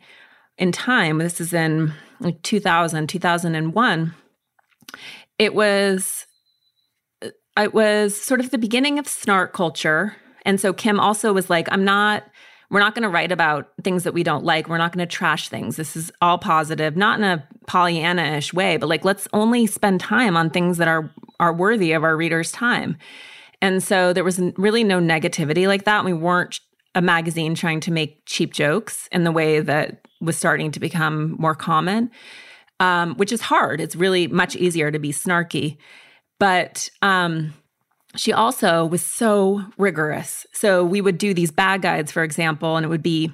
in 0.58 0.72
time 0.72 1.20
this 1.20 1.40
is 1.40 1.54
in 1.54 1.94
like 2.20 2.42
2000 2.42 3.08
2001 3.08 4.16
it 5.38 5.54
was 5.54 6.26
it 7.56 7.74
was 7.76 8.20
sort 8.20 8.40
of 8.40 8.50
the 8.50 8.58
beginning 8.58 8.98
of 8.98 9.08
snark 9.08 9.54
culture 9.54 10.16
and 10.48 10.62
so 10.62 10.72
Kim 10.72 10.98
also 10.98 11.34
was 11.34 11.50
like, 11.50 11.68
I'm 11.72 11.84
not, 11.84 12.24
we're 12.72 12.80
not 12.80 12.96
going 12.96 13.04
to 13.04 13.10
write 13.10 13.34
about 13.34 13.68
things 13.84 14.04
that 14.04 14.14
we 14.14 14.24
don't 14.24 14.46
like. 14.46 14.70
We're 14.70 14.78
not 14.78 14.94
going 14.94 15.06
to 15.06 15.16
trash 15.16 15.50
things. 15.50 15.76
This 15.76 15.98
is 15.98 16.10
all 16.22 16.38
positive, 16.38 16.96
not 16.96 17.20
in 17.20 17.26
a 17.26 17.46
Pollyanna 17.68 18.24
ish 18.38 18.54
way, 18.54 18.78
but 18.78 18.88
like, 18.88 19.04
let's 19.04 19.28
only 19.34 19.68
spend 19.68 20.00
time 20.00 20.38
on 20.38 20.50
things 20.50 20.78
that 20.78 20.88
are, 20.88 21.12
are 21.42 21.54
worthy 21.54 21.92
of 21.92 22.06
our 22.06 22.16
readers' 22.16 22.54
time. 22.54 22.98
And 23.62 23.84
so 23.84 24.14
there 24.14 24.24
was 24.24 24.40
really 24.56 24.86
no 24.86 25.02
negativity 25.02 25.68
like 25.68 25.84
that. 25.84 26.06
We 26.06 26.14
weren't 26.14 26.62
a 26.96 27.02
magazine 27.02 27.54
trying 27.54 27.82
to 27.82 27.92
make 27.92 28.22
cheap 28.26 28.54
jokes 28.54 29.10
in 29.12 29.26
the 29.26 29.34
way 29.34 29.60
that 29.60 30.08
was 30.22 30.38
starting 30.38 30.72
to 30.72 30.80
become 30.80 31.36
more 31.38 31.56
common, 31.56 32.10
um, 32.80 33.16
which 33.16 33.34
is 33.34 33.42
hard. 33.42 33.82
It's 33.82 33.98
really 33.98 34.28
much 34.28 34.56
easier 34.56 34.92
to 34.92 35.00
be 35.00 35.12
snarky. 35.12 35.78
But 36.40 36.90
um, 37.02 37.54
she 38.18 38.34
also 38.34 38.86
was 38.86 39.02
so 39.02 39.64
rigorous. 39.78 40.46
So 40.52 40.84
we 40.84 41.02
would 41.02 41.18
do 41.18 41.34
these 41.34 41.52
bag 41.52 41.84
guides, 41.84 42.12
for 42.12 42.24
example, 42.24 42.76
and 42.76 42.86
it 42.86 42.90
would 42.90 43.04
be 43.04 43.32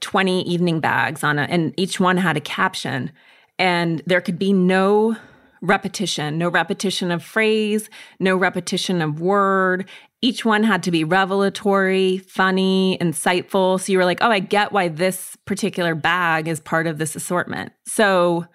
20 0.00 0.42
evening 0.42 0.80
bags 0.80 1.24
on 1.24 1.38
it, 1.38 1.50
and 1.50 1.72
each 1.76 1.98
one 1.98 2.16
had 2.16 2.36
a 2.36 2.40
caption. 2.40 3.10
And 3.58 4.02
there 4.06 4.20
could 4.20 4.38
be 4.38 4.52
no 4.52 5.16
repetition, 5.62 6.36
no 6.36 6.48
repetition 6.48 7.10
of 7.10 7.24
phrase, 7.24 7.88
no 8.20 8.36
repetition 8.36 9.00
of 9.00 9.20
word. 9.20 9.88
Each 10.20 10.44
one 10.44 10.62
had 10.62 10.82
to 10.82 10.90
be 10.90 11.04
revelatory, 11.04 12.18
funny, 12.18 12.98
insightful. 13.00 13.80
So 13.80 13.92
you 13.92 13.98
were 13.98 14.04
like, 14.04 14.22
oh, 14.22 14.30
I 14.30 14.40
get 14.40 14.72
why 14.72 14.88
this 14.88 15.36
particular 15.46 15.94
bag 15.94 16.48
is 16.48 16.60
part 16.60 16.86
of 16.86 16.98
this 16.98 17.16
assortment. 17.16 17.72
So, 17.86 18.46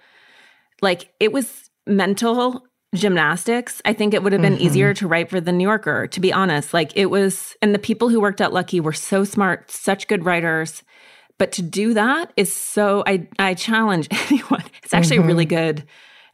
like, 0.81 1.11
it 1.19 1.31
was 1.31 1.69
mental 1.87 2.63
gymnastics, 2.95 3.81
I 3.85 3.93
think 3.93 4.13
it 4.13 4.23
would 4.23 4.33
have 4.33 4.41
been 4.41 4.55
mm-hmm. 4.55 4.63
easier 4.63 4.93
to 4.95 5.07
write 5.07 5.29
for 5.29 5.39
the 5.39 5.51
New 5.51 5.67
Yorker, 5.67 6.07
to 6.07 6.19
be 6.19 6.33
honest. 6.33 6.73
Like 6.73 6.95
it 6.95 7.07
was, 7.07 7.55
and 7.61 7.73
the 7.73 7.79
people 7.79 8.09
who 8.09 8.19
worked 8.19 8.41
at 8.41 8.53
Lucky 8.53 8.79
were 8.79 8.93
so 8.93 9.23
smart, 9.23 9.69
such 9.69 10.07
good 10.07 10.25
writers. 10.25 10.83
But 11.37 11.51
to 11.53 11.61
do 11.61 11.93
that 11.93 12.33
is 12.35 12.53
so 12.53 13.03
I 13.07 13.27
I 13.39 13.53
challenge 13.53 14.07
anyone. 14.29 14.65
It's 14.83 14.93
actually 14.93 15.17
mm-hmm. 15.17 15.23
a 15.25 15.27
really 15.27 15.45
good 15.45 15.83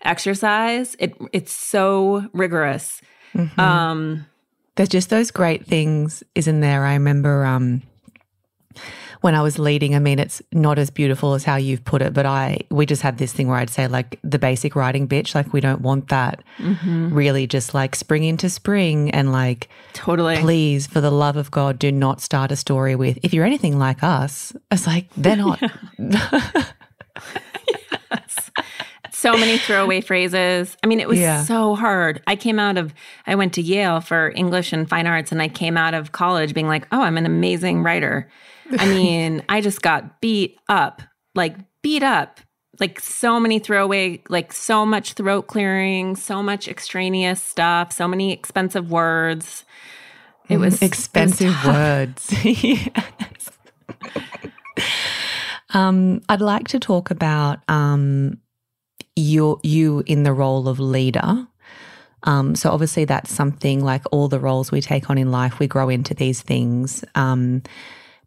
exercise. 0.01 0.95
It 0.97 1.15
it's 1.31 1.53
so 1.53 2.27
rigorous. 2.33 3.01
Mm-hmm. 3.33 3.59
Um 3.59 4.25
there's 4.75 4.89
just 4.89 5.09
those 5.09 5.31
great 5.31 5.65
things, 5.65 6.23
isn't 6.33 6.59
there? 6.59 6.85
I 6.85 6.93
remember 6.93 7.45
um 7.45 7.83
when 9.25 9.33
I 9.33 9.41
was 9.41 9.57
leading, 9.57 9.95
I 9.95 9.99
mean, 9.99 10.19
it's 10.19 10.39
not 10.51 10.77
as 10.77 10.91
beautiful 10.91 11.33
as 11.33 11.43
how 11.43 11.55
you've 11.55 11.83
put 11.83 12.03
it, 12.03 12.13
but 12.13 12.27
I, 12.27 12.59
we 12.69 12.85
just 12.85 13.01
had 13.01 13.17
this 13.17 13.33
thing 13.33 13.47
where 13.47 13.57
I'd 13.57 13.71
say, 13.71 13.87
like, 13.87 14.19
the 14.23 14.37
basic 14.37 14.75
writing 14.75 15.07
bitch, 15.07 15.33
like, 15.33 15.51
we 15.51 15.61
don't 15.61 15.81
want 15.81 16.09
that. 16.09 16.43
Mm-hmm. 16.59 17.11
Really 17.11 17.47
just 17.47 17.73
like 17.73 17.95
spring 17.95 18.23
into 18.23 18.51
spring 18.51 19.09
and 19.09 19.31
like, 19.31 19.67
totally. 19.93 20.37
Please, 20.37 20.85
for 20.85 21.01
the 21.01 21.09
love 21.09 21.37
of 21.37 21.49
God, 21.49 21.79
do 21.79 21.91
not 21.91 22.21
start 22.21 22.51
a 22.51 22.55
story 22.55 22.95
with, 22.95 23.17
if 23.23 23.33
you're 23.33 23.45
anything 23.45 23.79
like 23.79 24.03
us, 24.03 24.53
it's 24.69 24.85
like, 24.85 25.09
they're 25.17 25.37
not. 25.37 25.59
yes. 25.97 26.75
So 29.11 29.35
many 29.35 29.57
throwaway 29.57 30.01
phrases. 30.01 30.77
I 30.83 30.87
mean, 30.87 30.99
it 30.99 31.07
was 31.07 31.17
yeah. 31.17 31.43
so 31.45 31.73
hard. 31.73 32.21
I 32.27 32.35
came 32.35 32.59
out 32.59 32.77
of, 32.77 32.93
I 33.25 33.33
went 33.33 33.53
to 33.53 33.63
Yale 33.63 34.01
for 34.01 34.31
English 34.35 34.71
and 34.71 34.87
fine 34.87 35.07
arts, 35.07 35.31
and 35.31 35.41
I 35.41 35.47
came 35.47 35.77
out 35.77 35.95
of 35.95 36.11
college 36.11 36.53
being 36.53 36.67
like, 36.67 36.87
oh, 36.91 37.01
I'm 37.01 37.17
an 37.17 37.25
amazing 37.25 37.81
writer. 37.81 38.29
I 38.71 38.87
mean, 38.87 39.43
I 39.49 39.61
just 39.61 39.81
got 39.81 40.21
beat 40.21 40.59
up, 40.67 41.01
like 41.33 41.55
beat 41.81 42.03
up, 42.03 42.39
like 42.79 42.99
so 42.99 43.39
many 43.39 43.59
throwaway, 43.59 44.21
like 44.29 44.51
so 44.51 44.85
much 44.85 45.13
throat 45.13 45.47
clearing, 45.47 46.15
so 46.15 46.41
much 46.43 46.67
extraneous 46.67 47.41
stuff, 47.41 47.91
so 47.91 48.07
many 48.07 48.31
expensive 48.31 48.89
words. 48.89 49.65
It 50.49 50.57
was 50.57 50.81
expensive 50.81 51.47
it 51.47 51.65
was 51.65 51.75
words. 51.75 52.45
yes. 52.45 53.51
um, 55.71 56.21
I'd 56.29 56.41
like 56.41 56.67
to 56.69 56.79
talk 56.79 57.11
about 57.11 57.59
um, 57.67 58.39
you 59.15 59.59
you 59.63 60.03
in 60.05 60.23
the 60.23 60.33
role 60.33 60.67
of 60.67 60.79
leader. 60.79 61.47
Um, 62.23 62.55
so 62.55 62.71
obviously 62.71 63.05
that's 63.05 63.31
something 63.31 63.83
like 63.83 64.03
all 64.11 64.27
the 64.27 64.39
roles 64.39 64.71
we 64.71 64.81
take 64.81 65.09
on 65.09 65.17
in 65.17 65.31
life, 65.31 65.59
we 65.59 65.67
grow 65.67 65.89
into 65.89 66.13
these 66.13 66.41
things. 66.41 67.05
Um, 67.13 67.61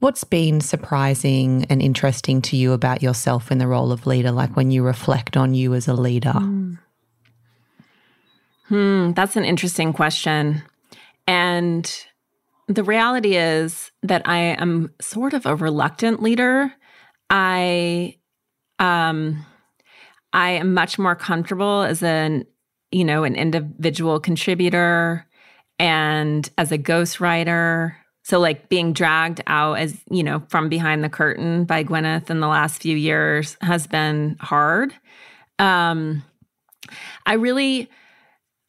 What's 0.01 0.23
been 0.23 0.61
surprising 0.61 1.67
and 1.69 1.83
interesting 1.83 2.41
to 2.43 2.57
you 2.57 2.73
about 2.73 3.03
yourself 3.03 3.51
in 3.51 3.59
the 3.59 3.67
role 3.67 3.91
of 3.91 4.07
leader, 4.07 4.31
like 4.31 4.55
when 4.55 4.71
you 4.71 4.85
reflect 4.85 5.37
on 5.37 5.55
you 5.55 5.75
as 5.75 5.89
a 5.89 5.95
leader? 5.95 6.31
Hmm, 6.31 6.75
hmm 8.69 9.13
that's 9.13 9.37
an 9.37 9.45
interesting 9.45 9.93
question. 9.93 10.63
And 11.27 12.07
the 12.69 12.85
reality 12.85 13.37
is 13.37 13.91
that 14.03 14.23
I 14.29 14.39
am 14.39 14.93
sort 15.01 15.35
of 15.35 15.47
a 15.47 15.57
reluctant 15.57 16.23
leader. 16.23 16.73
I 17.29 18.19
um 18.79 19.45
I 20.33 20.51
am 20.51 20.75
much 20.75 20.99
more 20.99 21.17
comfortable 21.17 21.83
as 21.83 22.05
an 22.05 22.45
you 22.93 23.05
know 23.05 23.25
an 23.25 23.35
individual 23.35 24.21
contributor 24.21 25.27
and 25.81 26.49
as 26.57 26.71
a 26.71 26.79
ghostwriter 26.79 27.95
so, 28.29 28.39
like 28.39 28.69
being 28.69 28.93
dragged 28.93 29.41
out 29.47 29.79
as, 29.79 29.97
you 30.11 30.23
know, 30.23 30.43
from 30.49 30.69
behind 30.69 31.03
the 31.03 31.09
curtain 31.09 31.65
by 31.65 31.83
Gwyneth 31.83 32.29
in 32.29 32.41
the 32.41 32.47
last 32.47 32.83
few 32.83 32.95
years 32.95 33.57
has 33.63 33.87
been 33.87 34.37
hard. 34.39 34.93
Um, 35.59 36.23
I 37.25 37.33
really, 37.35 37.89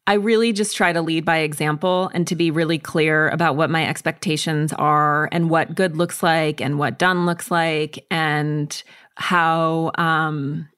I 0.06 0.14
really 0.14 0.54
just 0.54 0.74
try 0.74 0.94
to 0.94 1.02
lead 1.02 1.26
by 1.26 1.40
example 1.40 2.10
and 2.14 2.26
to 2.28 2.36
be 2.36 2.50
really 2.50 2.78
clear 2.78 3.28
about 3.28 3.54
what 3.54 3.68
my 3.68 3.86
expectations 3.86 4.72
are 4.72 5.28
and 5.30 5.50
what 5.50 5.74
good 5.74 5.94
looks 5.94 6.22
like 6.22 6.62
and 6.62 6.78
what 6.78 6.98
done 6.98 7.26
looks 7.26 7.50
like 7.50 8.06
and 8.10 8.82
how 9.16 9.90
um, 9.98 10.69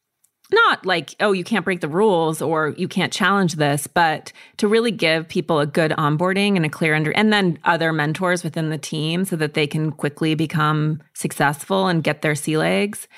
not 0.53 0.85
like, 0.85 1.15
oh, 1.21 1.33
you 1.33 1.45
can't 1.45 1.65
break 1.65 1.81
the 1.81 1.89
rules 1.89 2.43
or 2.43 2.75
you 2.77 2.89
can't 2.89 3.13
challenge 3.13 3.55
this, 3.55 3.87
but 3.87 4.33
to 4.59 4.69
really 4.69 4.91
give 4.91 5.29
people 5.29 5.61
a 5.61 5.67
good 5.67 5.93
onboarding 5.93 6.57
and 6.57 6.65
a 6.65 6.69
clear 6.69 6.95
under, 6.95 7.11
and 7.13 7.33
then 7.33 7.59
other 7.65 7.93
mentors 7.93 8.43
within 8.45 8.71
the 8.71 8.79
team 8.79 9.25
so 9.25 9.37
that 9.37 9.55
they 9.55 9.67
can 9.67 9.93
quickly 9.93 10.35
become 10.35 11.03
successful 11.15 11.87
and 11.87 12.05
get 12.05 12.23
their 12.23 12.35
sea 12.35 12.57
legs. 12.57 13.09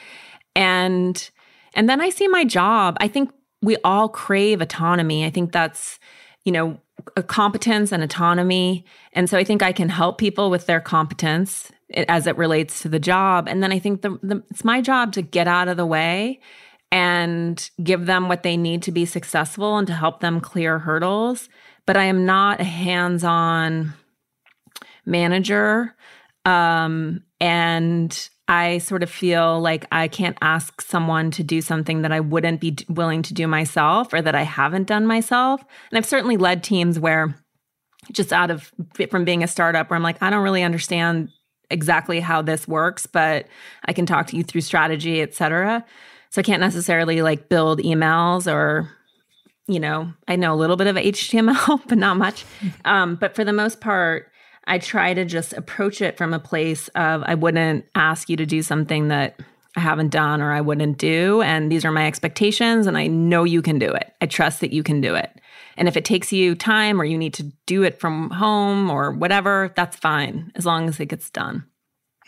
And, 0.55 1.30
and 1.74 1.89
then 1.89 2.01
I 2.01 2.11
see 2.11 2.28
my 2.28 2.45
job. 2.45 2.97
I 3.01 3.09
think 3.09 3.30
we 3.62 3.76
all 3.85 4.09
crave 4.09 4.61
autonomy. 4.61 5.24
I 5.24 5.30
think 5.30 5.53
that's, 5.53 5.99
you 6.45 6.53
know, 6.53 6.78
a 7.16 7.22
competence 7.22 7.93
and 7.93 8.03
autonomy. 8.03 8.85
And 9.12 9.28
so 9.28 9.37
I 9.39 9.45
think 9.45 9.62
I 9.62 9.72
can 9.72 9.89
help 9.89 10.18
people 10.18 10.51
with 10.51 10.66
their 10.66 10.80
competence 10.80 11.72
eh, 11.93 12.05
as 12.09 12.26
it 12.26 12.37
relates 12.37 12.82
to 12.82 12.89
the 12.89 12.99
job. 12.99 13.49
And 13.49 13.62
then 13.62 13.72
I 13.72 13.78
think 13.78 14.03
the, 14.03 14.18
the, 14.22 14.43
it's 14.51 14.64
my 14.64 14.80
job 14.80 15.12
to 15.14 15.22
get 15.22 15.49
out 15.49 15.68
of 15.68 15.76
the 15.76 15.87
way 15.87 16.41
and 16.95 17.70
give 17.82 18.07
them 18.07 18.28
what 18.28 18.45
they 18.45 18.57
need 18.57 18.80
to 18.84 18.92
be 18.92 19.05
successful 19.05 19.78
and 19.78 19.86
to 19.88 19.92
help 19.92 20.20
them 20.20 20.40
clear 20.40 20.78
hurdles. 20.78 21.49
But 21.86 21.97
I 21.97 22.05
am 22.05 22.24
not 22.24 22.61
a 22.61 22.64
hands 22.64 23.24
on 23.24 23.92
manager. 25.05 25.92
Um, 26.45 27.24
and 27.40 28.28
I 28.47 28.78
sort 28.78 29.03
of 29.03 29.11
feel 29.11 29.61
like 29.61 29.86
I 29.90 30.07
can't 30.07 30.38
ask 30.40 30.80
someone 30.80 31.32
to 31.32 31.42
do 31.42 31.61
something 31.61 32.03
that 32.03 32.12
I 32.12 32.20
wouldn't 32.20 32.61
be 32.61 32.76
willing 32.88 33.22
to 33.22 33.34
do 33.34 33.49
myself 33.49 34.12
or 34.12 34.22
that 34.22 34.36
I 34.36 34.42
haven't 34.42 34.86
done 34.86 35.05
myself. 35.05 35.64
And 35.90 35.99
I've 35.99 36.07
certainly 36.07 36.36
led 36.36 36.62
teams 36.62 37.01
where 37.01 37.34
just 38.12 38.32
out 38.32 38.53
of 38.53 38.72
from 39.11 39.24
being 39.24 39.42
a 39.42 39.49
startup 39.49 39.90
where 39.90 39.97
I'm 39.97 40.03
like, 40.05 40.22
I 40.22 40.30
don't 40.30 40.45
really 40.45 40.62
understand 40.62 41.30
exactly 41.70 42.20
how 42.20 42.40
this 42.40 42.68
works, 42.68 43.07
but 43.07 43.47
I 43.84 43.92
can 43.92 44.07
talk 44.07 44.28
to 44.28 44.36
you 44.36 44.45
through 44.45 44.61
strategy, 44.61 45.22
et 45.22 45.34
cetera. 45.34 45.84
So 46.35 46.41
I 46.41 46.43
can't 46.43 46.61
necessarily 46.61 47.22
like 47.22 47.49
build 47.49 47.78
emails 47.78 48.53
or, 48.53 48.91
you 49.68 49.78
know, 49.78 50.12
I 50.26 50.35
know 50.35 50.53
a 50.53 50.57
little 50.57 50.74
bit 50.74 50.89
of 50.89 50.97
HTML, 50.97 51.80
but 51.89 51.97
not 51.97 52.16
much. 52.16 52.45
Um, 52.85 53.14
but 53.14 53.37
for 53.37 53.45
the 53.45 53.53
most 53.53 53.80
part, 53.80 54.32
I 54.64 54.78
try 54.78 55.14
to 55.14 55.24
just 55.24 55.53
approach 55.53 56.03
it 56.03 56.18
from 56.18 56.35
a 56.35 56.41
place 56.41 56.89
of 56.97 57.22
I 57.24 57.37
wouldn't 57.37 57.85
ask 57.95 58.28
you 58.28 58.37
to 58.37 58.47
do 58.47 58.62
something 58.62 59.07
that 59.09 59.39
I 59.76 59.80
haven't 59.80 60.09
done 60.09 60.43
or 60.43 60.51
I 60.51 60.61
wouldn't 60.61 60.99
do. 60.99 61.41
And 61.43 61.70
these 61.70 61.85
are 61.85 61.93
my 61.93 62.09
expectations, 62.09 62.89
and 62.89 62.99
I 62.99 63.07
know 63.07 63.45
you 63.45 63.62
can 63.62 63.78
do 63.78 63.93
it. 63.93 64.12
I 64.20 64.26
trust 64.26 64.61
that 64.61 64.72
you 64.72 64.82
can 64.82 65.01
do 65.01 65.14
it. 65.14 65.41
And 65.76 65.87
if 65.87 65.97
it 65.97 66.05
takes 66.05 66.32
you 66.32 66.57
time 66.57 67.01
or 67.01 67.05
you 67.05 67.16
need 67.16 67.35
to 67.35 67.45
do 67.66 67.85
it 67.85 68.01
from 68.01 68.30
home 68.30 68.91
or 68.91 69.12
whatever, 69.12 69.72
that's 69.76 69.97
fine 69.97 70.51
as 70.57 70.66
long 70.66 70.89
as 70.89 70.99
it 70.99 71.07
gets 71.07 71.30
done. 71.30 71.62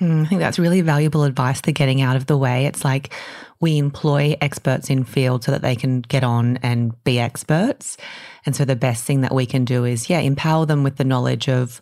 Mm, 0.00 0.24
I 0.24 0.28
think 0.28 0.40
that's 0.40 0.58
really 0.58 0.82
valuable 0.82 1.24
advice. 1.24 1.60
The 1.60 1.72
getting 1.72 2.02
out 2.02 2.16
of 2.16 2.26
the 2.26 2.36
way. 2.36 2.66
It's 2.66 2.84
like 2.84 3.12
we 3.60 3.78
employ 3.78 4.36
experts 4.40 4.90
in 4.90 5.04
field 5.04 5.44
so 5.44 5.52
that 5.52 5.62
they 5.62 5.74
can 5.74 6.02
get 6.02 6.22
on 6.22 6.58
and 6.58 7.02
be 7.04 7.18
experts. 7.18 7.96
And 8.44 8.54
so 8.54 8.64
the 8.64 8.76
best 8.76 9.04
thing 9.04 9.22
that 9.22 9.34
we 9.34 9.46
can 9.46 9.64
do 9.64 9.84
is, 9.84 10.10
yeah, 10.10 10.20
empower 10.20 10.66
them 10.66 10.82
with 10.82 10.96
the 10.96 11.04
knowledge 11.04 11.48
of 11.48 11.80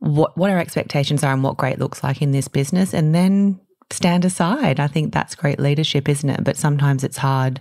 what 0.00 0.36
what 0.36 0.50
our 0.50 0.58
expectations 0.58 1.22
are 1.22 1.32
and 1.32 1.42
what 1.42 1.56
great 1.56 1.78
looks 1.78 2.02
like 2.02 2.20
in 2.20 2.32
this 2.32 2.48
business, 2.48 2.92
and 2.92 3.14
then 3.14 3.60
stand 3.90 4.24
aside. 4.24 4.80
I 4.80 4.88
think 4.88 5.12
that's 5.12 5.34
great 5.34 5.60
leadership, 5.60 6.08
isn't 6.08 6.28
it? 6.28 6.42
But 6.42 6.56
sometimes 6.56 7.04
it's 7.04 7.16
hard 7.16 7.60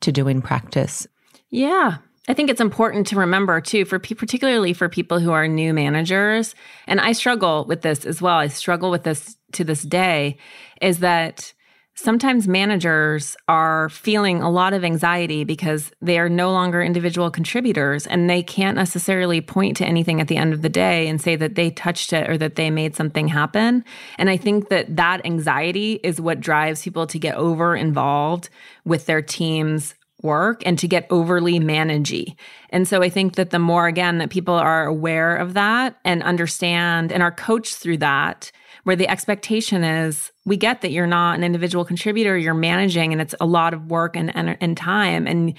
to 0.00 0.10
do 0.10 0.26
in 0.26 0.40
practice. 0.40 1.06
Yeah, 1.50 1.98
I 2.28 2.34
think 2.34 2.50
it's 2.50 2.60
important 2.60 3.06
to 3.08 3.16
remember 3.16 3.60
too, 3.60 3.86
for 3.86 3.98
particularly 3.98 4.74
for 4.74 4.88
people 4.88 5.18
who 5.18 5.32
are 5.32 5.48
new 5.48 5.72
managers, 5.72 6.54
and 6.86 7.00
I 7.00 7.12
struggle 7.12 7.64
with 7.64 7.80
this 7.80 8.04
as 8.04 8.20
well. 8.20 8.36
I 8.36 8.48
struggle 8.48 8.90
with 8.90 9.04
this 9.04 9.36
to 9.52 9.64
this 9.64 9.82
day, 9.82 10.36
is 10.82 10.98
that 10.98 11.54
sometimes 11.94 12.46
managers 12.46 13.34
are 13.48 13.88
feeling 13.88 14.40
a 14.40 14.50
lot 14.50 14.72
of 14.72 14.84
anxiety 14.84 15.42
because 15.42 15.90
they 16.00 16.16
are 16.18 16.28
no 16.28 16.52
longer 16.52 16.80
individual 16.80 17.28
contributors 17.28 18.06
and 18.06 18.30
they 18.30 18.40
can't 18.40 18.76
necessarily 18.76 19.40
point 19.40 19.76
to 19.76 19.84
anything 19.84 20.20
at 20.20 20.28
the 20.28 20.36
end 20.36 20.52
of 20.52 20.62
the 20.62 20.68
day 20.68 21.08
and 21.08 21.20
say 21.20 21.34
that 21.34 21.56
they 21.56 21.70
touched 21.70 22.12
it 22.12 22.30
or 22.30 22.38
that 22.38 22.54
they 22.54 22.70
made 22.70 22.94
something 22.94 23.26
happen. 23.26 23.84
And 24.16 24.30
I 24.30 24.36
think 24.36 24.68
that 24.68 24.94
that 24.94 25.26
anxiety 25.26 25.94
is 26.04 26.20
what 26.20 26.38
drives 26.38 26.82
people 26.82 27.08
to 27.08 27.18
get 27.18 27.34
over 27.34 27.74
involved 27.74 28.48
with 28.84 29.06
their 29.06 29.22
teams 29.22 29.94
work 30.22 30.62
and 30.66 30.78
to 30.78 30.88
get 30.88 31.06
overly 31.10 31.60
managey. 31.60 32.34
And 32.70 32.88
so 32.88 33.02
I 33.02 33.08
think 33.08 33.36
that 33.36 33.50
the 33.50 33.58
more 33.58 33.86
again 33.86 34.18
that 34.18 34.30
people 34.30 34.54
are 34.54 34.86
aware 34.86 35.36
of 35.36 35.54
that 35.54 35.98
and 36.04 36.22
understand 36.22 37.12
and 37.12 37.22
are 37.22 37.32
coached 37.32 37.76
through 37.76 37.98
that, 37.98 38.50
where 38.84 38.96
the 38.96 39.08
expectation 39.08 39.84
is 39.84 40.32
we 40.44 40.56
get 40.56 40.80
that 40.80 40.90
you're 40.90 41.06
not 41.06 41.36
an 41.36 41.44
individual 41.44 41.84
contributor, 41.84 42.36
you're 42.36 42.54
managing 42.54 43.12
and 43.12 43.20
it's 43.20 43.34
a 43.40 43.46
lot 43.46 43.74
of 43.74 43.90
work 43.90 44.16
and 44.16 44.34
and, 44.34 44.56
and 44.60 44.76
time 44.76 45.26
and 45.26 45.54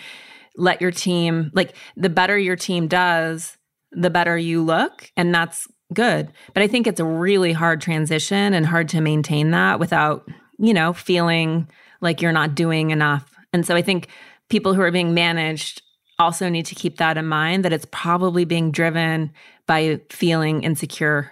let 0.55 0.82
your 0.82 0.91
team 0.91 1.51
like 1.53 1.76
the 1.95 2.10
better 2.10 2.38
your 2.38 2.55
team 2.55 2.88
does, 2.88 3.57
the 3.91 4.10
better 4.10 4.38
you 4.38 4.64
look 4.64 5.12
and 5.16 5.34
that's 5.34 5.68
good. 5.93 6.32
But 6.53 6.64
I 6.64 6.68
think 6.68 6.86
it's 6.86 6.99
a 6.99 7.05
really 7.05 7.53
hard 7.53 7.82
transition 7.82 8.53
and 8.53 8.66
hard 8.66 8.89
to 8.89 9.01
maintain 9.01 9.51
that 9.51 9.80
without, 9.80 10.28
you 10.57 10.74
know, 10.74 10.93
feeling 10.93 11.68
like 12.01 12.22
you're 12.22 12.32
not 12.32 12.55
doing 12.55 12.91
enough. 12.91 13.32
And 13.53 13.66
so 13.66 13.76
I 13.76 13.82
think 13.82 14.07
people 14.50 14.74
who 14.74 14.82
are 14.82 14.91
being 14.91 15.14
managed 15.14 15.82
also 16.18 16.50
need 16.50 16.66
to 16.66 16.76
keep 16.76 16.97
that 16.97 17.18
in 17.18 17.26
mind 17.26 17.64
that 17.64 17.74
it's 17.74 17.88
probably 17.91 18.43
being 18.45 18.72
driven 18.72 19.32
by 19.66 20.02
feeling 20.10 20.64
insecure 20.64 21.32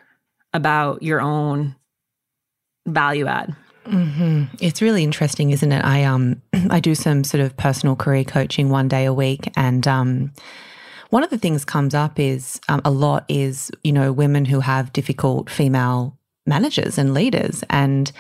about 0.54 1.04
your 1.04 1.20
own 1.20 1.76
value 2.86 3.28
add. 3.28 3.56
Mm-hmm. 3.86 4.44
It's 4.60 4.82
really 4.82 5.04
interesting, 5.04 5.52
isn't 5.52 5.72
it? 5.72 5.84
I 5.84 6.04
um 6.04 6.42
I 6.70 6.80
do 6.80 6.96
some 6.96 7.24
sort 7.24 7.42
of 7.42 7.56
personal 7.58 7.96
career 7.96 8.24
coaching 8.24 8.70
one 8.70 8.88
day 8.88 9.06
a 9.06 9.14
week, 9.14 9.50
and 9.56 9.88
um, 9.88 10.34
one 11.10 11.24
of 11.24 11.30
the 11.30 11.38
things 11.38 11.64
comes 11.64 11.94
up 11.94 12.20
is 12.20 12.60
um, 12.68 12.82
a 12.84 12.92
lot 12.92 13.26
is 13.30 13.72
you 13.84 13.94
know 13.94 14.12
women 14.12 14.46
who 14.46 14.60
have 14.60 14.94
difficult 14.94 15.50
female 15.50 16.18
managers 16.46 16.98
and 16.98 17.14
leaders. 17.14 17.64
And 17.70 18.12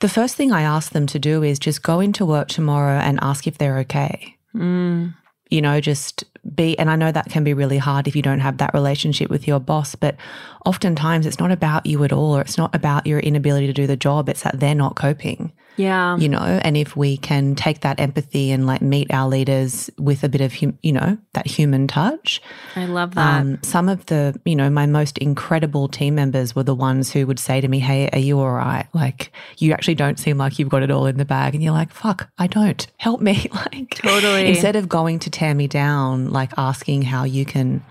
the 0.00 0.08
first 0.08 0.36
thing 0.36 0.52
I 0.52 0.62
ask 0.62 0.92
them 0.92 1.06
to 1.06 1.18
do 1.18 1.42
is 1.42 1.58
just 1.58 1.82
go 1.82 2.00
into 2.00 2.26
work 2.26 2.48
tomorrow 2.48 2.98
and 2.98 3.18
ask 3.22 3.46
if 3.46 3.58
they're 3.58 3.78
okay. 3.78 4.36
Mm. 4.54 5.14
You 5.50 5.62
know, 5.62 5.80
just 5.80 6.24
be, 6.54 6.78
and 6.78 6.90
I 6.90 6.96
know 6.96 7.12
that 7.12 7.28
can 7.30 7.44
be 7.44 7.54
really 7.54 7.78
hard 7.78 8.08
if 8.08 8.16
you 8.16 8.22
don't 8.22 8.40
have 8.40 8.58
that 8.58 8.72
relationship 8.72 9.30
with 9.30 9.46
your 9.46 9.60
boss, 9.60 9.94
but 9.94 10.16
oftentimes 10.64 11.26
it's 11.26 11.38
not 11.38 11.50
about 11.50 11.86
you 11.86 12.02
at 12.04 12.12
all, 12.12 12.36
or 12.36 12.40
it's 12.40 12.56
not 12.56 12.74
about 12.74 13.06
your 13.06 13.20
inability 13.20 13.66
to 13.66 13.72
do 13.72 13.86
the 13.86 13.96
job. 13.96 14.28
It's 14.28 14.42
that 14.42 14.60
they're 14.60 14.74
not 14.74 14.96
coping. 14.96 15.52
Yeah. 15.80 16.16
You 16.18 16.28
know, 16.28 16.60
and 16.62 16.76
if 16.76 16.96
we 16.96 17.16
can 17.16 17.54
take 17.54 17.80
that 17.80 17.98
empathy 17.98 18.50
and 18.50 18.66
like 18.66 18.82
meet 18.82 19.12
our 19.12 19.28
leaders 19.28 19.90
with 19.98 20.22
a 20.22 20.28
bit 20.28 20.40
of, 20.40 20.52
hum, 20.54 20.78
you 20.82 20.92
know, 20.92 21.16
that 21.32 21.46
human 21.46 21.86
touch. 21.86 22.42
I 22.76 22.86
love 22.86 23.14
that. 23.14 23.40
Um, 23.40 23.58
some 23.62 23.88
of 23.88 24.06
the, 24.06 24.38
you 24.44 24.54
know, 24.54 24.68
my 24.68 24.86
most 24.86 25.18
incredible 25.18 25.88
team 25.88 26.14
members 26.14 26.54
were 26.54 26.62
the 26.62 26.74
ones 26.74 27.10
who 27.12 27.26
would 27.26 27.38
say 27.38 27.60
to 27.60 27.68
me, 27.68 27.78
Hey, 27.78 28.08
are 28.12 28.18
you 28.18 28.38
all 28.38 28.52
right? 28.52 28.86
Like, 28.92 29.32
you 29.58 29.72
actually 29.72 29.94
don't 29.94 30.18
seem 30.18 30.38
like 30.38 30.58
you've 30.58 30.68
got 30.68 30.82
it 30.82 30.90
all 30.90 31.06
in 31.06 31.16
the 31.16 31.24
bag. 31.24 31.54
And 31.54 31.64
you're 31.64 31.72
like, 31.72 31.92
fuck, 31.92 32.30
I 32.38 32.46
don't. 32.46 32.86
Help 32.98 33.20
me. 33.20 33.48
like, 33.52 33.94
totally. 33.94 34.48
Instead 34.48 34.76
of 34.76 34.88
going 34.88 35.18
to 35.20 35.30
tear 35.30 35.54
me 35.54 35.66
down, 35.66 36.30
like 36.30 36.52
asking 36.58 37.02
how 37.02 37.24
you 37.24 37.44
can 37.44 37.82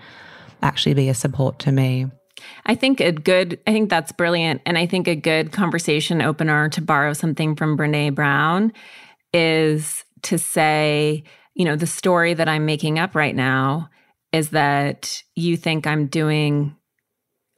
actually 0.62 0.94
be 0.94 1.08
a 1.08 1.14
support 1.14 1.58
to 1.60 1.72
me. 1.72 2.06
I 2.66 2.74
think 2.74 3.00
a 3.00 3.12
good, 3.12 3.58
I 3.66 3.72
think 3.72 3.90
that's 3.90 4.12
brilliant. 4.12 4.62
And 4.66 4.78
I 4.78 4.86
think 4.86 5.08
a 5.08 5.16
good 5.16 5.52
conversation 5.52 6.22
opener 6.22 6.68
to 6.70 6.80
borrow 6.80 7.12
something 7.12 7.56
from 7.56 7.76
Brene 7.76 8.14
Brown 8.14 8.72
is 9.32 10.04
to 10.22 10.38
say, 10.38 11.24
you 11.54 11.64
know, 11.64 11.76
the 11.76 11.86
story 11.86 12.34
that 12.34 12.48
I'm 12.48 12.66
making 12.66 12.98
up 12.98 13.14
right 13.14 13.34
now 13.34 13.90
is 14.32 14.50
that 14.50 15.22
you 15.34 15.56
think 15.56 15.86
I'm 15.86 16.06
doing 16.06 16.76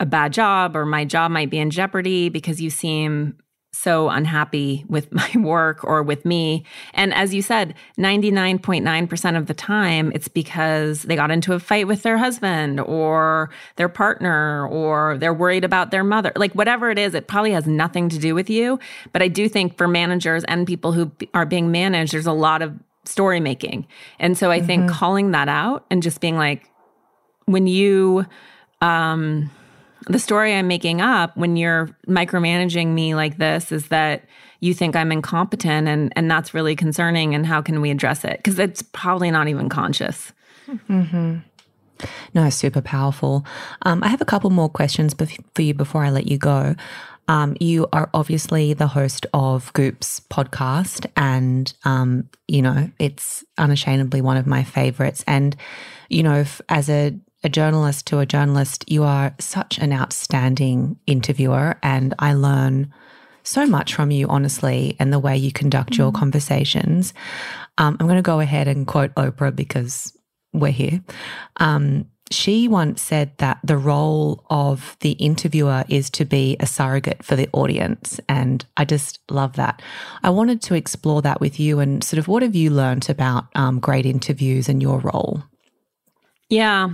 a 0.01 0.07
bad 0.07 0.33
job 0.33 0.77
or 0.77 0.85
my 0.85 1.05
job 1.05 1.31
might 1.31 1.51
be 1.51 1.59
in 1.59 1.71
jeopardy 1.71 2.29
because 2.29 2.61
you 2.61 2.71
seem 2.71 3.37
so 3.73 4.11
unhappy 4.11 4.85
with 4.89 5.11
my 5.13 5.31
work 5.37 5.83
or 5.85 6.03
with 6.03 6.25
me. 6.25 6.65
And 6.95 7.13
as 7.15 7.35
you 7.35 7.43
said, 7.43 7.75
99.9% 7.99 9.37
of 9.37 9.47
the 9.47 9.55
time, 9.55 10.13
it's 10.15 10.29
because 10.29 11.03
they 11.03 11.17
got 11.17 11.31
into 11.31 11.55
a 11.55 11.61
fight 11.61 11.87
with 11.87 12.03
their 12.03 12.19
husband 12.19 12.81
or 12.81 13.51
their 13.77 13.89
partner 13.89 14.67
or 14.69 15.17
they're 15.19 15.35
worried 15.35 15.65
about 15.65 15.91
their 15.91 16.05
mother. 16.05 16.33
Like 16.37 16.53
whatever 16.53 16.91
it 16.91 16.99
is, 16.99 17.15
it 17.15 17.27
probably 17.27 17.53
has 17.53 17.67
nothing 17.67 18.09
to 18.11 18.19
do 18.19 18.35
with 18.35 18.49
you. 18.49 18.79
But 19.13 19.23
I 19.23 19.29
do 19.29 19.49
think 19.49 19.77
for 19.77 19.89
managers 19.89 20.45
and 20.45 20.67
people 20.67 20.93
who 20.93 21.11
are 21.35 21.47
being 21.47 21.71
managed, 21.71 22.13
there's 22.13 22.27
a 22.27 22.33
lot 22.33 22.63
of 22.63 22.75
story 23.05 23.41
making. 23.41 23.87
And 24.19 24.39
so 24.39 24.51
I 24.51 24.59
mm-hmm. 24.59 24.67
think 24.67 24.91
calling 24.91 25.33
that 25.33 25.49
out 25.49 25.87
and 25.91 26.03
just 26.03 26.21
being 26.21 26.37
like, 26.37 26.69
when 27.47 27.67
you, 27.67 28.27
um, 28.81 29.51
the 30.09 30.19
story 30.19 30.55
I'm 30.55 30.69
making 30.69 31.01
up 31.01 31.37
when 31.37 31.57
you're 31.57 31.89
micromanaging 32.09 32.89
me 32.89 33.15
like 33.15 33.39
this 33.39 33.73
is 33.73 33.89
that 33.89 34.25
you 34.61 34.75
think 34.75 34.95
I'm 34.97 35.13
incompetent 35.13 35.89
and 35.89 36.13
and 36.17 36.31
that's 36.31 36.55
really 36.55 36.77
concerning 36.77 37.35
and 37.35 37.47
how 37.47 37.63
can 37.63 37.81
we 37.81 37.91
address 37.91 38.25
it 38.25 38.39
because 38.39 38.59
it's 38.59 38.83
probably 38.83 39.31
not 39.31 39.49
even 39.49 39.69
conscious. 39.69 40.33
Mm-hmm. 40.69 41.39
No, 42.35 42.51
super 42.51 42.81
powerful. 42.81 43.47
Um, 43.83 44.03
I 44.03 44.09
have 44.09 44.21
a 44.21 44.25
couple 44.25 44.51
more 44.51 44.69
questions 44.69 45.15
for 45.15 45.63
you 45.63 45.75
before 45.75 46.05
I 46.05 46.11
let 46.11 46.27
you 46.27 46.39
go. 46.39 46.75
Um, 47.29 47.57
you 47.61 47.87
are 47.93 48.11
obviously 48.13 48.75
the 48.75 48.89
host 48.89 49.27
of 49.33 49.73
Goop's 49.75 50.21
podcast, 50.21 51.07
and 51.17 51.73
um, 51.85 52.29
you 52.49 52.63
know 52.63 52.91
it's 52.99 53.45
unashamedly 53.59 54.21
one 54.21 54.37
of 54.37 54.47
my 54.47 54.65
favorites. 54.65 55.23
And 55.27 55.57
you 56.09 56.23
know, 56.23 56.45
as 56.69 56.89
a 56.89 57.19
a 57.45 57.49
journalist 57.49 58.07
to 58.07 58.19
a 58.19 58.27
journalist, 58.27 58.85
you 58.89 59.03
are 59.05 59.35
such 59.39 59.79
an 59.79 59.93
outstanding 59.93 60.99
interviewer, 61.07 61.77
and 61.83 62.15
I 62.19 62.35
learn 62.35 62.93
so 63.43 63.67
much 63.67 63.95
from 63.95 64.11
you, 64.11 64.29
honestly, 64.29 64.97
and 64.99 65.13
the 65.13 65.19
way 65.19 65.37
you 65.37 65.53
conduct 65.53 65.97
your 65.97 66.13
mm. 66.13 66.15
conversations. 66.15 67.13
Um, 67.79 67.97
I'm 67.99 68.07
going 68.07 68.17
to 68.17 68.23
go 68.23 68.41
ahead 68.41 68.69
and 68.69 68.87
quote 68.87 69.15
Oprah 69.15 69.55
because 69.55 70.17
we're 70.53 70.73
here. 70.73 71.03
Um, 71.57 72.07
she 72.31 72.67
once 72.67 73.03
said 73.03 73.37
that 73.39 73.59
the 73.63 73.77
role 73.77 74.45
of 74.49 74.97
the 75.01 75.13
interviewer 75.13 75.85
is 75.89 76.09
to 76.11 76.25
be 76.25 76.57
a 76.61 76.67
surrogate 76.67 77.23
for 77.23 77.37
the 77.37 77.49
audience. 77.53 78.19
And 78.29 78.65
I 78.77 78.85
just 78.85 79.19
love 79.31 79.55
that. 79.55 79.83
I 80.23 80.31
wanted 80.31 80.63
to 80.63 80.75
explore 80.75 81.21
that 81.23 81.41
with 81.41 81.61
you 81.61 81.79
and 81.79 82.03
sort 82.03 82.19
of 82.19 82.29
what 82.29 82.43
have 82.43 82.55
you 82.55 82.71
learned 82.71 83.11
about 83.11 83.47
um, 83.55 83.81
great 83.81 84.07
interviews 84.07 84.69
and 84.69 84.81
your 84.81 85.01
role? 85.01 85.43
Yeah. 86.49 86.91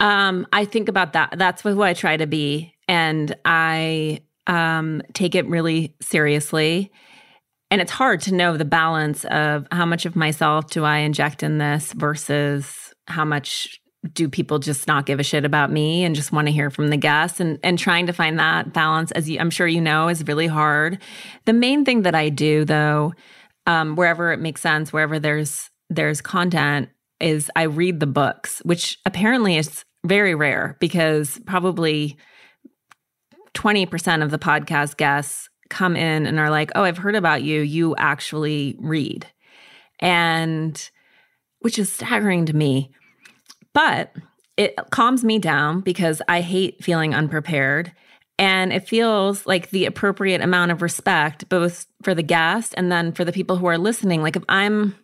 Um, 0.00 0.46
I 0.52 0.64
think 0.64 0.88
about 0.88 1.14
that. 1.14 1.34
That's 1.36 1.62
who 1.62 1.82
I 1.82 1.94
try 1.94 2.16
to 2.16 2.26
be. 2.26 2.74
And 2.88 3.34
I 3.44 4.20
um, 4.46 5.02
take 5.14 5.34
it 5.34 5.46
really 5.46 5.94
seriously. 6.00 6.92
And 7.70 7.80
it's 7.80 7.90
hard 7.90 8.20
to 8.22 8.34
know 8.34 8.56
the 8.56 8.64
balance 8.64 9.24
of 9.24 9.66
how 9.72 9.86
much 9.86 10.06
of 10.06 10.14
myself 10.14 10.70
do 10.70 10.84
I 10.84 10.98
inject 10.98 11.42
in 11.42 11.58
this 11.58 11.92
versus 11.92 12.94
how 13.08 13.24
much 13.24 13.80
do 14.12 14.28
people 14.28 14.60
just 14.60 14.86
not 14.86 15.04
give 15.04 15.18
a 15.18 15.24
shit 15.24 15.44
about 15.44 15.72
me 15.72 16.04
and 16.04 16.14
just 16.14 16.30
want 16.30 16.46
to 16.46 16.52
hear 16.52 16.70
from 16.70 16.88
the 16.88 16.96
guests 16.96 17.40
and 17.40 17.58
and 17.64 17.76
trying 17.76 18.06
to 18.06 18.12
find 18.12 18.38
that 18.38 18.72
balance 18.72 19.10
as 19.12 19.28
you, 19.28 19.40
I'm 19.40 19.50
sure 19.50 19.66
you 19.66 19.80
know 19.80 20.06
is 20.06 20.24
really 20.28 20.46
hard. 20.46 20.98
The 21.44 21.52
main 21.52 21.84
thing 21.84 22.02
that 22.02 22.14
I 22.14 22.28
do 22.28 22.64
though 22.64 23.14
um, 23.66 23.96
wherever 23.96 24.32
it 24.32 24.38
makes 24.38 24.60
sense 24.60 24.92
wherever 24.92 25.18
there's 25.18 25.70
there's 25.90 26.20
content 26.20 26.88
is 27.20 27.50
I 27.56 27.62
read 27.62 28.00
the 28.00 28.06
books, 28.06 28.60
which 28.64 28.98
apparently 29.06 29.56
is 29.56 29.84
very 30.08 30.34
rare 30.34 30.76
because 30.80 31.40
probably 31.46 32.16
20% 33.54 34.22
of 34.22 34.30
the 34.30 34.38
podcast 34.38 34.96
guests 34.96 35.48
come 35.68 35.96
in 35.96 36.26
and 36.26 36.38
are 36.38 36.50
like, 36.50 36.70
"Oh, 36.74 36.84
I've 36.84 36.98
heard 36.98 37.16
about 37.16 37.42
you. 37.42 37.60
You 37.60 37.96
actually 37.96 38.76
read." 38.78 39.26
And 40.00 40.90
which 41.60 41.78
is 41.78 41.92
staggering 41.92 42.46
to 42.46 42.54
me. 42.54 42.92
But 43.72 44.12
it 44.56 44.74
calms 44.90 45.24
me 45.24 45.38
down 45.38 45.80
because 45.80 46.22
I 46.28 46.40
hate 46.40 46.82
feeling 46.82 47.14
unprepared. 47.14 47.92
And 48.38 48.72
it 48.72 48.88
feels 48.88 49.46
like 49.46 49.70
the 49.70 49.86
appropriate 49.86 50.42
amount 50.42 50.70
of 50.70 50.82
respect, 50.82 51.48
both 51.48 51.86
for 52.02 52.14
the 52.14 52.22
guest 52.22 52.74
and 52.76 52.92
then 52.92 53.12
for 53.12 53.24
the 53.24 53.32
people 53.32 53.56
who 53.56 53.66
are 53.66 53.78
listening. 53.78 54.22
Like 54.22 54.36
if 54.36 54.44
I'm 54.48 54.94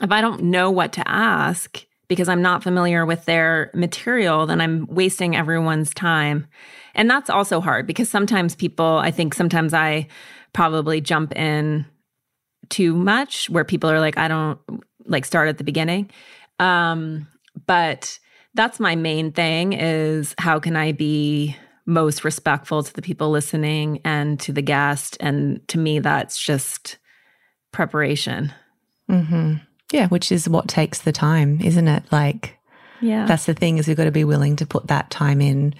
if 0.00 0.10
I 0.10 0.20
don't 0.20 0.44
know 0.44 0.70
what 0.70 0.92
to 0.94 1.08
ask 1.08 1.84
because 2.12 2.28
I'm 2.28 2.42
not 2.42 2.62
familiar 2.62 3.06
with 3.06 3.24
their 3.24 3.70
material, 3.72 4.44
then 4.44 4.60
I'm 4.60 4.86
wasting 4.86 5.34
everyone's 5.34 5.94
time. 5.94 6.46
And 6.94 7.08
that's 7.08 7.30
also 7.30 7.60
hard 7.60 7.86
because 7.86 8.10
sometimes 8.10 8.54
people, 8.54 8.98
I 8.98 9.10
think 9.10 9.32
sometimes 9.32 9.72
I 9.72 10.08
probably 10.52 11.00
jump 11.00 11.34
in 11.34 11.86
too 12.68 12.94
much 12.94 13.48
where 13.48 13.64
people 13.64 13.90
are 13.90 14.00
like, 14.00 14.18
I 14.18 14.28
don't 14.28 14.58
like 15.06 15.24
start 15.24 15.48
at 15.48 15.56
the 15.56 15.64
beginning. 15.64 16.10
Um, 16.58 17.26
but 17.66 18.18
that's 18.54 18.78
my 18.78 18.94
main 18.94 19.32
thing 19.32 19.72
is 19.72 20.34
how 20.36 20.60
can 20.60 20.76
I 20.76 20.92
be 20.92 21.56
most 21.86 22.24
respectful 22.24 22.82
to 22.82 22.92
the 22.92 23.02
people 23.02 23.30
listening 23.30 24.00
and 24.04 24.38
to 24.40 24.52
the 24.52 24.62
guest? 24.62 25.16
And 25.20 25.66
to 25.68 25.78
me, 25.78 25.98
that's 25.98 26.38
just 26.38 26.98
preparation. 27.72 28.52
Mm-hmm. 29.10 29.54
Yeah, 29.92 30.08
which 30.08 30.32
is 30.32 30.48
what 30.48 30.68
takes 30.68 31.02
the 31.02 31.12
time, 31.12 31.60
isn't 31.60 31.86
it? 31.88 32.04
Like, 32.10 32.58
yeah, 33.00 33.26
that's 33.26 33.46
the 33.46 33.54
thing 33.54 33.78
is 33.78 33.86
we've 33.86 33.96
got 33.96 34.04
to 34.04 34.10
be 34.10 34.24
willing 34.24 34.56
to 34.56 34.66
put 34.66 34.88
that 34.88 35.10
time 35.10 35.40
in. 35.40 35.74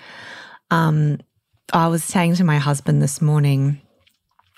Um, 0.70 1.18
I 1.72 1.88
was 1.88 2.04
saying 2.04 2.36
to 2.36 2.44
my 2.44 2.58
husband 2.58 3.02
this 3.02 3.20
morning, 3.20 3.80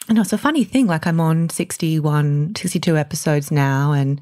and 0.09 0.19
it's 0.19 0.33
a 0.33 0.39
funny 0.39 0.65
thing. 0.65 0.87
Like 0.87 1.07
I'm 1.07 1.21
on 1.21 1.49
61, 1.49 2.55
62 2.57 2.97
episodes 2.97 3.51
now, 3.51 3.93
and 3.93 4.21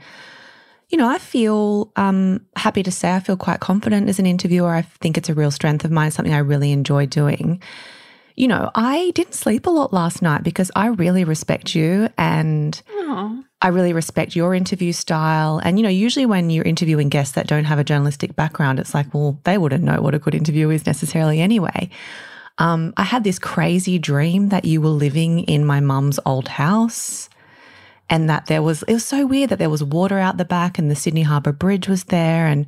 you 0.90 0.98
know, 0.98 1.08
I 1.08 1.18
feel 1.18 1.90
um, 1.96 2.44
happy 2.54 2.82
to 2.82 2.90
say 2.90 3.14
I 3.14 3.20
feel 3.20 3.38
quite 3.38 3.60
confident 3.60 4.10
as 4.10 4.18
an 4.18 4.26
interviewer. 4.26 4.74
I 4.74 4.82
think 4.82 5.16
it's 5.16 5.30
a 5.30 5.34
real 5.34 5.50
strength 5.50 5.84
of 5.86 5.90
mine, 5.90 6.10
something 6.10 6.34
I 6.34 6.38
really 6.38 6.70
enjoy 6.70 7.06
doing. 7.06 7.62
You 8.34 8.48
know, 8.48 8.70
I 8.74 9.12
didn't 9.14 9.34
sleep 9.34 9.66
a 9.66 9.70
lot 9.70 9.92
last 9.92 10.22
night 10.22 10.42
because 10.42 10.70
I 10.74 10.86
really 10.86 11.24
respect 11.24 11.74
you 11.74 12.08
and 12.16 12.80
Aww. 12.88 13.44
I 13.60 13.68
really 13.68 13.92
respect 13.92 14.34
your 14.34 14.54
interview 14.54 14.92
style. 14.92 15.60
And, 15.62 15.78
you 15.78 15.84
know, 15.84 15.88
usually 15.88 16.26
when 16.26 16.50
you're 16.50 16.64
interviewing 16.64 17.08
guests 17.08 17.34
that 17.34 17.46
don't 17.46 17.64
have 17.64 17.78
a 17.78 17.84
journalistic 17.84 18.34
background, 18.34 18.80
it's 18.80 18.94
like, 18.94 19.12
well, 19.14 19.38
they 19.44 19.56
wouldn't 19.56 19.84
know 19.84 20.00
what 20.02 20.14
a 20.14 20.18
good 20.18 20.34
interview 20.34 20.70
is 20.70 20.84
necessarily 20.84 21.40
anyway. 21.40 21.88
Um, 22.58 22.92
I 22.96 23.04
had 23.04 23.22
this 23.22 23.38
crazy 23.38 23.98
dream 23.98 24.48
that 24.48 24.64
you 24.64 24.80
were 24.80 24.88
living 24.88 25.40
in 25.40 25.64
my 25.64 25.80
mum's 25.80 26.18
old 26.26 26.48
house 26.48 27.28
and 28.10 28.28
that 28.28 28.46
there 28.46 28.62
was, 28.62 28.82
it 28.84 28.94
was 28.94 29.04
so 29.04 29.26
weird 29.26 29.50
that 29.50 29.58
there 29.58 29.70
was 29.70 29.84
water 29.84 30.18
out 30.18 30.38
the 30.38 30.44
back 30.44 30.78
and 30.78 30.90
the 30.90 30.96
Sydney 30.96 31.22
Harbour 31.22 31.52
Bridge 31.52 31.88
was 31.88 32.04
there 32.04 32.46
and 32.46 32.66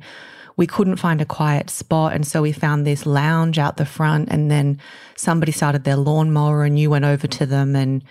we 0.57 0.65
couldn't 0.67 0.95
find 0.97 1.21
a 1.21 1.25
quiet 1.25 1.69
spot. 1.69 2.13
And 2.13 2.25
so 2.25 2.41
we 2.41 2.51
found 2.51 2.85
this 2.87 3.05
lounge 3.05 3.59
out 3.59 3.77
the 3.77 3.85
front 3.85 4.29
and 4.29 4.49
then 4.49 4.79
somebody 5.15 5.51
started 5.51 5.83
their 5.83 5.97
lawnmower 5.97 6.63
and 6.63 6.79
you 6.79 6.89
went 6.89 7.05
over 7.05 7.27
to 7.27 7.45
them 7.45 7.75
and 7.75 8.03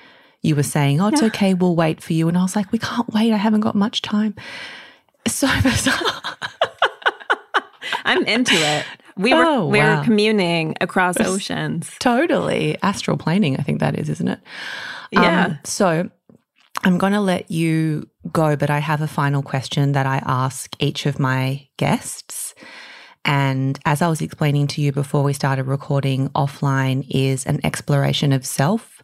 you 0.43 0.55
were 0.55 0.63
saying, 0.63 1.01
Oh, 1.01 1.09
it's 1.09 1.23
yeah. 1.23 1.29
okay, 1.29 1.55
we'll 1.55 1.75
wait 1.77 2.03
for 2.03 2.13
you. 2.13 2.29
And 2.29 2.37
I 2.37 2.43
was 2.43 2.55
like, 2.55 2.71
We 2.73 2.79
can't 2.79 3.09
wait. 3.15 3.33
I 3.33 3.37
haven't 3.39 3.61
got 3.61 3.75
much 3.75 4.03
time. 4.03 4.35
so 5.27 5.49
bizarre. 5.63 6.23
I'm 8.05 8.25
into 8.27 8.55
it. 8.55 8.85
We 9.17 9.33
were 9.33 9.45
Oh, 9.45 9.67
we 9.69 9.79
wow. 9.79 9.99
were 9.99 10.05
communing 10.05 10.75
across 10.81 11.19
oceans. 11.21 11.91
Totally. 12.01 12.77
Astral 12.83 13.17
planing, 13.17 13.57
I 13.59 13.63
think 13.63 13.81
that 13.81 13.99
is, 13.99 14.09
isn't 14.11 14.29
it? 14.29 14.41
Um, 15.17 15.23
Yeah. 15.23 15.57
so 15.65 16.11
I'm 16.83 16.99
going 16.99 17.13
to 17.13 17.21
let 17.21 17.51
you 17.51 18.09
go, 18.33 18.57
but 18.57 18.69
I 18.69 18.79
have 18.79 19.01
a 19.01 19.07
final 19.07 19.43
question 19.43 19.93
that 19.93 20.07
I 20.07 20.23
ask 20.27 20.75
each 20.81 21.07
of 21.07 21.19
my 21.19 21.69
guests. 21.77 22.55
And 23.25 23.79
as 23.87 24.03
I 24.03 24.09
was 24.09 24.21
explaining 24.21 24.67
to 24.69 24.83
you 24.83 24.93
before 24.93 25.23
we 25.23 25.33
started 25.33 25.65
recording, 25.65 26.29
offline 26.31 27.07
is 27.09 27.47
an 27.47 27.61
exploration 27.65 28.33
of 28.33 28.45
self, 28.45 29.03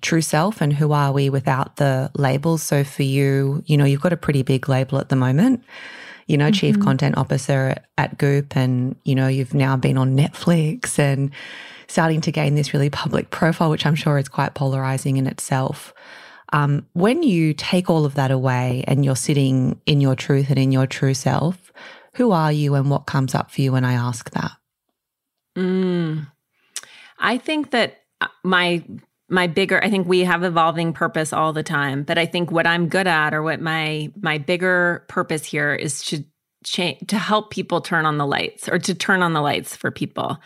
true 0.00 0.20
self, 0.20 0.60
and 0.60 0.72
who 0.72 0.92
are 0.92 1.12
we 1.12 1.28
without 1.28 1.76
the 1.76 2.10
labels. 2.14 2.62
So 2.62 2.84
for 2.84 3.02
you, 3.02 3.64
you 3.66 3.76
know, 3.76 3.84
you've 3.84 4.00
got 4.00 4.12
a 4.12 4.16
pretty 4.16 4.42
big 4.42 4.68
label 4.68 4.98
at 4.98 5.08
the 5.08 5.16
moment, 5.16 5.64
you 6.28 6.36
know, 6.36 6.52
chief 6.52 6.76
mm-hmm. 6.76 6.84
content 6.84 7.16
officer 7.16 7.74
at 7.96 8.16
Goop, 8.16 8.54
and, 8.54 8.94
you 9.04 9.16
know, 9.16 9.26
you've 9.26 9.54
now 9.54 9.76
been 9.76 9.98
on 9.98 10.16
Netflix 10.16 10.98
and 11.00 11.32
starting 11.88 12.20
to 12.20 12.30
gain 12.30 12.54
this 12.54 12.72
really 12.72 12.90
public 12.90 13.30
profile, 13.30 13.70
which 13.70 13.86
I'm 13.86 13.96
sure 13.96 14.18
is 14.18 14.28
quite 14.28 14.54
polarizing 14.54 15.16
in 15.16 15.26
itself. 15.26 15.92
Um, 16.52 16.86
when 16.94 17.22
you 17.22 17.52
take 17.54 17.90
all 17.90 18.04
of 18.04 18.14
that 18.14 18.30
away 18.30 18.84
and 18.86 19.04
you're 19.04 19.16
sitting 19.16 19.80
in 19.86 20.00
your 20.00 20.16
truth 20.16 20.48
and 20.50 20.58
in 20.58 20.72
your 20.72 20.86
true 20.86 21.14
self, 21.14 21.72
who 22.14 22.30
are 22.32 22.50
you 22.52 22.74
and 22.74 22.90
what 22.90 23.06
comes 23.06 23.34
up 23.34 23.50
for 23.50 23.60
you 23.60 23.72
when 23.72 23.84
I 23.84 23.92
ask 23.92 24.30
that? 24.30 24.52
Mm. 25.56 26.26
I 27.18 27.38
think 27.38 27.70
that 27.70 27.98
uh, 28.20 28.28
my 28.44 28.82
my 29.28 29.46
bigger 29.46 29.82
I 29.82 29.90
think 29.90 30.08
we 30.08 30.20
have 30.20 30.42
evolving 30.42 30.92
purpose 30.92 31.32
all 31.32 31.52
the 31.52 31.62
time, 31.62 32.02
but 32.02 32.16
I 32.16 32.26
think 32.26 32.50
what 32.50 32.66
I'm 32.66 32.88
good 32.88 33.06
at 33.06 33.34
or 33.34 33.42
what 33.42 33.60
my 33.60 34.10
my 34.20 34.38
bigger 34.38 35.04
purpose 35.08 35.44
here 35.44 35.74
is 35.74 36.02
to 36.04 36.24
change 36.64 37.06
to 37.08 37.18
help 37.18 37.50
people 37.50 37.80
turn 37.80 38.06
on 38.06 38.18
the 38.18 38.26
lights 38.26 38.68
or 38.68 38.78
to 38.78 38.94
turn 38.94 39.22
on 39.22 39.32
the 39.32 39.40
lights 39.40 39.76
for 39.76 39.90
people. 39.90 40.38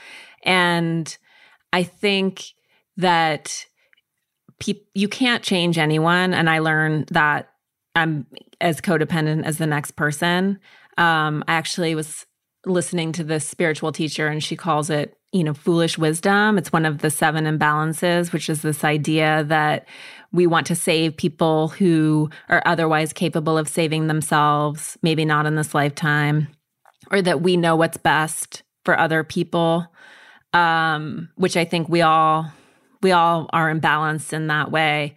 And 0.43 1.17
I 1.73 1.85
think 1.85 2.45
that 2.97 3.67
peop- 4.63 4.89
you 4.95 5.09
can't 5.09 5.43
change 5.43 5.77
anyone 5.77 6.33
and 6.33 6.49
I 6.49 6.61
learned 6.61 7.09
that 7.09 7.51
I'm 7.97 8.27
as 8.61 8.81
codependent 8.81 9.45
as 9.45 9.59
the 9.59 9.67
next 9.67 9.93
person. 9.93 10.61
Um, 10.97 11.43
I 11.49 11.55
actually 11.55 11.97
was 11.97 12.27
listening 12.65 13.11
to 13.13 13.25
this 13.25 13.47
spiritual 13.47 13.91
teacher 13.91 14.29
and 14.29 14.43
she 14.43 14.55
calls 14.55 14.89
it 14.89 15.19
you 15.33 15.43
know 15.43 15.53
foolish 15.53 15.99
wisdom 15.99 16.59
it's 16.59 16.71
one 16.71 16.87
of 16.87 16.99
the 16.99 17.11
seven 17.11 17.45
imbalances 17.45 18.33
which 18.33 18.49
is 18.49 18.63
this 18.63 18.85
idea 18.85 19.43
that 19.49 19.89
we 20.31 20.47
want 20.47 20.65
to 20.65 20.77
save 20.77 21.17
people 21.17 21.69
who 21.69 22.31
are 22.49 22.63
otherwise 22.65 23.13
capable 23.13 23.59
of 23.59 23.67
saving 23.67 24.07
themselves 24.07 24.97
maybe 25.03 25.25
not 25.25 25.45
in 25.45 25.57
this 25.57 25.75
lifetime 25.75 26.47
or 27.11 27.21
that 27.21 27.41
we 27.41 27.57
know 27.57 27.75
what's 27.75 27.97
best 27.97 28.63
for 28.85 28.97
other 28.97 29.25
people 29.25 29.85
um, 30.53 31.29
which 31.35 31.57
i 31.57 31.65
think 31.65 31.89
we 31.89 32.01
all 32.01 32.47
we 33.03 33.13
all 33.13 33.49
are 33.53 33.73
imbalanced 33.73 34.33
in 34.33 34.47
that 34.49 34.71
way. 34.71 35.15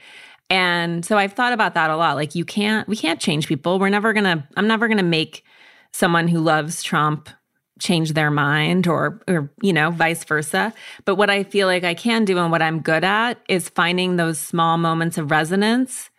And 0.50 1.04
so 1.04 1.18
i've 1.18 1.34
thought 1.34 1.54
about 1.54 1.74
that 1.74 1.90
a 1.90 1.98
lot 1.98 2.16
like 2.16 2.36
you 2.36 2.46
can't 2.46 2.88
we 2.88 2.96
can't 2.96 3.20
change 3.20 3.48
people. 3.48 3.80
We're 3.80 3.90
never 3.90 4.14
gonna 4.14 4.48
i'm 4.56 4.68
never 4.68 4.88
gonna 4.88 5.04
make 5.04 5.44
someone 5.92 6.28
who 6.28 6.40
loves 6.40 6.84
Trump 6.84 7.30
change 7.80 8.14
their 8.14 8.32
mind 8.32 8.88
or 8.88 9.22
or 9.28 9.52
you 9.62 9.74
know 9.74 9.90
vice 9.92 10.24
versa. 10.24 10.74
But 11.06 11.16
what 11.16 11.30
i 11.30 11.44
feel 11.44 11.68
like 11.68 11.84
i 11.84 11.94
can 11.94 12.26
do 12.26 12.38
and 12.38 12.52
what 12.52 12.62
i'm 12.62 12.80
good 12.80 13.04
at 13.04 13.40
is 13.50 13.70
finding 13.70 14.16
those 14.16 14.40
small 14.40 14.78
moments 14.78 15.18
of 15.18 15.32
resonance 15.32 16.10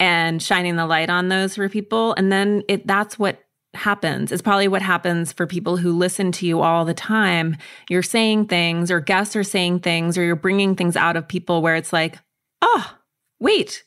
and 0.00 0.42
shining 0.42 0.76
the 0.76 0.86
light 0.86 1.10
on 1.10 1.28
those 1.28 1.56
for 1.56 1.68
people. 1.68 2.14
And 2.14 2.30
then 2.32 2.62
it 2.68 2.86
that's 2.86 3.18
what 3.18 3.43
happens 3.76 4.32
it's 4.32 4.42
probably 4.42 4.68
what 4.68 4.82
happens 4.82 5.32
for 5.32 5.46
people 5.46 5.76
who 5.76 5.92
listen 5.92 6.32
to 6.32 6.46
you 6.46 6.60
all 6.60 6.84
the 6.84 6.94
time 6.94 7.56
you're 7.88 8.02
saying 8.02 8.46
things 8.46 8.90
or 8.90 9.00
guests 9.00 9.36
are 9.36 9.44
saying 9.44 9.80
things 9.80 10.16
or 10.18 10.22
you're 10.22 10.36
bringing 10.36 10.74
things 10.76 10.96
out 10.96 11.16
of 11.16 11.26
people 11.26 11.62
where 11.62 11.76
it's 11.76 11.92
like 11.92 12.18
oh 12.62 12.94
wait 13.40 13.84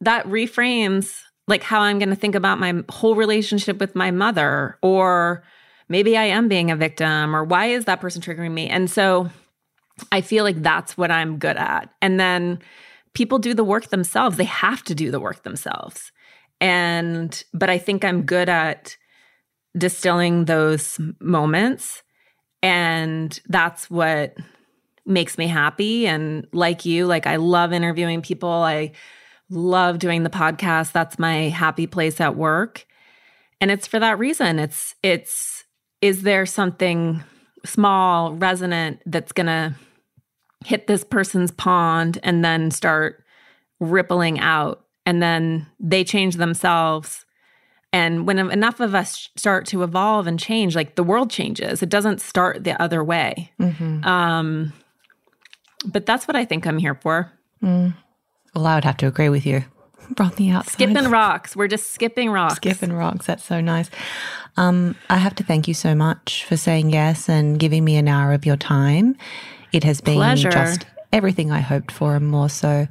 that 0.00 0.26
reframes 0.26 1.22
like 1.48 1.62
how 1.62 1.80
I'm 1.80 1.98
going 1.98 2.10
to 2.10 2.16
think 2.16 2.34
about 2.34 2.58
my 2.58 2.82
whole 2.88 3.14
relationship 3.14 3.78
with 3.78 3.94
my 3.94 4.10
mother, 4.10 4.78
or 4.82 5.44
maybe 5.88 6.16
I 6.16 6.24
am 6.24 6.48
being 6.48 6.70
a 6.70 6.76
victim, 6.76 7.34
or 7.34 7.44
why 7.44 7.66
is 7.66 7.84
that 7.86 8.00
person 8.00 8.22
triggering 8.22 8.52
me? 8.52 8.68
And 8.68 8.90
so 8.90 9.30
I 10.10 10.20
feel 10.20 10.44
like 10.44 10.62
that's 10.62 10.96
what 10.96 11.10
I'm 11.10 11.38
good 11.38 11.56
at. 11.56 11.92
And 12.00 12.18
then 12.18 12.60
people 13.14 13.38
do 13.38 13.54
the 13.54 13.64
work 13.64 13.88
themselves, 13.88 14.36
they 14.36 14.44
have 14.44 14.82
to 14.84 14.94
do 14.94 15.10
the 15.10 15.20
work 15.20 15.42
themselves. 15.42 16.12
And, 16.62 17.44
but 17.52 17.68
I 17.68 17.76
think 17.76 18.04
I'm 18.04 18.22
good 18.22 18.48
at 18.48 18.96
distilling 19.76 20.46
those 20.46 20.98
moments. 21.20 22.02
And 22.62 23.38
that's 23.48 23.90
what 23.90 24.36
makes 25.04 25.36
me 25.36 25.46
happy. 25.48 26.06
And 26.06 26.46
like 26.52 26.86
you, 26.86 27.06
like 27.06 27.26
I 27.26 27.36
love 27.36 27.72
interviewing 27.72 28.22
people. 28.22 28.48
I, 28.48 28.92
love 29.52 29.98
doing 29.98 30.22
the 30.22 30.30
podcast 30.30 30.92
that's 30.92 31.18
my 31.18 31.48
happy 31.50 31.86
place 31.86 32.20
at 32.20 32.36
work 32.36 32.86
and 33.60 33.70
it's 33.70 33.86
for 33.86 34.00
that 34.00 34.18
reason 34.18 34.58
it's 34.58 34.94
it's 35.02 35.64
is 36.00 36.22
there 36.22 36.46
something 36.46 37.22
small 37.64 38.34
resonant 38.34 39.00
that's 39.06 39.32
going 39.32 39.46
to 39.46 39.74
hit 40.64 40.86
this 40.86 41.04
person's 41.04 41.50
pond 41.50 42.18
and 42.22 42.44
then 42.44 42.70
start 42.70 43.22
rippling 43.78 44.40
out 44.40 44.81
and 45.06 45.22
then 45.22 45.66
they 45.80 46.04
change 46.04 46.36
themselves 46.36 47.24
and 47.92 48.26
when 48.26 48.38
enough 48.38 48.80
of 48.80 48.94
us 48.94 49.28
start 49.36 49.66
to 49.66 49.82
evolve 49.82 50.26
and 50.26 50.38
change 50.40 50.74
like 50.74 50.94
the 50.94 51.02
world 51.02 51.30
changes 51.30 51.82
it 51.82 51.88
doesn't 51.88 52.20
start 52.20 52.64
the 52.64 52.80
other 52.82 53.02
way 53.04 53.50
Mm-hmm. 53.60 54.04
um 54.04 54.72
but 55.84 56.06
that's 56.06 56.26
what 56.28 56.36
i 56.36 56.44
think 56.44 56.66
i'm 56.66 56.78
here 56.78 56.94
for 56.94 57.30
Well, 57.62 58.66
I 58.66 58.74
would 58.74 58.84
have 58.84 58.96
to 58.98 59.06
agree 59.06 59.28
with 59.28 59.44
you 59.46 59.64
from 60.16 60.32
the 60.36 60.50
outside. 60.50 60.72
skipping 60.72 61.08
rocks 61.10 61.54
we're 61.56 61.68
just 61.68 61.90
skipping 61.92 62.30
rocks 62.30 62.56
Skipping 62.56 62.92
rocks. 62.92 63.26
That's 63.26 63.44
so 63.44 63.60
nice. 63.60 63.90
Um, 64.58 64.94
I 65.08 65.16
have 65.16 65.34
to 65.36 65.44
thank 65.44 65.66
you 65.66 65.72
so 65.74 65.94
much 65.94 66.44
for 66.44 66.56
saying 66.58 66.90
yes 66.90 67.28
and 67.28 67.58
giving 67.58 67.84
me 67.84 67.96
an 67.96 68.06
hour 68.08 68.34
of 68.34 68.44
your 68.44 68.56
time. 68.58 69.16
It 69.72 69.82
has 69.84 70.02
been 70.02 70.16
Pleasure. 70.16 70.50
just 70.50 70.84
everything 71.10 71.50
I 71.50 71.60
hoped 71.60 71.90
for 71.90 72.14
and 72.16 72.26
more. 72.30 72.50
So 72.50 72.86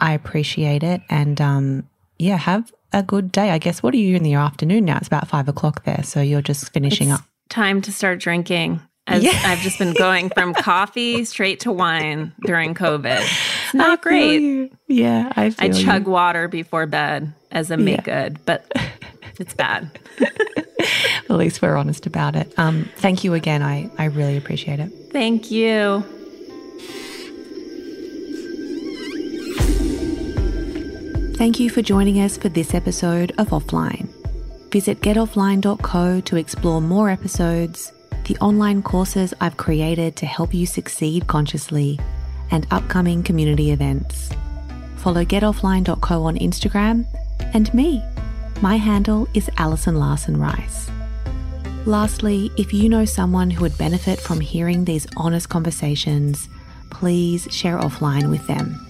I 0.00 0.12
appreciate 0.12 0.82
it. 0.82 1.00
And 1.10 1.40
um, 1.40 1.88
yeah, 2.18 2.36
have 2.36 2.72
a 2.92 3.02
good 3.02 3.30
day. 3.32 3.50
I 3.50 3.58
guess, 3.58 3.82
what 3.82 3.94
are 3.94 3.98
you 3.98 4.16
in 4.16 4.22
the 4.22 4.34
afternoon 4.34 4.84
now? 4.84 4.96
It's 4.98 5.06
about 5.06 5.28
five 5.28 5.48
o'clock 5.48 5.84
there. 5.84 6.02
So 6.02 6.20
you're 6.20 6.42
just 6.42 6.72
finishing 6.72 7.10
It's 7.10 7.20
up. 7.20 7.26
time 7.48 7.80
to 7.82 7.92
start 7.92 8.18
drinking. 8.20 8.80
As 9.06 9.22
Yeah. 9.24 9.32
I've 9.44 9.60
just 9.60 9.78
been 9.78 9.94
going 9.94 10.28
from 10.30 10.54
coffee 10.70 11.24
straight 11.24 11.60
to 11.60 11.72
wine 11.72 12.32
during 12.44 12.74
COVID. 12.74 13.20
It's 13.20 13.74
not 13.74 13.98
I 13.98 14.02
great. 14.02 14.40
you. 14.40 14.70
Yeah, 14.88 15.32
I 15.36 15.46
I 15.46 15.50
feel 15.50 15.76
you. 15.76 15.84
chug 15.84 16.06
water 16.06 16.48
before 16.48 16.86
bed 16.86 17.32
as 17.50 17.70
a 17.70 17.76
make 17.76 18.04
good, 18.04 18.38
but 18.44 18.70
it's 19.38 19.54
bad. 19.54 19.90
At 21.28 21.36
least 21.36 21.62
we're 21.62 21.76
honest 21.76 22.06
about 22.06 22.34
it. 22.36 22.52
Um, 22.58 22.88
thank 22.96 23.22
you 23.24 23.34
again. 23.34 23.62
I, 23.62 23.90
I 23.98 24.06
really 24.06 24.36
appreciate 24.36 24.80
it. 24.80 24.90
Thank 25.12 25.50
you. 25.50 26.04
Thank 31.40 31.58
you 31.58 31.70
for 31.70 31.80
joining 31.80 32.20
us 32.20 32.36
for 32.36 32.50
this 32.50 32.74
episode 32.74 33.32
of 33.38 33.48
Offline. 33.48 34.10
Visit 34.70 35.00
getoffline.co 35.00 36.20
to 36.20 36.36
explore 36.36 36.82
more 36.82 37.08
episodes, 37.08 37.94
the 38.26 38.36
online 38.42 38.82
courses 38.82 39.32
I've 39.40 39.56
created 39.56 40.16
to 40.16 40.26
help 40.26 40.52
you 40.52 40.66
succeed 40.66 41.28
consciously, 41.28 41.98
and 42.50 42.66
upcoming 42.70 43.22
community 43.22 43.70
events. 43.70 44.28
Follow 44.96 45.24
getoffline.co 45.24 46.24
on 46.24 46.36
Instagram 46.36 47.06
and 47.54 47.72
me. 47.72 48.04
My 48.60 48.76
handle 48.76 49.26
is 49.32 49.48
Alison 49.56 49.94
Larson 49.94 50.36
Rice. 50.36 50.90
Lastly, 51.86 52.50
if 52.58 52.74
you 52.74 52.90
know 52.90 53.06
someone 53.06 53.50
who 53.50 53.62
would 53.62 53.78
benefit 53.78 54.20
from 54.20 54.40
hearing 54.42 54.84
these 54.84 55.06
honest 55.16 55.48
conversations, 55.48 56.50
please 56.90 57.48
share 57.50 57.78
offline 57.78 58.28
with 58.28 58.46
them. 58.46 58.89